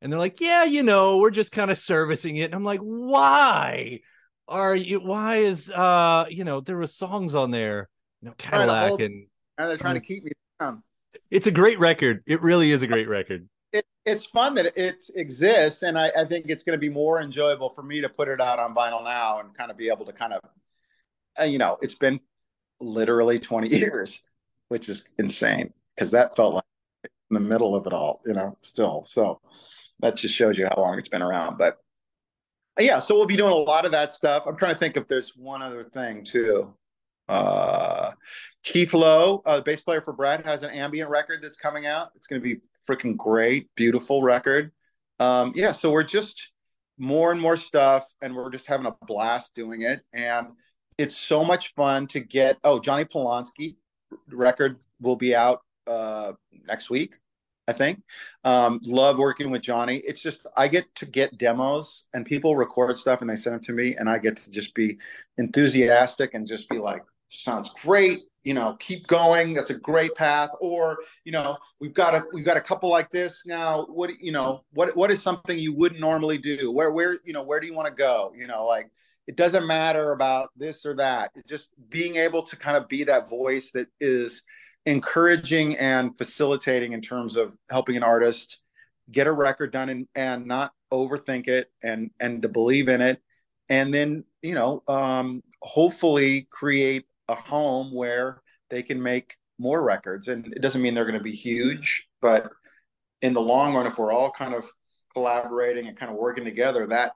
and 0.01 0.13
they're 0.13 0.19
like, 0.19 0.41
yeah, 0.41 0.65
you 0.65 0.83
know, 0.83 1.19
we're 1.19 1.31
just 1.31 1.53
kind 1.53 1.71
of 1.71 1.79
servicing 1.79 2.37
it, 2.37 2.47
and 2.47 2.55
I'm 2.55 2.65
like, 2.65 2.81
why? 2.81 4.01
Are 4.49 4.75
you? 4.75 4.99
Why 4.99 5.37
is 5.37 5.71
uh, 5.71 6.25
you 6.29 6.43
know, 6.43 6.61
there 6.61 6.77
were 6.77 6.89
songs 6.89 7.37
on 7.37 7.53
there 7.53 7.89
you 8.23 8.29
know, 8.29 8.35
Cadillac 8.39 8.89
hold, 8.89 9.01
and, 9.01 9.27
they're 9.59 9.77
trying 9.77 9.95
to 9.95 10.01
keep 10.01 10.25
me 10.25 10.33
down. 10.59 10.83
It's 11.31 11.47
a 11.47 11.51
great 11.51 11.79
record. 11.79 12.23
It 12.27 12.41
really 12.43 12.71
is 12.71 12.83
a 12.83 12.87
great 12.87 13.09
record. 13.09 13.49
It, 13.73 13.85
it's 14.05 14.25
fun 14.25 14.55
that 14.55 14.77
it 14.77 15.05
exists, 15.15 15.83
and 15.83 15.99
I, 15.99 16.11
I 16.17 16.25
think 16.25 16.47
it's 16.49 16.65
going 16.65 16.77
to 16.77 16.81
be 16.81 16.89
more 16.89 17.21
enjoyable 17.21 17.71
for 17.71 17.83
me 17.83 18.01
to 18.01 18.09
put 18.09 18.29
it 18.29 18.41
out 18.41 18.59
on 18.59 18.75
vinyl 18.75 19.05
now 19.05 19.41
and 19.41 19.57
kind 19.57 19.71
of 19.71 19.77
be 19.77 19.89
able 19.89 20.05
to 20.07 20.13
kind 20.13 20.33
of, 20.33 20.41
uh, 21.41 21.45
you 21.45 21.59
know, 21.59 21.79
it's 21.81 21.95
been 21.95 22.21
literally 22.81 23.39
20 23.39 23.69
years, 23.77 24.23
which 24.69 24.89
is 24.89 25.07
insane 25.19 25.73
because 25.95 26.11
that 26.13 26.37
felt 26.37 26.55
like 26.55 26.65
in 27.31 27.35
the 27.35 27.41
middle 27.41 27.75
of 27.75 27.87
it 27.87 27.93
all, 27.93 28.21
you 28.27 28.33
know, 28.33 28.57
still. 28.63 29.05
So 29.05 29.41
that 30.01 30.17
just 30.17 30.35
shows 30.35 30.59
you 30.59 30.67
how 30.67 30.81
long 30.81 30.99
it's 30.99 31.09
been 31.09 31.23
around. 31.23 31.59
But 31.59 31.79
yeah, 32.79 32.99
so 32.99 33.15
we'll 33.15 33.27
be 33.27 33.37
doing 33.37 33.53
a 33.53 33.55
lot 33.55 33.85
of 33.85 33.93
that 33.93 34.13
stuff. 34.13 34.45
I'm 34.47 34.57
trying 34.57 34.75
to 34.75 34.79
think 34.79 34.97
if 34.97 35.07
there's 35.07 35.37
one 35.37 35.63
other 35.63 35.85
thing 35.85 36.25
too. 36.25 36.75
Uh, 37.31 38.13
Keith 38.63 38.93
Lowe, 38.93 39.41
uh, 39.47 39.61
bass 39.61 39.81
player 39.81 40.03
for 40.03 40.13
Brad, 40.13 40.45
has 40.45 40.63
an 40.63 40.71
ambient 40.71 41.09
record 41.09 41.41
that's 41.43 41.57
coming 41.57 41.87
out. 41.87 42.11
It's 42.15 42.27
going 42.27 42.43
to 42.43 42.45
be 42.45 42.61
freaking 42.89 43.17
great, 43.17 43.71
beautiful 43.77 44.23
record. 44.23 44.73
Um, 45.19 45.53
yeah, 45.55 45.73
so 45.73 45.91
we're 45.91 46.03
just 46.03 46.51
more 46.99 47.33
and 47.33 47.41
more 47.41 47.57
stuff, 47.57 48.07
and 48.21 48.35
we're 48.35 48.51
just 48.51 48.67
having 48.67 48.87
a 48.87 48.95
blast 49.07 49.55
doing 49.55 49.83
it. 49.83 50.03
And 50.13 50.49
it's 50.99 51.17
so 51.17 51.45
much 51.45 51.73
fun 51.75 52.07
to 52.09 52.21
get. 52.21 52.59
Oh, 52.65 52.81
Johnny 52.81 53.05
Polonsky 53.05 53.77
record 54.29 54.79
will 55.01 55.17
be 55.17 55.35
out 55.35 55.61
uh, 55.87 56.33
next 56.67 56.91
week. 56.91 57.15
I 57.69 57.73
think. 57.73 58.03
Um, 58.43 58.81
love 58.83 59.19
working 59.19 59.51
with 59.51 59.63
Johnny. 59.63 59.99
It's 59.99 60.21
just 60.21 60.45
I 60.57 60.67
get 60.67 60.93
to 60.97 61.07
get 61.07 61.39
demos 61.39 62.03
and 62.13 62.27
people 62.27 62.57
record 62.57 62.97
stuff 62.99 63.21
and 63.21 63.31
they 63.31 63.37
send 63.37 63.55
them 63.55 63.63
to 63.63 63.73
me, 63.73 63.95
and 63.95 64.11
I 64.11 64.19
get 64.19 64.37
to 64.39 64.51
just 64.51 64.75
be 64.75 64.99
enthusiastic 65.39 66.35
and 66.35 66.47
just 66.47 66.69
be 66.69 66.79
like, 66.79 67.03
"Sounds 67.31 67.71
great." 67.83 68.21
You 68.45 68.55
know, 68.55 68.77
keep 68.81 69.07
going. 69.07 69.53
That's 69.53 69.71
a 69.71 69.79
great 69.79 70.15
path. 70.15 70.51
Or 70.61 70.99
you 71.25 71.33
know, 71.33 71.59
we've 71.81 71.95
got 71.95 72.15
a 72.15 72.25
we've 72.33 72.45
got 72.45 72.57
a 72.57 72.61
couple 72.61 72.91
like 72.91 73.11
this 73.11 73.43
now. 73.47 73.85
What 73.87 74.11
you 74.21 74.33
know, 74.33 74.65
what 74.73 74.97
what 74.97 75.11
is 75.11 75.23
something 75.23 75.59
you 75.59 75.75
wouldn't 75.75 76.01
normally 76.01 76.39
do? 76.39 76.71
Where 76.73 76.91
where 76.93 77.19
you 77.25 77.33
know 77.33 77.43
where 77.43 77.61
do 77.61 77.67
you 77.67 77.75
want 77.75 77.89
to 77.89 77.95
go? 77.95 78.33
You 78.37 78.47
know, 78.47 78.67
like 78.67 78.91
it 79.27 79.37
doesn't 79.37 79.67
matter 79.67 80.13
about 80.13 80.51
this 80.57 80.85
or 80.87 80.97
that. 80.97 81.31
Just 81.47 81.69
being 81.89 82.17
able 82.17 82.43
to 82.43 82.57
kind 82.57 82.77
of 82.77 82.89
be 82.89 83.05
that 83.05 83.29
voice 83.29 83.71
that 83.73 83.89
is 84.01 84.43
encouraging 84.87 85.77
and 85.77 86.17
facilitating 86.17 86.95
in 86.95 87.01
terms 87.01 87.37
of 87.37 87.57
helping 87.71 87.97
an 87.97 88.03
artist 88.03 88.59
get 89.11 89.27
a 89.27 89.33
record 89.33 89.73
done 89.73 89.89
and, 89.89 90.09
and 90.15 90.47
not 90.47 90.73
overthink 90.93 91.49
it 91.49 91.71
and 91.83 92.11
and 92.19 92.43
to 92.43 92.49
believe 92.49 92.89
in 92.89 93.01
it 93.01 93.21
and 93.69 93.93
then 93.95 94.25
you 94.43 94.55
know 94.55 94.83
um, 94.89 95.43
hopefully 95.63 96.49
create 96.51 97.07
a 97.31 97.35
home 97.35 97.95
where 97.95 98.43
they 98.69 98.83
can 98.83 99.03
make 99.03 99.37
more 99.59 99.83
records. 99.83 100.29
And 100.29 100.53
it 100.55 100.63
doesn't 100.63 100.83
mean 100.83 100.95
they're 100.95 101.05
going 101.05 101.19
to 101.19 101.25
be 101.25 101.33
huge 101.33 102.07
but 102.21 102.51
in 103.23 103.33
the 103.33 103.41
long 103.41 103.75
run 103.75 103.87
if 103.87 103.99
we're 103.99 104.13
all 104.13 104.31
kind 104.31 104.55
of 104.55 104.71
collaborating 105.13 105.89
and 105.89 105.97
kind 105.97 106.11
of 106.11 106.19
working 106.19 106.45
together 106.45 106.87
that 106.87 107.13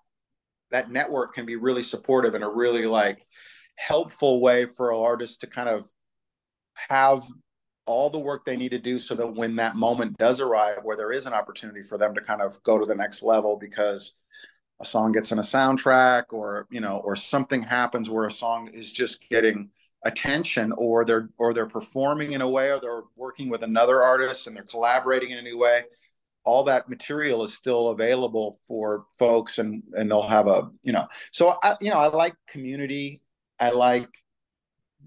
that 0.71 0.91
network 0.91 1.35
can 1.35 1.47
be 1.47 1.57
really 1.57 1.83
supportive 1.83 2.35
and 2.35 2.43
a 2.43 2.49
really 2.49 2.87
like 2.87 3.25
helpful 3.77 4.41
way 4.41 4.67
for 4.67 4.93
artists 4.93 5.37
to 5.37 5.47
kind 5.47 5.69
of 5.69 5.87
have 6.75 7.25
all 7.87 8.11
the 8.11 8.19
work 8.19 8.45
they 8.45 8.57
need 8.57 8.71
to 8.71 8.79
do 8.79 8.99
so 8.99 9.15
that 9.15 9.35
when 9.35 9.57
that 9.57 9.77
moment 9.77 10.17
does 10.17 10.41
arrive 10.41 10.79
where 10.83 10.97
there 10.97 11.13
is 11.13 11.27
an 11.27 11.33
opportunity 11.33 11.83
for 11.83 11.99
them 11.99 12.15
to 12.15 12.21
kind 12.21 12.41
of 12.41 12.61
go 12.63 12.79
to 12.79 12.87
the 12.87 12.95
next 12.95 13.23
level 13.23 13.57
because 13.57 14.15
a 14.81 14.85
song 14.85 15.13
gets 15.13 15.31
in 15.31 15.39
a 15.39 15.43
soundtrack 15.43 16.25
or 16.31 16.67
you 16.71 16.81
know 16.81 17.01
or 17.05 17.15
something 17.15 17.63
happens 17.63 18.11
where 18.11 18.27
a 18.27 18.33
song 18.33 18.69
is 18.73 18.91
just 18.91 19.29
getting 19.29 19.71
attention 20.05 20.73
or 20.73 21.05
they're 21.05 21.31
or 21.39 21.55
they're 21.55 21.67
performing 21.67 22.33
in 22.33 22.41
a 22.41 22.49
way 22.49 22.71
or 22.71 22.81
they're 22.81 23.05
working 23.17 23.49
with 23.49 23.63
another 23.63 24.03
artist 24.03 24.47
and 24.47 24.57
they're 24.57 24.65
collaborating 24.65 25.31
in 25.31 25.39
a 25.39 25.43
new 25.43 25.59
way 25.59 25.83
all 26.45 26.63
that 26.63 26.91
material 26.91 27.43
is 27.43 27.55
still 27.55 27.89
available 27.89 28.59
for 28.69 29.07
folks 29.19 29.59
and 29.59 29.83
and 29.95 30.11
they'll 30.11 30.29
have 30.29 30.47
a 30.47 30.71
you 30.83 30.93
know 30.93 31.07
so 31.33 31.59
i 31.63 31.75
you 31.81 31.89
know 31.89 31.97
i 31.97 32.07
like 32.07 32.35
community 32.47 33.23
i 33.59 33.71
like 33.71 34.11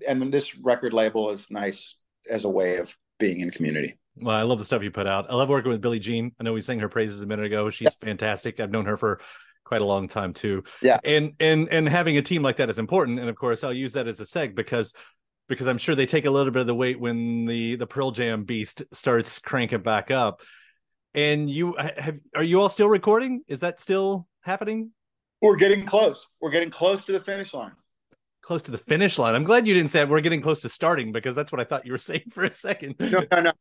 and 0.08 0.32
this 0.32 0.56
record 0.58 0.94
label 0.94 1.30
is 1.30 1.50
nice 1.50 1.96
as 2.30 2.44
a 2.44 2.50
way 2.50 2.78
of 2.78 2.96
being 3.20 3.40
in 3.40 3.52
community. 3.52 3.98
Well, 4.16 4.36
I 4.36 4.44
love 4.44 4.60
the 4.60 4.66
stuff 4.66 4.84
you 4.84 4.92
put 4.92 5.08
out. 5.08 5.30
I 5.30 5.36
love 5.36 5.50
working 5.50 5.72
with 5.72 5.82
Billie 5.82 6.00
Jean. 6.00 6.32
I 6.40 6.44
know 6.44 6.54
we 6.54 6.62
sang 6.62 6.80
her 6.80 6.90
praises 6.90 7.22
a 7.22 7.26
minute 7.26 7.46
ago. 7.46 7.70
She's 7.70 7.86
yeah. 7.86 8.08
fantastic. 8.08 8.60
I've 8.60 8.72
known 8.72 8.86
her 8.86 8.98
for 8.98 9.22
quite 9.68 9.82
a 9.82 9.86
long 9.86 10.08
time 10.08 10.34
too. 10.34 10.64
Yeah. 10.82 11.00
And 11.04 11.34
and 11.40 11.68
and 11.70 11.88
having 11.88 12.18
a 12.18 12.22
team 12.22 12.42
like 12.42 12.58
that 12.58 12.70
is 12.70 12.80
important. 12.80 13.20
And 13.20 13.30
of 13.30 13.36
course, 13.36 13.64
I'll 13.64 13.74
use 13.74 13.94
that 13.94 14.08
as 14.08 14.20
a 14.20 14.24
seg 14.24 14.56
because 14.56 14.94
because 15.50 15.68
I'm 15.68 15.78
sure 15.78 15.94
they 15.94 16.06
take 16.06 16.26
a 16.26 16.32
little 16.32 16.52
bit 16.52 16.62
of 16.62 16.68
the 16.68 16.76
weight 16.76 17.00
when 17.00 17.46
the 17.46 17.76
the 17.76 17.88
Pearl 17.88 18.12
Jam 18.12 18.44
beast 18.44 18.84
starts 18.94 19.40
cranking 19.40 19.82
back 19.82 20.10
up. 20.10 20.42
And 21.14 21.50
you 21.50 21.74
have 21.74 22.20
are 22.36 22.44
you 22.44 22.62
all 22.62 22.70
still 22.70 22.90
recording? 22.90 23.44
Is 23.48 23.60
that 23.60 23.80
still 23.80 24.28
happening? 24.42 24.92
We're 25.42 25.58
getting 25.58 25.86
close. 25.86 26.28
We're 26.42 26.52
getting 26.52 26.72
close 26.72 27.06
to 27.06 27.12
the 27.12 27.20
finish 27.20 27.54
line 27.54 27.74
close 28.48 28.62
to 28.62 28.72
the 28.72 28.78
finish 28.78 29.20
line. 29.20 29.36
I'm 29.36 29.44
glad 29.44 29.68
you 29.68 29.74
didn't 29.74 29.90
say 29.90 30.06
we're 30.06 30.22
getting 30.22 30.42
close 30.42 30.62
to 30.62 30.70
starting 30.70 31.12
because 31.12 31.36
that's 31.36 31.52
what 31.52 31.60
I 31.60 31.66
thought 31.66 31.86
you 31.86 31.92
were 31.92 31.98
saying 32.10 32.32
for 32.32 32.46
a 32.46 32.52
second. 32.52 32.96
no, 32.98 33.26
no, 33.30 33.42
no, 33.42 33.52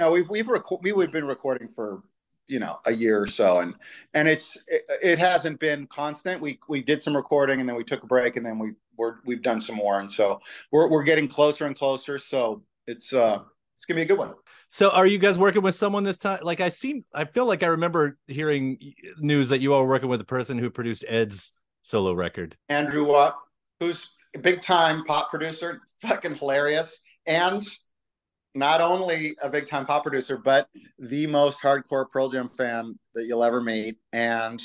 no. 0.00 0.10
We've 0.10 0.28
we've 0.28 0.46
reco- 0.46 0.82
we've 0.82 1.12
been 1.12 1.24
recording 1.24 1.68
for 1.76 2.02
you 2.48 2.58
know 2.58 2.78
a 2.84 2.92
year 2.92 3.20
or 3.20 3.26
so, 3.26 3.58
and 3.58 3.74
and 4.14 4.28
it's 4.28 4.56
it, 4.68 4.82
it, 5.02 5.18
hasn't 5.18 5.60
been 5.60 5.86
constant. 5.86 6.40
We 6.40 6.58
we 6.68 6.82
did 6.82 7.02
some 7.02 7.16
recording 7.16 7.60
and 7.60 7.68
then 7.68 7.76
we 7.76 7.84
took 7.84 8.02
a 8.02 8.06
break 8.06 8.36
and 8.36 8.44
then 8.44 8.58
we 8.58 8.72
we're, 8.96 9.16
we've 9.24 9.42
done 9.42 9.60
some 9.60 9.76
more, 9.76 10.00
and 10.00 10.10
so 10.10 10.40
we're 10.72 10.88
we're 10.88 11.04
getting 11.04 11.28
closer 11.28 11.66
and 11.66 11.76
closer. 11.76 12.18
So 12.18 12.62
it's 12.86 13.12
uh 13.12 13.40
it's 13.76 13.84
gonna 13.84 13.98
be 13.98 14.02
a 14.02 14.06
good 14.06 14.18
one. 14.18 14.34
So 14.68 14.90
are 14.90 15.06
you 15.06 15.18
guys 15.18 15.38
working 15.38 15.62
with 15.62 15.74
someone 15.74 16.04
this 16.04 16.18
time? 16.18 16.40
Like 16.42 16.60
I 16.60 16.70
seem 16.70 17.04
I 17.14 17.24
feel 17.24 17.46
like 17.46 17.62
I 17.62 17.68
remember 17.68 18.18
hearing 18.26 18.78
news 19.18 19.48
that 19.50 19.60
you 19.60 19.74
all 19.74 19.82
were 19.82 19.88
working 19.88 20.08
with 20.08 20.20
the 20.20 20.24
person 20.26 20.58
who 20.58 20.70
produced 20.70 21.04
Ed's 21.08 21.52
solo 21.82 22.12
record. 22.12 22.56
Andrew 22.68 23.04
Watt, 23.04 23.36
who's 23.80 24.10
a 24.34 24.38
big 24.38 24.60
time 24.60 25.04
pop 25.04 25.30
producer, 25.30 25.82
fucking 26.00 26.36
hilarious, 26.36 26.98
and 27.26 27.66
not 28.56 28.80
only 28.80 29.36
a 29.42 29.50
big 29.50 29.66
time 29.66 29.84
pop 29.86 30.02
producer, 30.02 30.36
but 30.36 30.68
the 30.98 31.26
most 31.26 31.60
hardcore 31.60 32.10
Pearl 32.10 32.30
Jam 32.30 32.48
fan 32.48 32.98
that 33.14 33.26
you'll 33.26 33.44
ever 33.44 33.60
meet, 33.60 33.98
and 34.12 34.62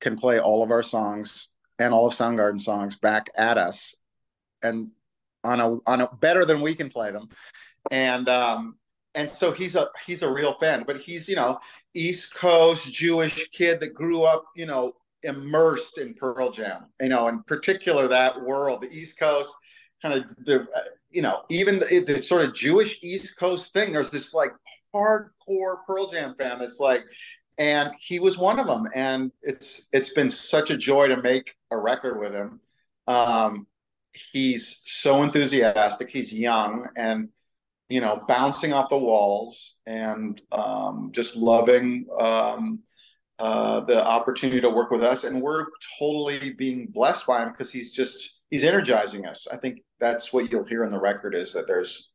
can 0.00 0.16
play 0.16 0.38
all 0.38 0.62
of 0.62 0.70
our 0.70 0.82
songs 0.82 1.48
and 1.78 1.94
all 1.94 2.06
of 2.06 2.12
Soundgarden 2.12 2.60
songs 2.60 2.96
back 2.96 3.30
at 3.36 3.56
us, 3.56 3.94
and 4.62 4.92
on 5.44 5.60
a 5.60 5.78
on 5.86 6.02
a 6.02 6.08
better 6.20 6.44
than 6.44 6.60
we 6.60 6.74
can 6.74 6.90
play 6.90 7.10
them, 7.10 7.28
and 7.90 8.28
um, 8.28 8.76
and 9.14 9.30
so 9.30 9.50
he's 9.50 9.76
a 9.76 9.88
he's 10.06 10.22
a 10.22 10.30
real 10.30 10.54
fan, 10.60 10.84
but 10.86 10.98
he's 10.98 11.28
you 11.28 11.36
know 11.36 11.58
East 11.94 12.34
Coast 12.34 12.92
Jewish 12.92 13.48
kid 13.48 13.80
that 13.80 13.94
grew 13.94 14.22
up 14.22 14.44
you 14.54 14.66
know 14.66 14.92
immersed 15.22 15.98
in 15.98 16.14
Pearl 16.14 16.50
Jam, 16.50 16.86
you 17.00 17.08
know, 17.08 17.28
in 17.28 17.42
particular 17.44 18.08
that 18.08 18.40
world, 18.42 18.82
the 18.82 18.92
East 18.92 19.18
Coast, 19.18 19.54
kind 20.02 20.14
of 20.14 20.28
the, 20.44 20.66
you 21.12 21.22
know, 21.22 21.42
even 21.48 21.78
the, 21.78 22.04
the, 22.06 22.22
sort 22.22 22.44
of 22.44 22.54
Jewish 22.54 22.98
East 23.02 23.36
Coast 23.36 23.72
thing. 23.72 23.92
There's 23.92 24.10
this 24.10 24.34
like 24.34 24.52
hardcore 24.94 25.76
Pearl 25.86 26.10
Jam 26.10 26.34
fan 26.38 26.58
that's 26.58 26.80
like, 26.80 27.04
and 27.58 27.92
he 27.98 28.18
was 28.18 28.38
one 28.38 28.58
of 28.58 28.66
them. 28.66 28.86
And 28.94 29.32
it's 29.42 29.82
it's 29.92 30.12
been 30.12 30.30
such 30.30 30.70
a 30.70 30.76
joy 30.76 31.08
to 31.08 31.20
make 31.20 31.54
a 31.70 31.78
record 31.78 32.18
with 32.18 32.32
him. 32.32 32.60
Um, 33.06 33.66
he's 34.32 34.80
so 34.84 35.22
enthusiastic. 35.22 36.10
He's 36.10 36.32
young 36.32 36.88
and 36.96 37.28
you 37.88 38.00
know 38.00 38.22
bouncing 38.26 38.72
off 38.72 38.90
the 38.90 38.98
walls 38.98 39.76
and 39.86 40.40
um, 40.50 41.10
just 41.12 41.36
loving. 41.36 42.06
Um, 42.18 42.80
uh, 43.38 43.80
the 43.80 44.06
opportunity 44.06 44.60
to 44.60 44.70
work 44.70 44.92
with 44.92 45.02
us, 45.02 45.24
and 45.24 45.42
we're 45.42 45.66
totally 45.98 46.52
being 46.52 46.86
blessed 46.86 47.26
by 47.26 47.42
him 47.42 47.50
because 47.50 47.72
he's 47.72 47.90
just 47.90 48.34
he's 48.52 48.64
energizing 48.64 49.26
us. 49.26 49.48
I 49.50 49.56
think 49.56 49.82
that's 49.98 50.32
what 50.32 50.52
you'll 50.52 50.64
hear 50.64 50.84
in 50.84 50.90
the 50.90 51.00
record 51.00 51.34
is 51.34 51.54
that 51.54 51.66
there's 51.66 52.10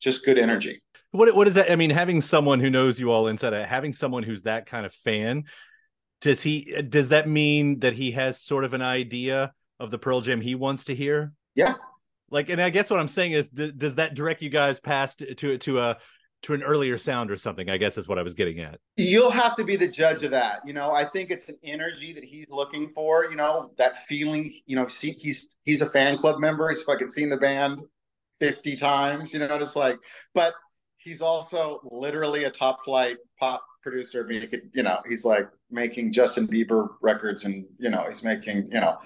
just 0.00 0.24
good 0.24 0.36
energy. 0.36 0.82
What 1.12 1.34
what 1.34 1.48
is 1.48 1.54
that? 1.54 1.72
I 1.72 1.76
mean, 1.76 1.88
having 1.88 2.20
someone 2.20 2.60
who 2.60 2.68
knows 2.68 3.00
you 3.00 3.10
all 3.10 3.28
inside, 3.28 3.54
of, 3.54 3.66
having 3.66 3.94
someone 3.94 4.24
who's 4.24 4.42
that 4.42 4.66
kind 4.66 4.84
of 4.84 4.92
fan, 4.92 5.44
does 6.20 6.42
he 6.42 6.82
does 6.86 7.08
that 7.10 7.26
mean 7.26 7.78
that 7.78 7.94
he 7.94 8.10
has 8.10 8.42
sort 8.42 8.64
of 8.64 8.74
an 8.74 8.82
idea 8.82 9.52
of 9.80 9.90
the 9.90 9.98
Pearl 9.98 10.20
Jam 10.20 10.42
he 10.42 10.54
wants 10.54 10.84
to 10.84 10.94
hear? 10.94 11.32
Yeah. 11.54 11.74
Like, 12.30 12.50
and 12.50 12.60
I 12.60 12.68
guess 12.68 12.90
what 12.90 13.00
I'm 13.00 13.08
saying 13.08 13.32
is, 13.32 13.48
th- 13.48 13.78
does 13.78 13.94
that 13.94 14.14
direct 14.14 14.42
you 14.42 14.50
guys 14.50 14.78
past 14.78 15.20
to 15.20 15.52
it 15.52 15.62
to 15.62 15.78
a 15.78 15.96
to 16.42 16.54
an 16.54 16.62
earlier 16.62 16.96
sound 16.98 17.30
or 17.30 17.36
something 17.36 17.68
i 17.68 17.76
guess 17.76 17.98
is 17.98 18.08
what 18.08 18.18
i 18.18 18.22
was 18.22 18.34
getting 18.34 18.60
at. 18.60 18.78
You'll 18.96 19.30
have 19.30 19.56
to 19.56 19.64
be 19.64 19.76
the 19.76 19.88
judge 19.88 20.22
of 20.22 20.30
that 20.32 20.60
you 20.66 20.72
know? 20.72 20.92
I 20.92 21.04
think 21.04 21.30
it's 21.30 21.48
an 21.48 21.58
energy 21.64 22.12
that 22.12 22.24
he's 22.24 22.50
looking 22.50 22.90
for 22.94 23.26
you 23.30 23.36
know? 23.36 23.72
That 23.78 23.96
feeling 23.96 24.52
you 24.66 24.76
know 24.76 24.86
see, 24.86 25.12
he's 25.18 25.56
he's 25.64 25.82
a 25.82 25.90
fan 25.90 26.16
club 26.16 26.40
member 26.40 26.68
he's 26.68 26.82
fucking 26.82 27.08
seen 27.08 27.30
the 27.30 27.36
band 27.36 27.80
50 28.40 28.76
times 28.76 29.32
you 29.32 29.40
know? 29.40 29.56
It's 29.56 29.76
like 29.76 29.98
but 30.34 30.54
he's 30.98 31.22
also 31.22 31.80
literally 31.90 32.44
a 32.44 32.50
top 32.50 32.84
flight 32.84 33.16
pop 33.38 33.64
producer 33.82 34.24
making 34.24 34.60
you 34.74 34.82
know 34.82 35.00
he's 35.08 35.24
like 35.24 35.48
making 35.70 36.12
justin 36.12 36.46
bieber 36.46 36.88
records 37.00 37.44
and 37.44 37.64
you 37.78 37.88
know 37.88 38.04
he's 38.08 38.22
making 38.22 38.66
you 38.66 38.80
know 38.80 38.98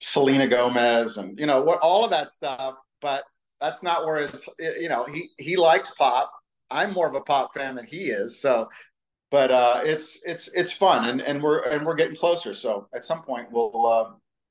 selena 0.00 0.46
gomez 0.46 1.16
and 1.16 1.38
you 1.38 1.46
know 1.46 1.60
what 1.60 1.80
all 1.80 2.04
of 2.04 2.10
that 2.10 2.28
stuff 2.28 2.76
but 3.00 3.24
that's 3.60 3.82
not 3.82 4.04
where 4.06 4.18
his 4.18 4.48
you 4.80 4.88
know 4.88 5.04
he 5.04 5.30
he 5.38 5.56
likes 5.56 5.92
pop 5.94 6.30
I'm 6.70 6.92
more 6.92 7.08
of 7.08 7.14
a 7.14 7.20
pop 7.20 7.54
fan 7.54 7.74
than 7.74 7.86
he 7.86 8.10
is. 8.10 8.40
So, 8.40 8.68
but 9.30 9.50
uh, 9.50 9.80
it's 9.84 10.20
it's 10.24 10.48
it's 10.48 10.72
fun, 10.72 11.08
and 11.08 11.20
and 11.20 11.42
we're 11.42 11.60
and 11.68 11.84
we're 11.84 11.94
getting 11.94 12.16
closer. 12.16 12.54
So 12.54 12.88
at 12.94 13.04
some 13.04 13.22
point 13.22 13.50
we'll 13.50 13.86
uh, 13.86 14.10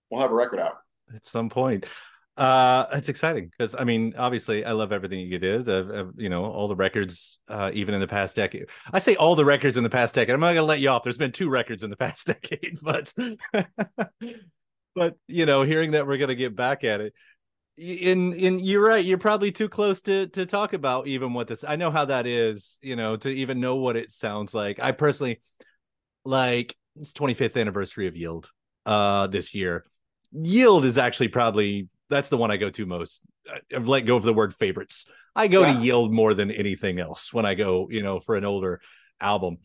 we'll 0.09 0.21
have 0.21 0.31
a 0.31 0.35
record 0.35 0.59
out. 0.59 0.77
At 1.13 1.25
some 1.25 1.49
point. 1.49 1.85
Uh, 2.37 2.85
it's 2.93 3.09
exciting 3.09 3.49
because 3.49 3.73
I 3.73 3.83
mean, 3.83 4.13
obviously, 4.15 4.63
I 4.63 4.73
love 4.73 4.91
everything 4.91 5.21
you 5.21 5.39
did. 5.39 5.67
Uh, 5.67 6.05
you 6.15 6.29
know, 6.29 6.45
all 6.45 6.67
the 6.67 6.75
records, 6.75 7.39
uh, 7.47 7.71
even 7.73 7.95
in 7.95 7.99
the 7.99 8.07
past 8.07 8.35
decade. 8.35 8.69
I 8.93 8.99
say 8.99 9.15
all 9.15 9.35
the 9.35 9.45
records 9.45 9.75
in 9.75 9.83
the 9.83 9.89
past 9.89 10.13
decade. 10.13 10.35
I'm 10.35 10.39
not 10.39 10.53
gonna 10.53 10.67
let 10.67 10.79
you 10.79 10.89
off. 10.89 11.01
There's 11.03 11.17
been 11.17 11.31
two 11.31 11.49
records 11.49 11.81
in 11.81 11.89
the 11.89 11.97
past 11.97 12.27
decade, 12.27 12.77
but 12.83 13.11
but 14.95 15.15
you 15.27 15.47
know, 15.47 15.63
hearing 15.63 15.91
that 15.91 16.05
we're 16.05 16.19
gonna 16.19 16.35
get 16.35 16.55
back 16.55 16.83
at 16.83 17.01
it, 17.01 17.13
in 17.77 18.33
in 18.33 18.59
you're 18.59 18.83
right 18.83 19.05
you're 19.05 19.17
probably 19.17 19.51
too 19.51 19.69
close 19.69 20.01
to 20.01 20.27
to 20.27 20.45
talk 20.45 20.73
about 20.73 21.05
even 21.07 21.33
what 21.33 21.47
this 21.47 21.63
i 21.63 21.75
know 21.75 21.91
how 21.91 22.05
that 22.05 22.25
is 22.25 22.79
you 22.81 22.95
know 22.95 23.15
to 23.15 23.29
even 23.29 23.59
know 23.59 23.75
what 23.75 23.95
it 23.95 24.09
sounds 24.11 24.53
like 24.53 24.79
i 24.79 24.91
personally 24.91 25.39
like 26.25 26.75
it's 26.95 27.13
25th 27.13 27.55
anniversary 27.55 28.07
of 28.07 28.15
yield 28.15 28.49
uh 28.85 29.27
this 29.27 29.53
year 29.53 29.85
yield 30.31 30.85
is 30.85 30.97
actually 30.97 31.27
probably 31.27 31.87
that's 32.09 32.29
the 32.29 32.37
one 32.37 32.51
I 32.51 32.57
go 32.57 32.69
to 32.69 32.85
most. 32.85 33.21
I've 33.73 33.87
let 33.87 34.05
go 34.05 34.15
of 34.15 34.23
the 34.23 34.33
word 34.33 34.53
favorites. 34.53 35.05
I 35.35 35.47
go 35.47 35.61
Yeah. 35.61 35.73
to 35.73 35.79
Yield 35.79 36.13
more 36.13 36.33
than 36.33 36.51
anything 36.51 36.99
else 36.99 37.33
when 37.33 37.45
I 37.45 37.53
go, 37.53 37.87
you 37.89 38.01
know, 38.01 38.19
for 38.19 38.35
an 38.35 38.45
older 38.45 38.81
album. 39.19 39.57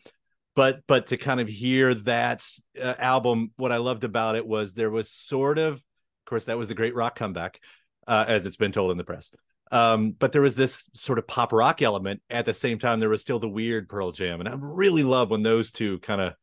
But 0.54 0.80
but 0.86 1.06
to 1.08 1.16
kind 1.16 1.40
of 1.40 1.48
hear 1.48 1.94
that 1.94 2.44
uh, 2.80 2.94
album, 2.98 3.52
what 3.56 3.72
I 3.72 3.78
loved 3.78 4.04
about 4.04 4.36
it 4.36 4.46
was 4.46 4.74
there 4.74 4.90
was 4.90 5.10
sort 5.10 5.58
of, 5.58 5.74
of 5.74 5.82
course, 6.26 6.46
that 6.46 6.58
was 6.58 6.68
the 6.68 6.74
great 6.74 6.94
rock 6.94 7.14
comeback, 7.16 7.58
uh, 8.06 8.24
as 8.26 8.46
it's 8.46 8.56
been 8.56 8.72
told 8.72 8.90
in 8.90 8.96
the 8.96 9.04
press. 9.04 9.30
Um, 9.70 10.12
but 10.12 10.32
there 10.32 10.42
was 10.42 10.54
this 10.54 10.90
sort 10.94 11.18
of 11.18 11.26
pop 11.26 11.52
rock 11.52 11.80
element 11.80 12.20
at 12.28 12.44
the 12.44 12.52
same 12.52 12.78
time. 12.78 13.00
There 13.00 13.08
was 13.08 13.22
still 13.22 13.38
the 13.38 13.48
weird 13.48 13.88
Pearl 13.88 14.12
Jam, 14.12 14.40
and 14.40 14.48
I 14.48 14.54
really 14.58 15.02
love 15.02 15.30
when 15.30 15.42
those 15.42 15.70
two 15.70 15.98
kind 16.00 16.20
of 16.20 16.34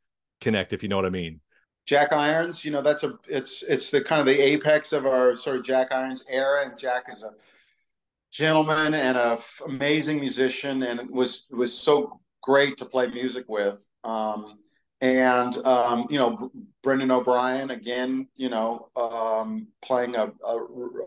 connect, 0.41 0.73
if 0.73 0.81
you 0.81 0.89
know 0.89 0.95
what 0.95 1.05
I 1.05 1.11
mean. 1.11 1.39
Jack 1.85 2.13
Irons, 2.13 2.63
you 2.63 2.71
know, 2.71 2.81
that's 2.81 3.03
a 3.03 3.17
it's 3.27 3.63
it's 3.63 3.89
the 3.91 4.01
kind 4.01 4.19
of 4.19 4.27
the 4.27 4.39
apex 4.39 4.93
of 4.93 5.05
our 5.05 5.35
sort 5.35 5.57
of 5.57 5.63
Jack 5.63 5.91
Irons 5.91 6.23
era, 6.29 6.65
and 6.65 6.77
Jack 6.77 7.05
is 7.09 7.23
a 7.23 7.31
gentleman 8.31 8.93
and 8.93 9.17
a 9.17 9.31
f- 9.33 9.61
amazing 9.65 10.19
musician, 10.19 10.83
and 10.83 11.01
was 11.11 11.47
was 11.49 11.73
so 11.73 12.19
great 12.41 12.77
to 12.77 12.85
play 12.85 13.07
music 13.07 13.45
with. 13.47 13.83
Um, 14.03 14.59
and 15.01 15.55
um, 15.65 16.07
you 16.09 16.17
know, 16.17 16.51
Brendan 16.83 17.11
O'Brien 17.11 17.71
again, 17.71 18.27
you 18.35 18.49
know, 18.49 18.89
um, 18.95 19.67
playing 19.81 20.15
a, 20.15 20.31
a, 20.45 20.57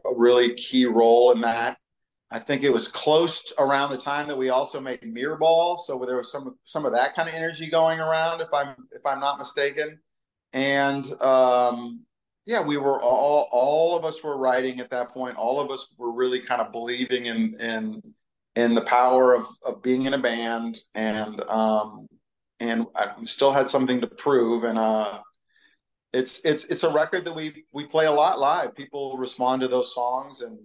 a 0.04 0.14
really 0.14 0.54
key 0.54 0.86
role 0.86 1.32
in 1.32 1.40
that. 1.42 1.78
I 2.30 2.38
think 2.38 2.62
it 2.62 2.72
was 2.72 2.88
close 2.88 3.52
around 3.58 3.90
the 3.90 3.98
time 3.98 4.26
that 4.28 4.38
we 4.38 4.48
also 4.48 4.80
made 4.80 5.02
Mirrorball, 5.02 5.78
so 5.78 6.02
there 6.06 6.16
was 6.16 6.32
some 6.32 6.56
some 6.64 6.86
of 6.86 6.94
that 6.94 7.14
kind 7.14 7.28
of 7.28 7.34
energy 7.34 7.68
going 7.68 8.00
around, 8.00 8.40
if 8.40 8.48
I'm 8.52 8.74
if 8.92 9.04
I'm 9.04 9.20
not 9.20 9.38
mistaken. 9.38 9.98
And 10.54 11.12
um, 11.20 12.00
yeah, 12.46 12.62
we 12.62 12.78
were 12.78 13.02
all 13.02 13.48
all 13.52 13.96
of 13.96 14.06
us 14.06 14.22
were 14.22 14.38
writing 14.38 14.80
at 14.80 14.90
that 14.90 15.10
point. 15.10 15.36
All 15.36 15.60
of 15.60 15.70
us 15.70 15.86
were 15.98 16.12
really 16.12 16.40
kind 16.40 16.62
of 16.62 16.72
believing 16.72 17.26
in 17.26 17.54
in 17.60 18.02
in 18.56 18.74
the 18.74 18.82
power 18.82 19.34
of 19.34 19.46
of 19.62 19.82
being 19.82 20.06
in 20.06 20.14
a 20.14 20.18
band, 20.18 20.80
and 20.94 21.38
um, 21.50 22.08
and 22.60 22.86
I 22.94 23.12
still 23.24 23.52
had 23.52 23.68
something 23.68 24.00
to 24.00 24.06
prove. 24.06 24.64
And 24.64 24.78
uh, 24.78 25.20
it's 26.12 26.40
it's 26.44 26.64
it's 26.66 26.84
a 26.84 26.92
record 26.92 27.24
that 27.24 27.34
we 27.34 27.64
we 27.72 27.86
play 27.86 28.06
a 28.06 28.12
lot 28.12 28.38
live. 28.38 28.74
People 28.74 29.16
respond 29.16 29.62
to 29.62 29.68
those 29.68 29.94
songs, 29.94 30.42
and 30.42 30.58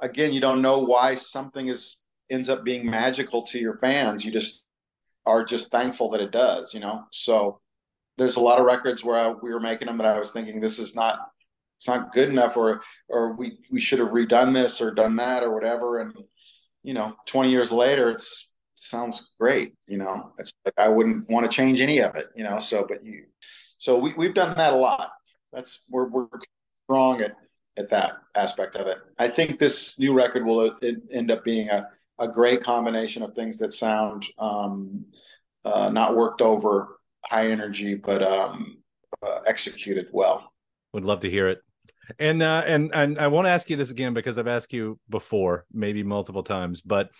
again, 0.00 0.32
you 0.32 0.40
don't 0.40 0.62
know 0.62 0.78
why 0.78 1.14
something 1.14 1.68
is 1.68 1.96
ends 2.30 2.48
up 2.48 2.64
being 2.64 2.88
magical 2.88 3.42
to 3.42 3.58
your 3.58 3.78
fans. 3.78 4.24
You 4.24 4.30
just 4.30 4.62
are 5.26 5.44
just 5.44 5.70
thankful 5.70 6.10
that 6.10 6.20
it 6.20 6.30
does, 6.30 6.74
you 6.74 6.80
know. 6.80 7.04
So 7.12 7.60
there's 8.18 8.36
a 8.36 8.40
lot 8.40 8.58
of 8.58 8.66
records 8.66 9.02
where 9.02 9.16
I, 9.16 9.28
we 9.28 9.52
were 9.52 9.60
making 9.60 9.86
them 9.86 9.98
that 9.98 10.06
I 10.06 10.18
was 10.18 10.30
thinking 10.30 10.60
this 10.60 10.78
is 10.78 10.94
not 10.94 11.18
it's 11.78 11.88
not 11.88 12.12
good 12.12 12.28
enough, 12.28 12.58
or 12.58 12.82
or 13.08 13.32
we 13.32 13.58
we 13.70 13.80
should 13.80 14.00
have 14.00 14.10
redone 14.10 14.52
this 14.52 14.82
or 14.82 14.92
done 14.92 15.16
that 15.16 15.42
or 15.42 15.54
whatever. 15.54 16.00
And 16.00 16.12
you 16.82 16.92
know, 16.92 17.14
20 17.26 17.50
years 17.50 17.72
later, 17.72 18.10
it's 18.10 18.49
it 18.49 18.49
sounds 18.80 19.30
great. 19.38 19.74
You 19.86 19.98
know, 19.98 20.32
it's 20.38 20.52
like 20.64 20.74
I 20.78 20.88
wouldn't 20.88 21.28
want 21.28 21.50
to 21.50 21.54
change 21.54 21.80
any 21.80 21.98
of 21.98 22.14
it. 22.16 22.26
You 22.34 22.44
know, 22.44 22.58
so 22.58 22.84
but 22.88 23.04
you 23.04 23.24
so 23.78 23.98
we 23.98 24.14
we've 24.14 24.34
done 24.34 24.56
that 24.56 24.72
a 24.72 24.76
lot. 24.76 25.10
That's 25.52 25.80
we're 25.88 26.08
we're 26.08 26.26
strong 26.86 27.20
at 27.20 27.36
at 27.76 27.90
that 27.90 28.14
aspect 28.34 28.76
of 28.76 28.86
it. 28.86 28.98
I 29.18 29.28
think 29.28 29.58
this 29.58 29.98
new 29.98 30.12
record 30.12 30.44
will 30.44 30.76
end 31.12 31.30
up 31.30 31.44
being 31.44 31.68
a, 31.68 31.88
a 32.18 32.28
great 32.28 32.62
combination 32.62 33.22
of 33.22 33.34
things 33.34 33.58
that 33.58 33.72
sound 33.72 34.26
um, 34.38 35.04
uh, 35.64 35.88
not 35.88 36.16
worked 36.16 36.42
over, 36.42 36.98
high 37.24 37.48
energy, 37.48 37.94
but 37.94 38.22
um, 38.22 38.78
uh, 39.26 39.40
executed 39.46 40.08
well. 40.12 40.52
Would 40.92 41.04
love 41.04 41.20
to 41.20 41.30
hear 41.30 41.48
it. 41.48 41.62
And 42.18 42.42
uh, 42.42 42.64
and 42.66 42.90
and 42.92 43.18
I 43.18 43.28
won't 43.28 43.46
ask 43.46 43.70
you 43.70 43.76
this 43.76 43.90
again 43.90 44.14
because 44.14 44.36
I've 44.36 44.48
asked 44.48 44.72
you 44.72 44.98
before, 45.08 45.64
maybe 45.72 46.02
multiple 46.02 46.42
times, 46.42 46.80
but 46.80 47.10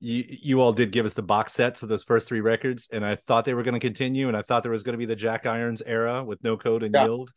you 0.00 0.24
you 0.28 0.60
all 0.60 0.72
did 0.72 0.92
give 0.92 1.06
us 1.06 1.14
the 1.14 1.22
box 1.22 1.52
sets 1.52 1.82
of 1.82 1.88
those 1.88 2.04
first 2.04 2.28
three 2.28 2.40
records, 2.40 2.88
and 2.92 3.04
I 3.04 3.14
thought 3.14 3.44
they 3.44 3.54
were 3.54 3.62
going 3.62 3.74
to 3.74 3.80
continue, 3.80 4.28
and 4.28 4.36
I 4.36 4.42
thought 4.42 4.62
there 4.62 4.72
was 4.72 4.82
going 4.82 4.94
to 4.94 4.98
be 4.98 5.06
the 5.06 5.16
Jack 5.16 5.46
Irons 5.46 5.82
era 5.84 6.24
with 6.24 6.42
No 6.44 6.56
Code 6.56 6.82
and 6.82 6.94
Yeah. 6.94 7.04
Yield, 7.04 7.30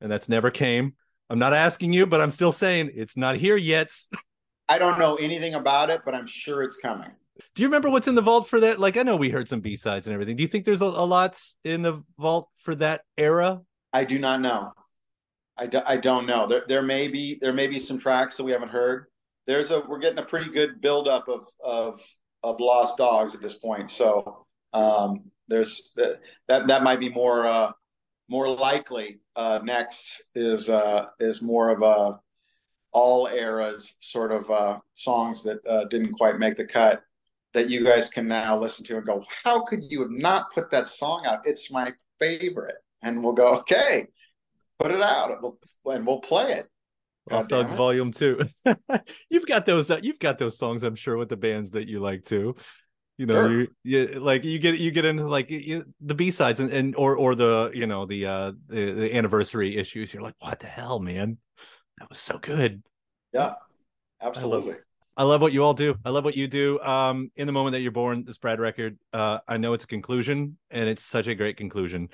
and 0.00 0.10
that's 0.10 0.28
never 0.28 0.50
came. 0.50 0.94
I'm 1.28 1.38
not 1.38 1.54
asking 1.54 1.92
you, 1.92 2.06
but 2.06 2.20
I'm 2.20 2.30
still 2.30 2.52
saying 2.52 2.90
it's 2.94 3.16
not 3.16 3.36
here 3.36 3.56
yet. 3.56 3.92
I 4.68 4.78
don't 4.78 4.98
know 4.98 5.16
anything 5.16 5.54
about 5.54 5.90
it, 5.90 6.02
but 6.04 6.14
I'm 6.14 6.26
sure 6.26 6.62
it's 6.62 6.76
coming. 6.76 7.10
Do 7.54 7.62
you 7.62 7.68
remember 7.68 7.90
what's 7.90 8.08
in 8.08 8.14
the 8.14 8.22
vault 8.22 8.48
for 8.48 8.60
that? 8.60 8.78
Like 8.78 8.96
I 8.96 9.02
know 9.02 9.16
we 9.16 9.30
heard 9.30 9.48
some 9.48 9.60
B 9.60 9.76
sides 9.76 10.06
and 10.06 10.14
everything. 10.14 10.36
Do 10.36 10.42
you 10.42 10.48
think 10.48 10.64
there's 10.64 10.82
a, 10.82 10.86
a 10.86 11.06
lot 11.06 11.40
in 11.64 11.82
the 11.82 12.02
vault 12.18 12.48
for 12.58 12.74
that 12.76 13.02
era? 13.16 13.60
I 13.92 14.04
do 14.04 14.18
not 14.18 14.40
know. 14.40 14.72
I, 15.56 15.66
do, 15.66 15.80
I 15.84 15.96
don't 15.96 16.26
know. 16.26 16.46
There 16.46 16.62
there 16.68 16.82
may 16.82 17.08
be 17.08 17.38
there 17.40 17.52
may 17.52 17.66
be 17.66 17.78
some 17.78 17.98
tracks 17.98 18.36
that 18.36 18.44
we 18.44 18.52
haven't 18.52 18.70
heard. 18.70 19.06
There's 19.50 19.72
a 19.72 19.80
we're 19.88 19.98
getting 19.98 20.20
a 20.20 20.24
pretty 20.24 20.50
good 20.50 20.80
buildup 20.80 21.28
of 21.28 21.46
of 21.64 22.00
of 22.44 22.60
lost 22.60 22.96
dogs 22.96 23.34
at 23.34 23.42
this 23.42 23.54
point. 23.54 23.90
So 23.90 24.46
um, 24.72 25.24
there's 25.48 25.92
that 25.96 26.20
that 26.68 26.84
might 26.84 27.00
be 27.00 27.08
more 27.08 27.46
uh, 27.46 27.72
more 28.28 28.48
likely. 28.48 29.18
Uh, 29.34 29.58
next 29.64 30.22
is 30.36 30.70
uh, 30.70 31.06
is 31.18 31.42
more 31.42 31.70
of 31.70 31.82
a 31.82 32.20
all 32.92 33.26
eras 33.26 33.94
sort 33.98 34.30
of 34.30 34.48
uh, 34.50 34.78
songs 34.94 35.42
that 35.42 35.58
uh, 35.66 35.84
didn't 35.86 36.12
quite 36.12 36.38
make 36.38 36.56
the 36.56 36.64
cut 36.64 37.02
that 37.52 37.68
you 37.68 37.84
guys 37.84 38.08
can 38.08 38.28
now 38.28 38.56
listen 38.56 38.84
to 38.84 38.96
and 38.96 39.06
go, 39.06 39.24
how 39.42 39.62
could 39.64 39.82
you 39.90 40.00
have 40.02 40.10
not 40.12 40.52
put 40.54 40.70
that 40.70 40.86
song 40.86 41.26
out? 41.26 41.44
It's 41.44 41.72
my 41.72 41.92
favorite. 42.20 42.76
And 43.02 43.24
we'll 43.24 43.32
go, 43.32 43.56
okay, 43.56 44.06
put 44.78 44.92
it 44.92 45.02
out, 45.02 45.32
and 45.32 45.42
we'll, 45.42 45.58
and 45.92 46.06
we'll 46.06 46.20
play 46.20 46.52
it. 46.52 46.69
Lost 47.30 47.50
Dogs. 47.50 47.72
Volume 47.72 48.12
Two. 48.12 48.40
you've 49.30 49.46
got 49.46 49.66
those. 49.66 49.90
Uh, 49.90 50.00
you've 50.02 50.18
got 50.18 50.38
those 50.38 50.58
songs. 50.58 50.82
I'm 50.82 50.96
sure 50.96 51.16
with 51.16 51.28
the 51.28 51.36
bands 51.36 51.72
that 51.72 51.88
you 51.88 52.00
like 52.00 52.24
too. 52.24 52.56
You 53.18 53.26
know, 53.26 53.46
Sure. 53.46 53.60
you, 53.60 53.68
you 53.84 54.06
like 54.20 54.44
you 54.44 54.58
get 54.58 54.78
you 54.78 54.90
get 54.90 55.04
into 55.04 55.26
like 55.26 55.50
you, 55.50 55.84
the 56.00 56.14
B 56.14 56.30
sides 56.30 56.58
and, 56.58 56.72
and 56.72 56.96
or 56.96 57.16
or 57.16 57.34
the 57.34 57.70
you 57.74 57.86
know 57.86 58.06
the 58.06 58.26
uh 58.26 58.52
the, 58.68 58.92
the 58.92 59.14
anniversary 59.14 59.76
issues. 59.76 60.12
You're 60.14 60.22
like, 60.22 60.36
what 60.38 60.60
the 60.60 60.66
hell, 60.66 60.98
man? 60.98 61.36
That 61.98 62.08
was 62.08 62.18
so 62.18 62.38
good. 62.38 62.82
Yeah, 63.32 63.54
absolutely. 64.22 64.76
I 65.16 65.24
love 65.24 65.42
what 65.42 65.52
you 65.52 65.62
all 65.62 65.74
do. 65.74 65.96
I 66.02 66.08
love 66.08 66.24
what 66.24 66.34
you 66.34 66.48
do. 66.48 66.80
Um, 66.80 67.30
in 67.36 67.46
the 67.46 67.52
moment 67.52 67.74
that 67.74 67.80
you're 67.80 67.92
born, 67.92 68.24
this 68.24 68.38
Brad 68.38 68.58
record. 68.58 68.98
Uh, 69.12 69.38
I 69.46 69.58
know 69.58 69.74
it's 69.74 69.84
a 69.84 69.88
conclusion, 69.88 70.56
and 70.70 70.88
it's 70.88 71.04
such 71.04 71.26
a 71.26 71.34
great 71.34 71.58
conclusion. 71.58 72.08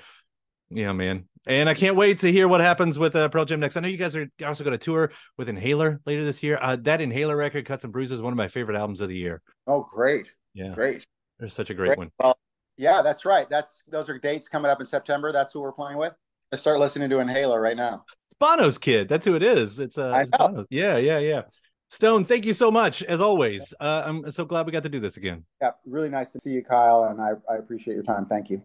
Yeah, 0.69 0.91
man. 0.91 1.25
And 1.45 1.69
I 1.69 1.73
can't 1.73 1.95
wait 1.95 2.19
to 2.19 2.31
hear 2.31 2.47
what 2.47 2.59
happens 2.59 2.99
with 2.99 3.15
uh, 3.15 3.29
Pearl 3.29 3.45
Jam 3.45 3.61
next. 3.61 3.77
I 3.77 3.79
know 3.79 3.87
you 3.87 3.95
guys 3.97 4.15
are 4.15 4.27
also 4.45 4.65
going 4.65 4.77
to 4.77 4.83
tour 4.83 5.11
with 5.37 5.47
Inhaler 5.47 6.01
later 6.05 6.25
this 6.25 6.43
year. 6.43 6.59
Uh, 6.61 6.75
that 6.81 6.99
Inhaler 6.99 7.37
record, 7.37 7.65
Cuts 7.65 7.85
and 7.85 7.93
Bruises, 7.93 8.21
one 8.21 8.33
of 8.33 8.37
my 8.37 8.49
favorite 8.49 8.77
albums 8.77 8.99
of 8.99 9.07
the 9.07 9.15
year. 9.15 9.41
Oh, 9.65 9.87
great, 9.89 10.33
Yeah, 10.53 10.73
great. 10.73 11.05
there's 11.39 11.53
such 11.53 11.69
a 11.69 11.73
great 11.73 11.97
one. 11.97 12.11
Well, 12.19 12.37
yeah, 12.75 13.01
that's 13.01 13.23
right. 13.23 13.49
That's 13.49 13.81
those 13.87 14.09
are 14.09 14.19
dates 14.19 14.49
coming 14.49 14.69
up 14.69 14.81
in 14.81 14.85
September. 14.85 15.31
That's 15.31 15.53
who 15.53 15.61
we're 15.61 15.71
playing 15.71 15.97
with. 15.97 16.13
Let's 16.51 16.61
start 16.61 16.79
listening 16.79 17.09
to 17.11 17.19
Inhaler 17.19 17.61
right 17.61 17.77
now. 17.77 18.03
It's 18.27 18.35
Bono's 18.39 18.77
kid. 18.77 19.07
That's 19.07 19.25
who 19.25 19.35
it 19.35 19.43
is. 19.43 19.79
It's 19.79 19.97
uh, 19.97 20.19
it's. 20.21 20.31
Bono. 20.37 20.65
Yeah, 20.69 20.97
yeah, 20.97 21.19
yeah. 21.19 21.41
Stone, 21.89 22.25
thank 22.25 22.45
you 22.45 22.53
so 22.53 22.69
much 22.69 23.01
as 23.03 23.21
always. 23.21 23.73
Uh, 23.79 24.03
I'm 24.05 24.29
so 24.31 24.43
glad 24.43 24.65
we 24.65 24.73
got 24.73 24.83
to 24.83 24.89
do 24.89 24.99
this 24.99 25.15
again. 25.15 25.45
Yeah, 25.61 25.71
really 25.85 26.09
nice 26.09 26.29
to 26.31 26.39
see 26.39 26.51
you, 26.51 26.61
Kyle, 26.63 27.05
and 27.05 27.21
I, 27.21 27.31
I 27.49 27.55
appreciate 27.55 27.93
your 27.93 28.03
time. 28.03 28.25
Thank 28.25 28.49
you. 28.49 28.61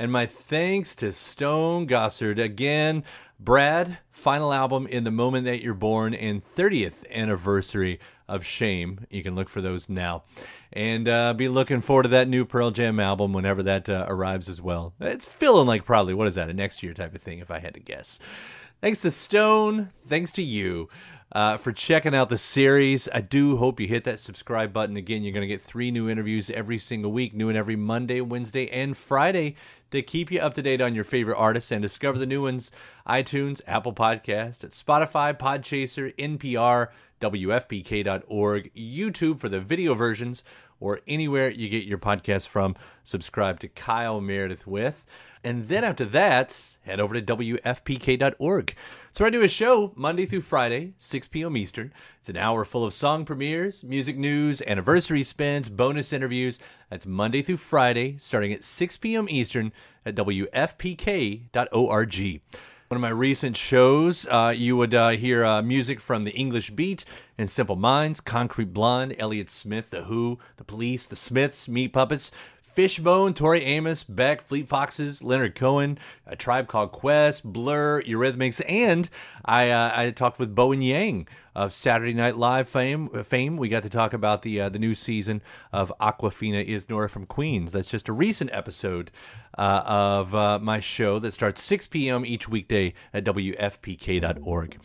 And 0.00 0.12
my 0.12 0.26
thanks 0.26 0.94
to 0.96 1.12
Stone 1.12 1.88
Gossard 1.88 2.38
again. 2.38 3.02
Brad, 3.40 3.98
final 4.12 4.52
album 4.52 4.86
in 4.86 5.02
the 5.02 5.10
moment 5.10 5.44
that 5.46 5.60
you're 5.60 5.74
born 5.74 6.14
and 6.14 6.40
30th 6.44 7.10
anniversary 7.10 7.98
of 8.28 8.44
Shame. 8.44 9.06
You 9.10 9.24
can 9.24 9.34
look 9.34 9.48
for 9.48 9.60
those 9.60 9.88
now. 9.88 10.22
And 10.72 11.08
uh, 11.08 11.34
be 11.34 11.48
looking 11.48 11.80
forward 11.80 12.04
to 12.04 12.08
that 12.10 12.28
new 12.28 12.44
Pearl 12.44 12.70
Jam 12.70 13.00
album 13.00 13.32
whenever 13.32 13.60
that 13.64 13.88
uh, 13.88 14.06
arrives 14.08 14.48
as 14.48 14.62
well. 14.62 14.94
It's 15.00 15.26
feeling 15.26 15.66
like 15.66 15.84
probably, 15.84 16.14
what 16.14 16.28
is 16.28 16.36
that, 16.36 16.48
a 16.48 16.54
next 16.54 16.80
year 16.84 16.94
type 16.94 17.12
of 17.12 17.20
thing, 17.20 17.40
if 17.40 17.50
I 17.50 17.58
had 17.58 17.74
to 17.74 17.80
guess. 17.80 18.20
Thanks 18.80 19.00
to 19.00 19.10
Stone. 19.10 19.90
Thanks 20.06 20.30
to 20.32 20.42
you 20.42 20.88
uh, 21.32 21.56
for 21.56 21.72
checking 21.72 22.14
out 22.14 22.28
the 22.28 22.38
series. 22.38 23.08
I 23.12 23.20
do 23.20 23.56
hope 23.56 23.80
you 23.80 23.86
hit 23.86 24.04
that 24.04 24.18
subscribe 24.18 24.72
button. 24.72 24.96
Again, 24.96 25.22
you're 25.22 25.32
going 25.32 25.42
to 25.42 25.48
get 25.48 25.62
three 25.62 25.90
new 25.90 26.08
interviews 26.08 26.50
every 26.50 26.78
single 26.78 27.12
week, 27.12 27.34
new 27.34 27.48
and 27.48 27.58
every 27.58 27.76
Monday, 27.76 28.20
Wednesday, 28.20 28.68
and 28.70 28.96
Friday 28.96 29.56
to 29.90 30.02
keep 30.02 30.30
you 30.30 30.40
up 30.40 30.54
to 30.54 30.62
date 30.62 30.80
on 30.80 30.94
your 30.94 31.04
favorite 31.04 31.36
artists 31.36 31.70
and 31.70 31.82
discover 31.82 32.18
the 32.18 32.26
new 32.26 32.42
ones. 32.42 32.70
iTunes, 33.06 33.60
Apple 33.66 33.92
Podcast, 33.94 34.66
Spotify, 34.68 35.36
Podchaser, 35.36 36.14
NPR, 36.16 36.88
WFPK.org, 37.20 38.72
YouTube 38.74 39.40
for 39.40 39.48
the 39.48 39.60
video 39.60 39.94
versions, 39.94 40.44
or 40.80 41.00
anywhere 41.08 41.50
you 41.50 41.68
get 41.68 41.84
your 41.84 41.98
podcast 41.98 42.46
from. 42.46 42.76
Subscribe 43.02 43.58
to 43.60 43.68
Kyle 43.68 44.20
Meredith 44.20 44.66
with. 44.66 45.04
And 45.48 45.68
then 45.68 45.82
after 45.82 46.04
that, 46.04 46.76
head 46.84 47.00
over 47.00 47.18
to 47.18 47.22
WFPK.org. 47.22 48.74
So 49.12 49.24
I 49.24 49.30
do 49.30 49.40
a 49.40 49.48
show 49.48 49.94
Monday 49.96 50.26
through 50.26 50.42
Friday, 50.42 50.92
6 50.98 51.28
p.m. 51.28 51.56
Eastern. 51.56 51.90
It's 52.20 52.28
an 52.28 52.36
hour 52.36 52.66
full 52.66 52.84
of 52.84 52.92
song 52.92 53.24
premieres, 53.24 53.82
music 53.82 54.18
news, 54.18 54.60
anniversary 54.60 55.22
spins, 55.22 55.70
bonus 55.70 56.12
interviews. 56.12 56.60
That's 56.90 57.06
Monday 57.06 57.40
through 57.40 57.56
Friday, 57.56 58.18
starting 58.18 58.52
at 58.52 58.62
6 58.62 58.98
p.m. 58.98 59.26
Eastern 59.30 59.72
at 60.04 60.16
WFPK.org. 60.16 61.50
One 62.88 62.96
of 62.96 63.02
my 63.02 63.10
recent 63.10 63.56
shows, 63.56 64.26
uh, 64.28 64.54
you 64.56 64.76
would 64.76 64.94
uh, 64.94 65.10
hear 65.10 65.44
uh, 65.44 65.62
music 65.62 66.00
from 66.00 66.24
the 66.24 66.30
English 66.32 66.70
Beat 66.70 67.04
and 67.38 67.48
Simple 67.48 67.76
Minds, 67.76 68.20
Concrete 68.20 68.72
Blonde, 68.72 69.14
Elliott 69.18 69.50
Smith, 69.50 69.90
The 69.90 70.04
Who, 70.04 70.38
The 70.56 70.64
Police, 70.64 71.06
The 71.06 71.14
Smiths, 71.16 71.68
Meat 71.68 71.92
Puppets, 71.92 72.32
Fishbone, 72.78 73.34
Tori 73.34 73.64
Amos, 73.64 74.04
Beck, 74.04 74.40
Fleet 74.40 74.68
Foxes, 74.68 75.24
Leonard 75.24 75.56
Cohen, 75.56 75.98
A 76.28 76.36
Tribe 76.36 76.68
Called 76.68 76.92
Quest, 76.92 77.42
Blur, 77.52 78.00
Eurythmics, 78.02 78.62
and 78.68 79.10
I 79.44 79.70
uh, 79.70 79.92
I 79.96 80.10
talked 80.12 80.38
with 80.38 80.54
Bowen 80.54 80.80
Yang 80.80 81.26
of 81.56 81.72
Saturday 81.74 82.12
Night 82.12 82.36
Live 82.36 82.68
fame. 82.68 83.08
Fame. 83.24 83.56
We 83.56 83.68
got 83.68 83.82
to 83.82 83.88
talk 83.88 84.12
about 84.12 84.42
the 84.42 84.60
uh, 84.60 84.68
the 84.68 84.78
new 84.78 84.94
season 84.94 85.42
of 85.72 85.92
Awkwafina 86.00 86.64
is 86.64 86.88
Nora 86.88 87.08
from 87.08 87.26
Queens. 87.26 87.72
That's 87.72 87.90
just 87.90 88.08
a 88.08 88.12
recent 88.12 88.50
episode 88.52 89.10
uh, 89.58 89.82
of 89.84 90.32
uh, 90.32 90.60
my 90.60 90.78
show 90.78 91.18
that 91.18 91.32
starts 91.32 91.60
6 91.64 91.88
p.m. 91.88 92.24
each 92.24 92.48
weekday 92.48 92.94
at 93.12 93.24
wfpk.org. 93.24 94.78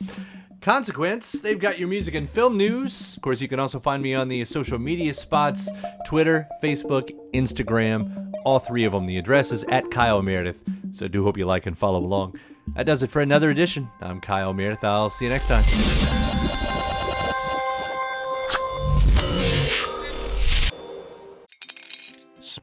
Consequence, 0.63 1.33
they've 1.41 1.59
got 1.59 1.77
your 1.77 1.89
music 1.89 2.15
and 2.15 2.29
film 2.29 2.55
news. 2.55 3.17
Of 3.17 3.21
course, 3.21 3.41
you 3.41 3.49
can 3.49 3.59
also 3.59 3.81
find 3.81 4.01
me 4.01 4.15
on 4.15 4.29
the 4.29 4.45
social 4.45 4.79
media 4.79 5.13
spots 5.13 5.69
Twitter, 6.05 6.47
Facebook, 6.63 7.11
Instagram, 7.33 8.31
all 8.45 8.59
three 8.59 8.85
of 8.85 8.93
them. 8.93 9.05
The 9.05 9.17
address 9.17 9.51
is 9.51 9.65
at 9.65 9.91
Kyle 9.91 10.21
Meredith. 10.21 10.63
So 10.93 11.09
do 11.09 11.25
hope 11.25 11.37
you 11.37 11.45
like 11.45 11.65
and 11.65 11.77
follow 11.77 11.99
along. 11.99 12.39
That 12.75 12.85
does 12.85 13.03
it 13.03 13.11
for 13.11 13.19
another 13.19 13.49
edition. 13.49 13.89
I'm 13.99 14.21
Kyle 14.21 14.53
Meredith. 14.53 14.85
I'll 14.85 15.09
see 15.09 15.25
you 15.25 15.31
next 15.31 15.47
time. 15.47 16.22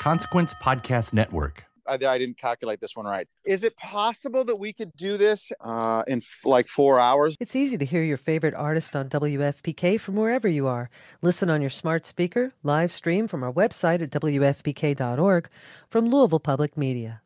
Consequence 0.00 0.54
Podcast 0.54 1.12
Network. 1.12 1.64
I, 1.86 1.94
I 1.94 2.18
didn't 2.18 2.38
calculate 2.38 2.80
this 2.80 2.94
one 2.94 3.06
right. 3.06 3.26
Is 3.44 3.64
it 3.64 3.76
possible 3.76 4.44
that 4.44 4.56
we 4.56 4.72
could 4.72 4.94
do 4.94 5.16
this 5.16 5.50
uh, 5.60 6.02
in 6.06 6.18
f- 6.18 6.40
like 6.44 6.68
four 6.68 7.00
hours? 7.00 7.36
It's 7.40 7.56
easy 7.56 7.78
to 7.78 7.84
hear 7.84 8.02
your 8.02 8.16
favorite 8.16 8.54
artist 8.54 8.94
on 8.94 9.08
WFPK 9.08 9.98
from 9.98 10.14
wherever 10.16 10.46
you 10.46 10.66
are. 10.66 10.90
Listen 11.22 11.50
on 11.50 11.60
your 11.60 11.70
smart 11.70 12.06
speaker, 12.06 12.52
live 12.62 12.92
stream 12.92 13.26
from 13.26 13.42
our 13.42 13.52
website 13.52 14.02
at 14.02 14.10
WFPK.org 14.10 15.48
from 15.88 16.08
Louisville 16.08 16.40
Public 16.40 16.76
Media. 16.76 17.22